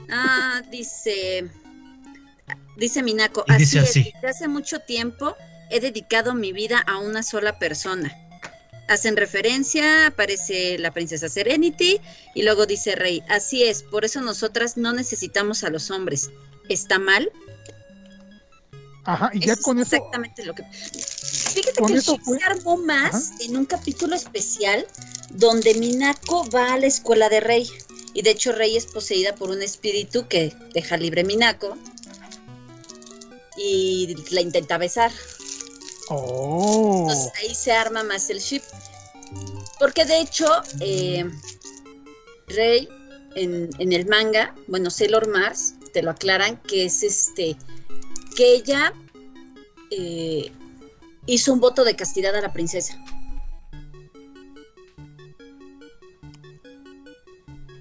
[0.09, 1.49] Ah, dice.
[2.77, 3.43] Dice Minako.
[3.47, 5.35] Y Así, dice es, desde hace mucho tiempo
[5.69, 8.15] he dedicado mi vida a una sola persona.
[8.87, 11.99] Hacen referencia, aparece la princesa Serenity
[12.35, 13.21] y luego dice Rey.
[13.27, 16.29] Así es, por eso nosotras no necesitamos a los hombres.
[16.69, 17.29] ¿Está mal?
[19.03, 19.95] Ajá, y ya Eso con es eso.
[19.97, 20.63] exactamente lo que.
[20.63, 24.85] Fíjate que ship fue- se armó más en un capítulo especial
[25.31, 27.69] donde Minako va a la escuela de Rey.
[28.13, 31.77] Y de hecho, Rey es poseída por un espíritu que deja libre Minako.
[33.57, 35.11] Y la intenta besar.
[36.09, 37.07] Oh.
[37.09, 38.61] Entonces ahí se arma más el ship.
[39.79, 40.45] Porque de hecho,
[40.79, 41.29] eh,
[42.47, 42.87] Rey
[43.35, 47.57] en, en el manga, bueno, Sailor Mars, te lo aclaran, que es este,
[48.35, 48.93] que ella
[49.91, 50.51] eh,
[51.25, 52.97] hizo un voto de castidad a la princesa.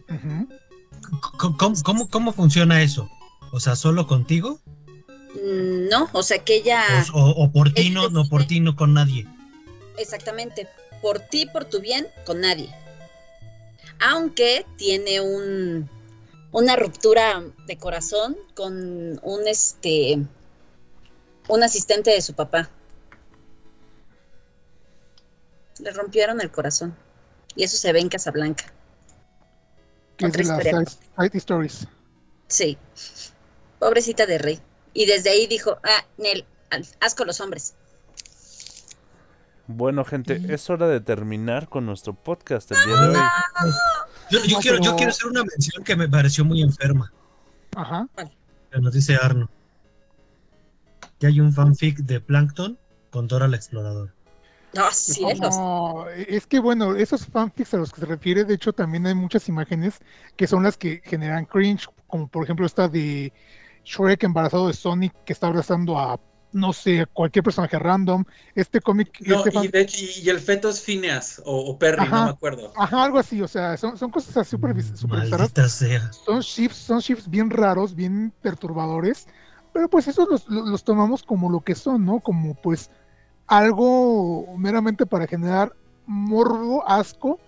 [0.09, 0.49] Ujú.
[1.39, 3.09] ¿Cómo, cómo- cómo, cómo funciona eso?
[3.53, 4.61] O sea, ¿solo contigo?
[5.43, 6.83] Mm, No, o sea que ella,
[7.13, 9.27] O, por ti no, no por ti no con nadie.
[9.99, 10.69] exactamente,
[11.03, 12.69] por ti, por tu bien, con nadie.
[14.01, 15.89] Aunque tiene un
[16.53, 20.19] una ruptura de corazón con un este
[21.49, 22.71] un asistente de su papá.
[25.79, 26.97] Le rompieron el corazón.
[27.55, 28.73] Y eso se ve en Casablanca.
[30.23, 30.73] Otra historia.
[30.73, 31.87] side, side stories.
[32.49, 32.79] Sí.
[33.79, 34.61] Pobrecita de Rey.
[34.97, 37.75] Y desde ahí dijo, ah, Nel, al- asco los hombres.
[39.67, 43.17] Bueno, gente, es hora de terminar con nuestro podcast el día de hoy.
[44.31, 47.13] Yo, yo No, quiero, yo quiero hacer una mención que me pareció muy enferma.
[47.77, 48.09] Ajá.
[48.73, 49.51] Que nos dice Arno.
[51.21, 52.79] Ya hay un fanfic de Plankton
[53.11, 54.15] con Dora la Exploradora.
[54.73, 55.57] No, cielos.
[55.57, 59.15] No, es que bueno, esos fanfics a los que se refiere, de hecho también hay
[59.15, 59.99] muchas imágenes
[60.37, 63.33] que son las que generan cringe, como por ejemplo esta de
[63.87, 66.19] Shrek embarazado de Sonic que está abrazando a,
[66.53, 68.25] no sé, cualquier personaje random.
[68.55, 69.21] Este cómic...
[69.21, 72.17] No, este y, de hecho, y, el feto es Phineas o, o Perry, Ajá.
[72.19, 72.73] no me acuerdo.
[72.77, 74.75] Ajá, algo así, o sea, son, son cosas así súper.
[75.09, 76.13] Maldita sea.
[76.13, 79.29] Son shifts, son shifts bien raros, bien perturbadores,
[79.73, 82.19] pero pues esos los, los- los tomamos como lo que son, ¿no?
[82.21, 82.91] Como pues
[83.47, 85.73] algo meramente para generar
[86.07, 87.39] morbo, asco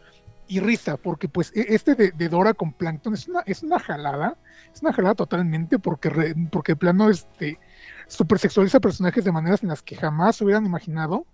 [0.49, 3.79] y risa, porque pues e- este de, de Dora con Plankton es una, es una
[3.79, 4.37] jalada,
[4.75, 7.59] es una jalada totalmente porque, re- porque de plano este
[8.07, 11.27] super sexualiza personajes de maneras en las que jamás hubieran imaginado.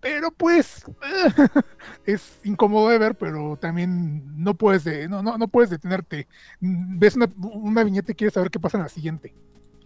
[0.00, 0.84] Pero pues
[2.06, 6.28] es incómodo de ver, pero también no puedes de- no, no, no puedes detenerte.
[6.60, 9.34] Ves una, una viñeta y quieres saber qué pasa en la siguiente.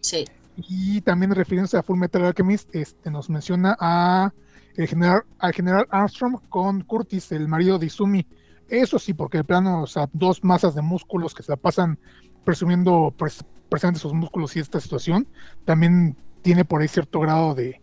[0.00, 0.26] Sí.
[0.56, 4.32] Y también refiriéndose a Full Metal Alchemist, este, nos menciona a
[4.76, 8.26] el general, al general Armstrong con Curtis, el marido de Izumi.
[8.68, 11.98] Eso sí, porque de plano, o sea, dos masas de músculos que se la pasan
[12.44, 15.26] presumiendo pres- precisamente sus músculos y esta situación,
[15.64, 17.80] también tiene por ahí cierto grado de,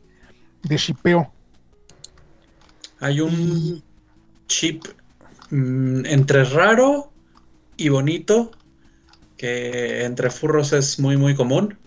[0.63, 1.31] de shipeo.
[2.99, 3.83] Hay un
[4.47, 4.83] chip
[5.51, 7.11] mm, entre raro
[7.77, 8.51] y bonito
[9.37, 11.77] que entre furros es muy muy común.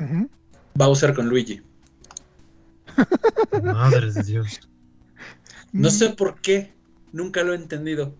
[0.00, 0.28] Ujú.
[0.74, 1.60] Bowser con Luigi.
[3.52, 4.60] Madre de Dios.
[5.76, 6.74] No Mm, sé por qué,
[7.12, 8.14] nunca lo he entendido.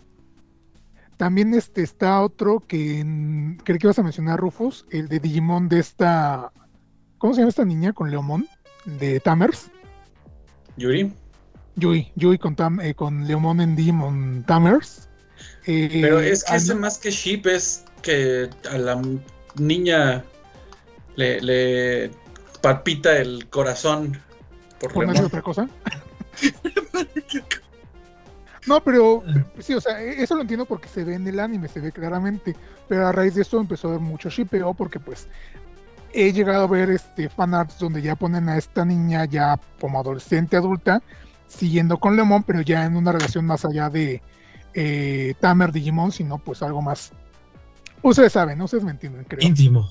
[1.16, 5.68] También este está otro que mm, creo que ibas a mencionar, Rufus, el de Digimon
[5.68, 6.52] de esta.
[7.18, 8.48] ¿Cómo se llama esta niña con Leomon?
[8.84, 9.70] De Tamers.
[10.76, 11.12] Yuri.
[11.76, 15.08] Yui, Yui con, Tam, eh, con Leomon en Digimon Tamers.
[15.66, 19.00] Eh, Pero es que ah, ese no, más que ship es que a la
[19.56, 20.24] niña
[21.16, 22.10] le, le
[22.60, 24.20] palpita el corazón
[24.82, 25.68] por por no decir otra cosa.
[28.66, 29.24] No, pero
[29.58, 31.90] sí, o sea, e- eso lo entiendo porque se ve en el anime, se ve
[31.90, 32.54] claramente.
[32.88, 35.26] Pero a raíz de esto empezó a haber mucho shipeo porque pues
[36.12, 40.56] he llegado a ver este fanarts donde ya ponen a esta niña ya como adolescente
[40.56, 41.02] adulta
[41.48, 44.22] siguiendo con Lemon, pero ya en una relación más allá de
[44.74, 47.12] eh, Tamer Digimon, sino pues algo más.
[48.02, 48.64] Ustedes saben, ¿no?
[48.64, 49.46] Ustedes me entienden, creo.
[49.46, 49.90] Íntimo.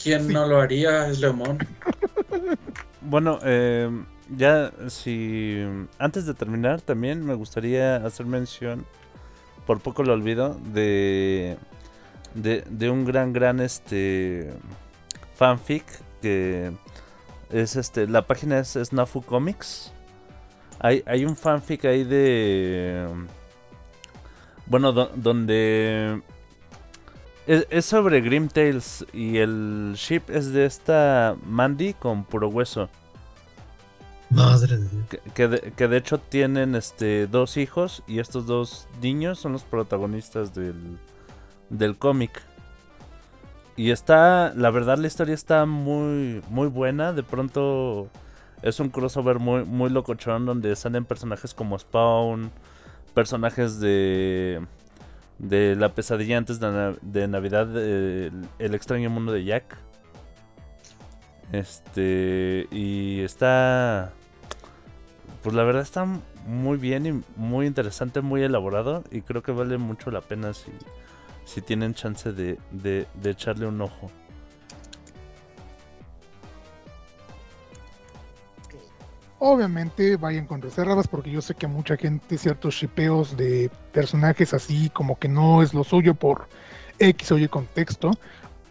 [0.00, 0.32] ¿Quién Sí.
[0.32, 1.08] no lo haría?
[1.08, 1.58] Es Lemon.
[3.02, 3.90] Bueno, eh,
[4.36, 5.62] ya si
[5.98, 8.84] antes de terminar también me gustaría hacer mención,
[9.66, 11.56] por poco lo olvido, de,
[12.34, 14.52] de, un gran, gran este
[15.36, 15.84] fanfic
[16.20, 16.72] que
[17.50, 19.92] es este, la página es Snafu Comics.
[20.78, 23.06] Hay, hay un fanfic ahí de...
[24.66, 26.22] Bueno, do- donde...
[27.46, 32.88] Es, es sobre Grim Tales y el ship es de esta Mandy con puro hueso.
[34.32, 35.06] Madre de Dios.
[35.34, 40.54] Que, que de, hecho tienen este dos hijos y estos dos niños son los protagonistas
[40.54, 40.98] del,
[41.70, 42.42] del cómic.
[43.76, 47.12] Y está, la verdad la historia está muy, muy buena.
[47.12, 48.08] De pronto
[48.62, 52.50] es un crossover muy, muy locochón donde salen personajes como Spawn,
[53.14, 54.64] personajes de,
[55.38, 59.76] de La pesadilla antes de, de Navidad, El extraño mundo de Jack.
[61.52, 64.12] Este, y está,
[65.42, 66.06] pues la verdad está
[66.46, 71.60] muy bien y muy interesante, muy elaborado y creo que vale mucho la pena si,
[71.62, 74.10] tienen chance de, de, de echarle un ojo.
[79.44, 84.88] Obviamente vayan con reservas porque yo sé que mucha gente ciertos shipeos de personajes así
[84.90, 86.46] como que no es lo suyo por
[87.00, 88.12] X o Y contexto.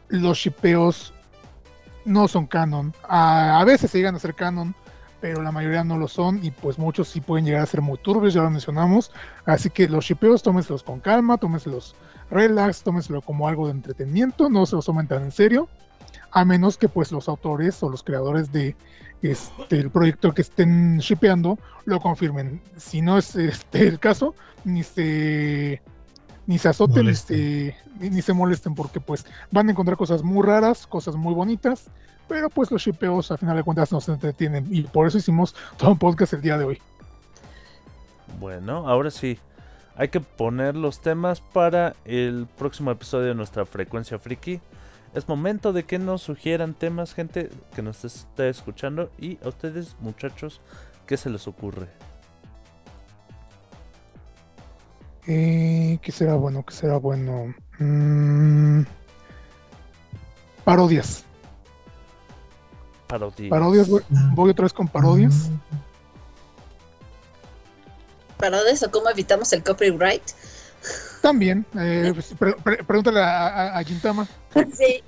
[0.07, 1.13] Los shipeos
[2.05, 2.93] no son canon.
[3.03, 4.73] A, a veces se llegan a ser canon,
[5.21, 7.99] pero la mayoría no lo son y pues muchos sí pueden llegar a ser muy
[7.99, 9.11] turbios, ya lo mencionamos.
[9.45, 11.95] Así que los shipeos tómenselos con calma, tómenselos
[12.31, 15.69] relax, tómenselo como algo de entretenimiento, no se los tomen tan en serio.
[16.31, 18.75] A menos que pues los autores o los creadores de
[19.21, 22.61] este, el proyecto que estén shipeando lo confirmen.
[22.77, 24.33] Si no es este el caso,
[24.63, 25.81] ni se
[26.51, 27.37] ni se azoten, Molesten.
[27.37, 31.33] se, ni, ni se molesten, porque pues van a encontrar cosas muy raras, cosas muy
[31.33, 31.85] bonitas,
[32.27, 35.91] pero pues los shipeos a final de cuentas nos entretienen y por eso hicimos todo
[35.91, 36.81] un podcast el día de hoy.
[38.37, 39.39] Bueno, ahora sí.
[39.95, 44.59] Hay que poner los temas para el próximo episodio de nuestra frecuencia friki.
[45.13, 49.09] Es momento de que nos sugieran temas, gente que nos esté escuchando.
[49.19, 50.59] Y a ustedes, muchachos,
[51.05, 52.10] ¿qué se les ocurre?
[55.33, 56.65] Eh, ¿Qué será bueno?
[56.65, 57.55] ¿Qué será bueno?
[57.79, 58.81] Mm,
[60.65, 61.23] parodias.
[63.07, 63.49] Parodias.
[63.49, 65.49] Parodias, voy, voy otra vez con parodias.
[68.37, 70.23] ¿Parodias o cómo evitamos el copyright?
[71.21, 74.27] También, eh, pues, pre- pre- pregúntale a, a, a Gintama.
[74.73, 75.01] Sí.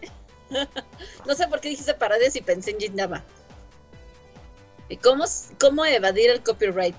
[1.28, 3.26] no sé por qué dijiste parodias y pensé en Gindama.
[4.88, 5.26] ¿Y cómo,
[5.60, 6.96] cómo evadir el copyright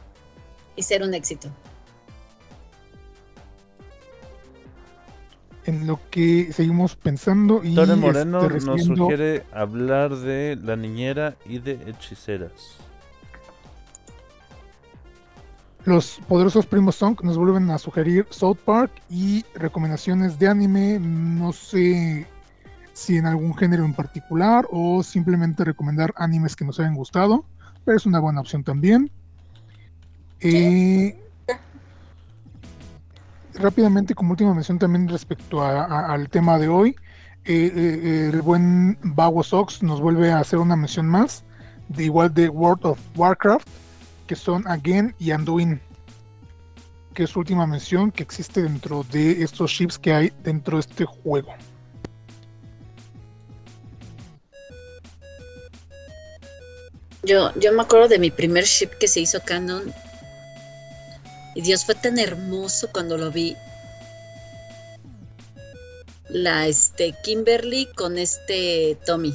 [0.77, 1.49] y ser un éxito?
[5.67, 11.37] En lo que seguimos pensando y Tore Moreno este, nos sugiere hablar de la niñera
[11.47, 12.77] y de hechiceras.
[15.85, 20.99] Los poderosos primos Song nos vuelven a sugerir South Park y recomendaciones de anime.
[20.99, 22.27] No sé
[22.95, 27.45] si en algún género en particular o simplemente recomendar animes que nos hayan gustado,
[27.85, 29.11] pero es una buena opción también.
[30.41, 31.19] Eh,
[33.55, 36.97] rápidamente, como última mención también respecto al tema de hoy,
[37.45, 41.45] eh, eh, el buen Bago Sox nos vuelve a hacer una mención más,
[41.89, 43.69] de igual de World of Warcraft
[44.27, 45.81] que son Again y Anduin,
[47.15, 50.81] que es su última mención que existe dentro de estos ships que hay dentro de
[50.81, 51.55] este juego.
[57.23, 59.93] Yo, yo me acuerdo de mi primer ship que se hizo canon.
[61.55, 63.57] Y Dios fue tan hermoso cuando lo vi.
[66.29, 69.35] La este Kimberly con este Tommy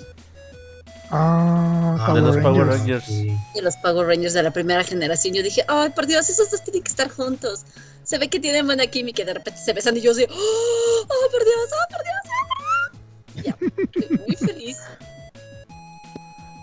[1.11, 2.79] Ah, Ah, de los Power Rangers.
[2.79, 3.05] Rangers.
[3.05, 3.37] Sí.
[3.55, 5.33] de los Power Rangers de la primera generación.
[5.33, 7.61] Yo dije, ay, por Dios, esos dos tienen que estar juntos.
[8.03, 11.05] Se ve que tienen buena química y de repente se besan y yo así, oh,
[11.07, 13.75] oh, por Dios, oh, por Dios, oh, por Dios.
[13.89, 14.77] Y ya, estoy muy feliz.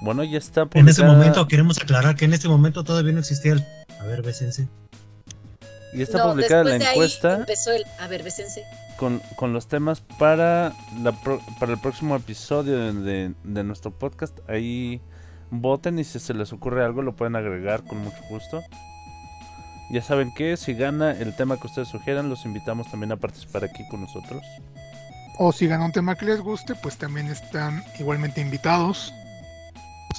[0.03, 3.20] Bueno, ya está En ese publicada- momento queremos aclarar que en este momento todavía no
[3.20, 3.65] existía el.
[4.01, 4.69] A ver, bésense.
[5.93, 8.65] Y está No, publicada la de ahí encuesta empezó el, a ver, bésense.
[8.99, 10.73] con, con los temas para,
[11.03, 14.39] la pro- para el próximo episodio de, de- de nuestro podcast.
[14.49, 15.01] Ahí
[15.51, 18.63] voten y si se les ocurre algo lo pueden agregar con mucho gusto.
[19.91, 23.65] Ya saben que si gana el tema que ustedes sugieran, los invitamos también a participar
[23.65, 24.43] aquí con nosotros.
[25.39, 29.13] O si gana un tema que les guste, pues también están igualmente invitados.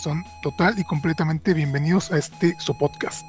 [0.02, 3.26] Son total y completamente bienvenidos a este su podcast.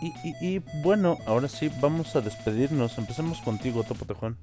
[0.00, 2.98] Y, y- y, bueno, ahora sí, vamos a despedirnos.
[2.98, 4.38] Empecemos contigo, Topo Tejón.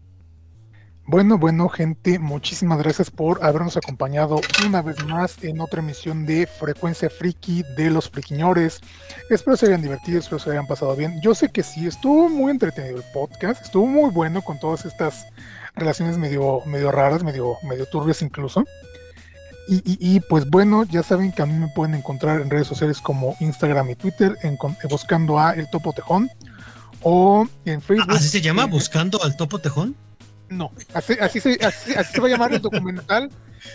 [1.06, 6.48] Bueno, bueno, gente, muchísimas gracias por habernos acompañado una vez más en otra emisión de
[6.48, 8.80] Frecuencia Friki de los Friquiñores.
[9.30, 11.20] Espero se hayan divertido, espero se hayan pasado bien.
[11.22, 15.26] Yo sé que sí, estuvo muy entretenido el podcast, estuvo muy bueno con todas estas
[15.76, 18.64] relaciones medio, medio raras, medio, medio turbias incluso.
[19.68, 22.68] Y, y- y, pues bueno, ya saben que a mí me pueden encontrar en redes
[22.68, 26.30] sociales como Instagram y Twitter, en- con- buscando a El Topo Tejón,
[27.02, 28.12] o en Facebook.
[28.16, 28.64] ¿Así se llama?
[28.64, 29.96] eh, ¿Buscando al topo tejón?
[30.50, 33.30] no, así, así, se, así, así se va a llamar el documental,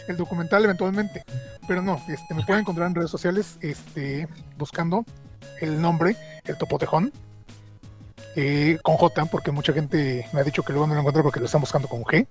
[0.09, 1.25] el documental eventualmente.
[1.67, 5.05] Pero no, este, me pueden encontrar en redes sociales este, buscando
[5.61, 7.13] el nombre, el Topotejón,
[8.37, 11.41] eh, con J, porque mucha gente me ha dicho que luego no lo encuentra porque
[11.41, 12.27] lo están buscando con G.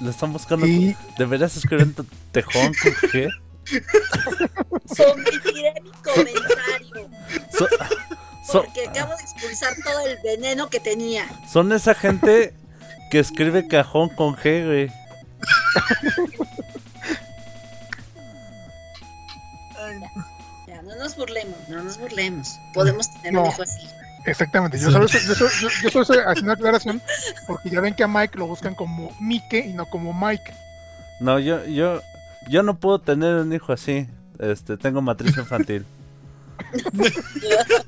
[0.00, 0.66] Le están buscando.
[0.66, 1.94] Y ¿Deberías escribir
[2.32, 3.28] Tejón con G?
[5.12, 7.10] Omitiré mi comentario
[7.56, 7.68] So-
[8.46, 11.26] so- porque acabo de expulsar todo el veneno que tenía.
[11.52, 12.54] son esa gente
[13.10, 14.90] que escribe cajón con G, güey.
[20.66, 22.58] Ya, no nos burlemos, no nos burlemos.
[22.74, 23.42] Podemos tener No.
[23.42, 23.86] un hijo así.
[24.26, 27.02] Exactamente, yo solo, estoy- yo, solo- yo- yo solo estoy haciendo una aclaración
[27.46, 30.52] porque ya ven que a Mike lo buscan como Mike y no como Mike.
[31.20, 32.00] No, yo, yo,
[32.48, 34.06] yo no puedo tener un hijo así.
[34.38, 35.84] Este, tengo matriz infantil.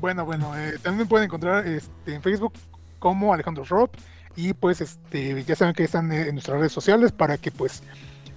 [0.00, 2.52] Bueno, bueno, eh, también me pueden encontrar este, en Facebook
[3.00, 3.90] como Alejandro Rob
[4.36, 7.82] y pues este ya saben que están eh, en nuestras redes sociales para que pues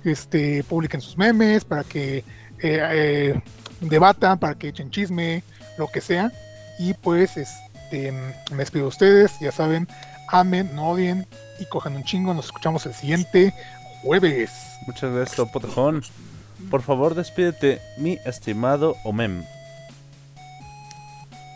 [0.03, 2.23] este publiquen sus memes, para que eh,
[2.63, 3.41] eh,
[3.81, 5.43] debatan, para que echen chisme,
[5.81, 6.31] lo que sea.
[6.79, 8.11] Y pues este
[8.51, 9.87] me despido de ustedes, ya saben,
[10.29, 11.27] amen, no odien
[11.59, 12.33] y cojan un chingo.
[12.33, 13.53] Nos escuchamos el siguiente
[14.01, 14.51] jueves.
[14.87, 16.01] Muchas gracias, Topo Tejón.
[16.69, 19.43] Por favor, despídete, mi estimado Omem.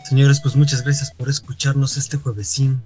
[0.04, 2.82] Señores, pues muchas gracias por escucharnos este juevesín.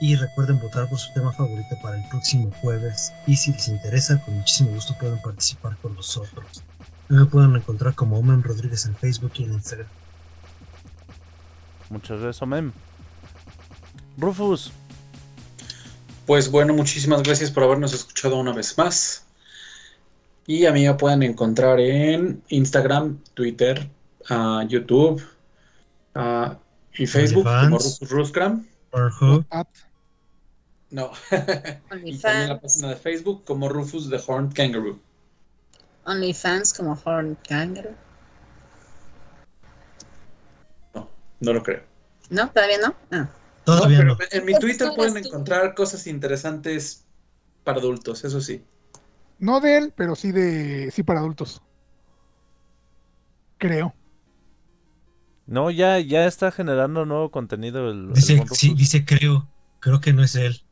[0.00, 3.12] Y recuerden votar por su tema favorito para el próximo jueves.
[3.26, 6.62] Y si les interesa, con muchísimo gusto pueden participar con nosotros.
[7.08, 9.88] Me pueden encontrar como Omen Rodríguez en Facebook y en Instagram.
[11.90, 12.72] Muchas gracias, Omem.
[14.18, 14.72] Rufus,
[16.26, 19.24] Pues bueno, muchísimas gracias por habernos escuchado una vez más.
[20.46, 23.88] Y a mí me pueden encontrar en Instagram, Twitter,
[24.28, 25.22] ah, YouTube
[26.14, 26.58] ah,
[26.94, 28.00] y Facebook como OnlyFans.
[28.10, 28.32] Rufus
[30.90, 31.12] No.
[32.04, 34.98] y también la página de Facebook como Rufus the Horned Kangaroo.
[36.06, 37.94] OnlyFans como Horn Kangaroo.
[41.40, 41.82] No, no lo creo.
[42.30, 42.50] ¿No?
[42.50, 42.94] ¿Todavía no?
[43.10, 43.28] Ah.
[43.64, 44.18] Todavía pero no.
[44.30, 47.04] en mi Twitter pueden encontrar cosas interesantes
[47.64, 48.64] para adultos, eso sí.
[49.38, 51.62] No de él, pero sí de sí para adultos.
[53.58, 53.94] Creo.
[55.46, 59.48] No, ya, ya está generando nuevo contenido el, Dice, sí, dice creo.
[59.80, 60.62] Creo que no es él.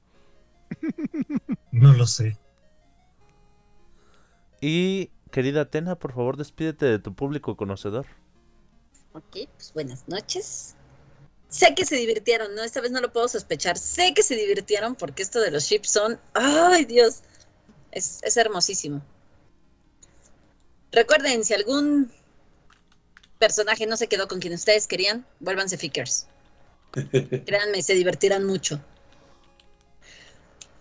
[1.71, 2.39] No lo sé.
[4.63, 8.07] Y querida Atena, por favor, despídete de tu público conocedor.
[9.17, 10.75] Ok, pues buenas noches.
[11.49, 12.63] Sé que se divirtieron, ¿no?
[12.63, 13.79] Esta vez no lo puedo sospechar.
[13.79, 16.21] Sé que se divirtieron porque esto de los ships son.
[16.35, 17.23] ¡Ay, Dios!
[17.93, 19.01] Es, es hermosísimo.
[20.93, 22.13] Recuerden, si algún
[23.39, 26.27] personaje no se quedó con quien ustedes querían, vuélvanse Fickers.
[27.47, 28.85] Créanme, se divertirán mucho.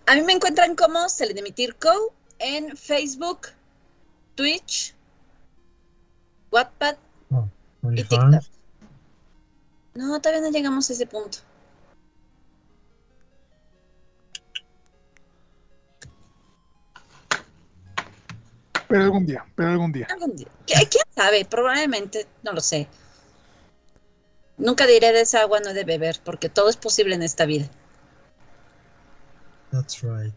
[0.07, 2.13] A mí me encuentran como Selenemitir Co.
[2.39, 3.47] en Facebook,
[4.35, 4.93] Twitch,
[6.51, 6.97] Wattpad
[7.93, 8.19] y TikTok.
[8.19, 8.51] OnlyFans.
[9.95, 11.37] No, todavía no llegamos a ese punto.
[18.87, 20.07] Pero algún día, pero algún día.
[20.11, 20.47] Algún día.
[20.67, 21.45] ¿Qui- ¿Quién sabe?
[21.45, 22.87] Probablemente, no lo sé.
[24.57, 27.45] Nunca diré de esa agua no he de beber, porque todo es posible en esta
[27.45, 27.65] vida.
[29.71, 30.33] That's right.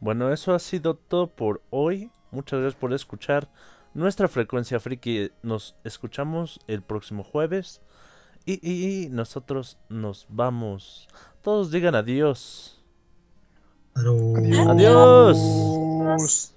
[0.00, 2.10] Bueno, eso ha sido todo por hoy.
[2.30, 3.48] Muchas gracias por escuchar
[3.94, 5.30] nuestra frecuencia friki.
[5.42, 7.80] Nos escuchamos el próximo jueves.
[8.46, 11.08] Y, y- y nosotros nos vamos.
[11.42, 12.82] Todos digan adiós.
[13.94, 14.12] Pero...
[14.70, 15.38] Adiós.
[16.02, 16.50] Adiós.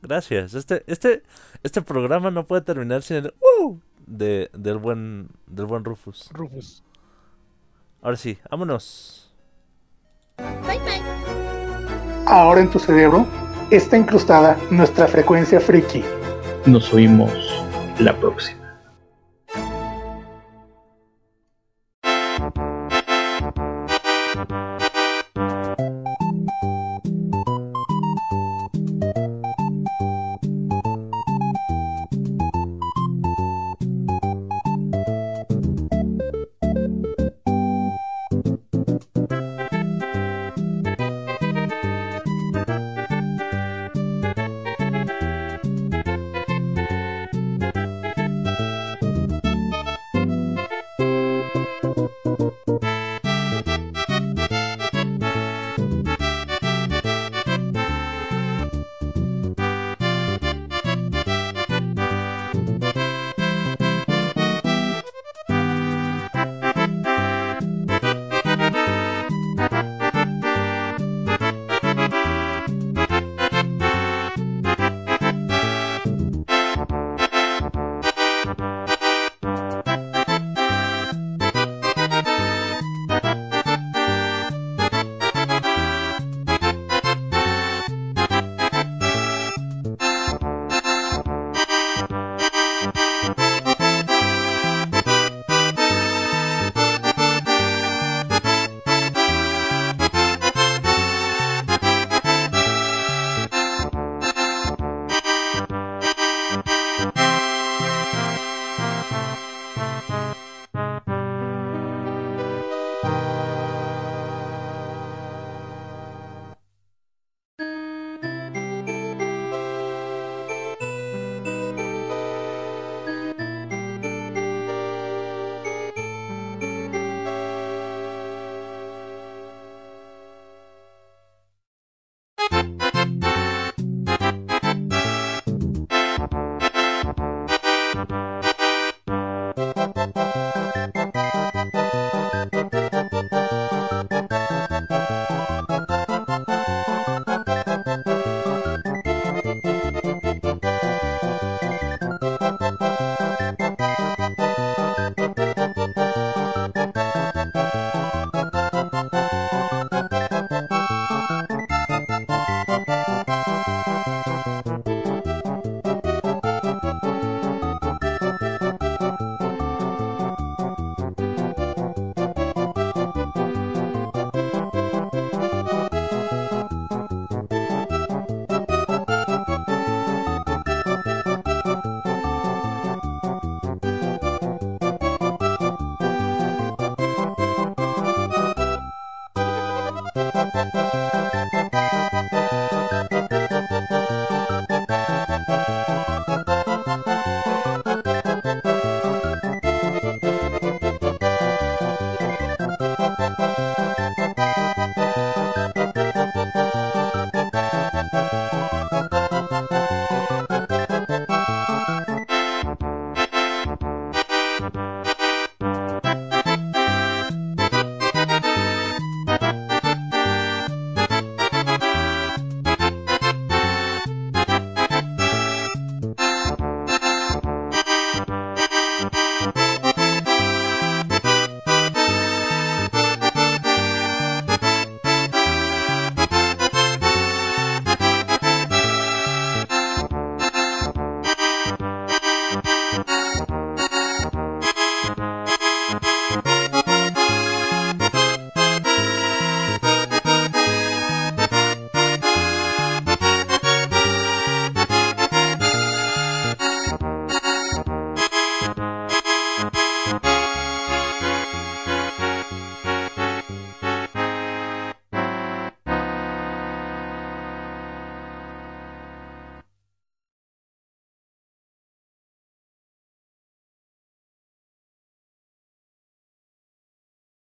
[0.00, 0.54] Gracias.
[0.54, 1.22] Este, este,
[1.62, 3.76] este programa no puede terminar sin el ¡uh!
[4.06, 6.28] de, del buen del buen Rufus.
[6.32, 6.82] Rufus.
[8.00, 9.32] Ahora sí, vámonos.
[10.38, 11.02] Bye bye.
[12.26, 13.26] Ahora en tu cerebro
[13.76, 16.04] está incrustada nuestra frecuencia friki.
[16.66, 17.32] Nos oímos
[17.98, 18.61] la próxima.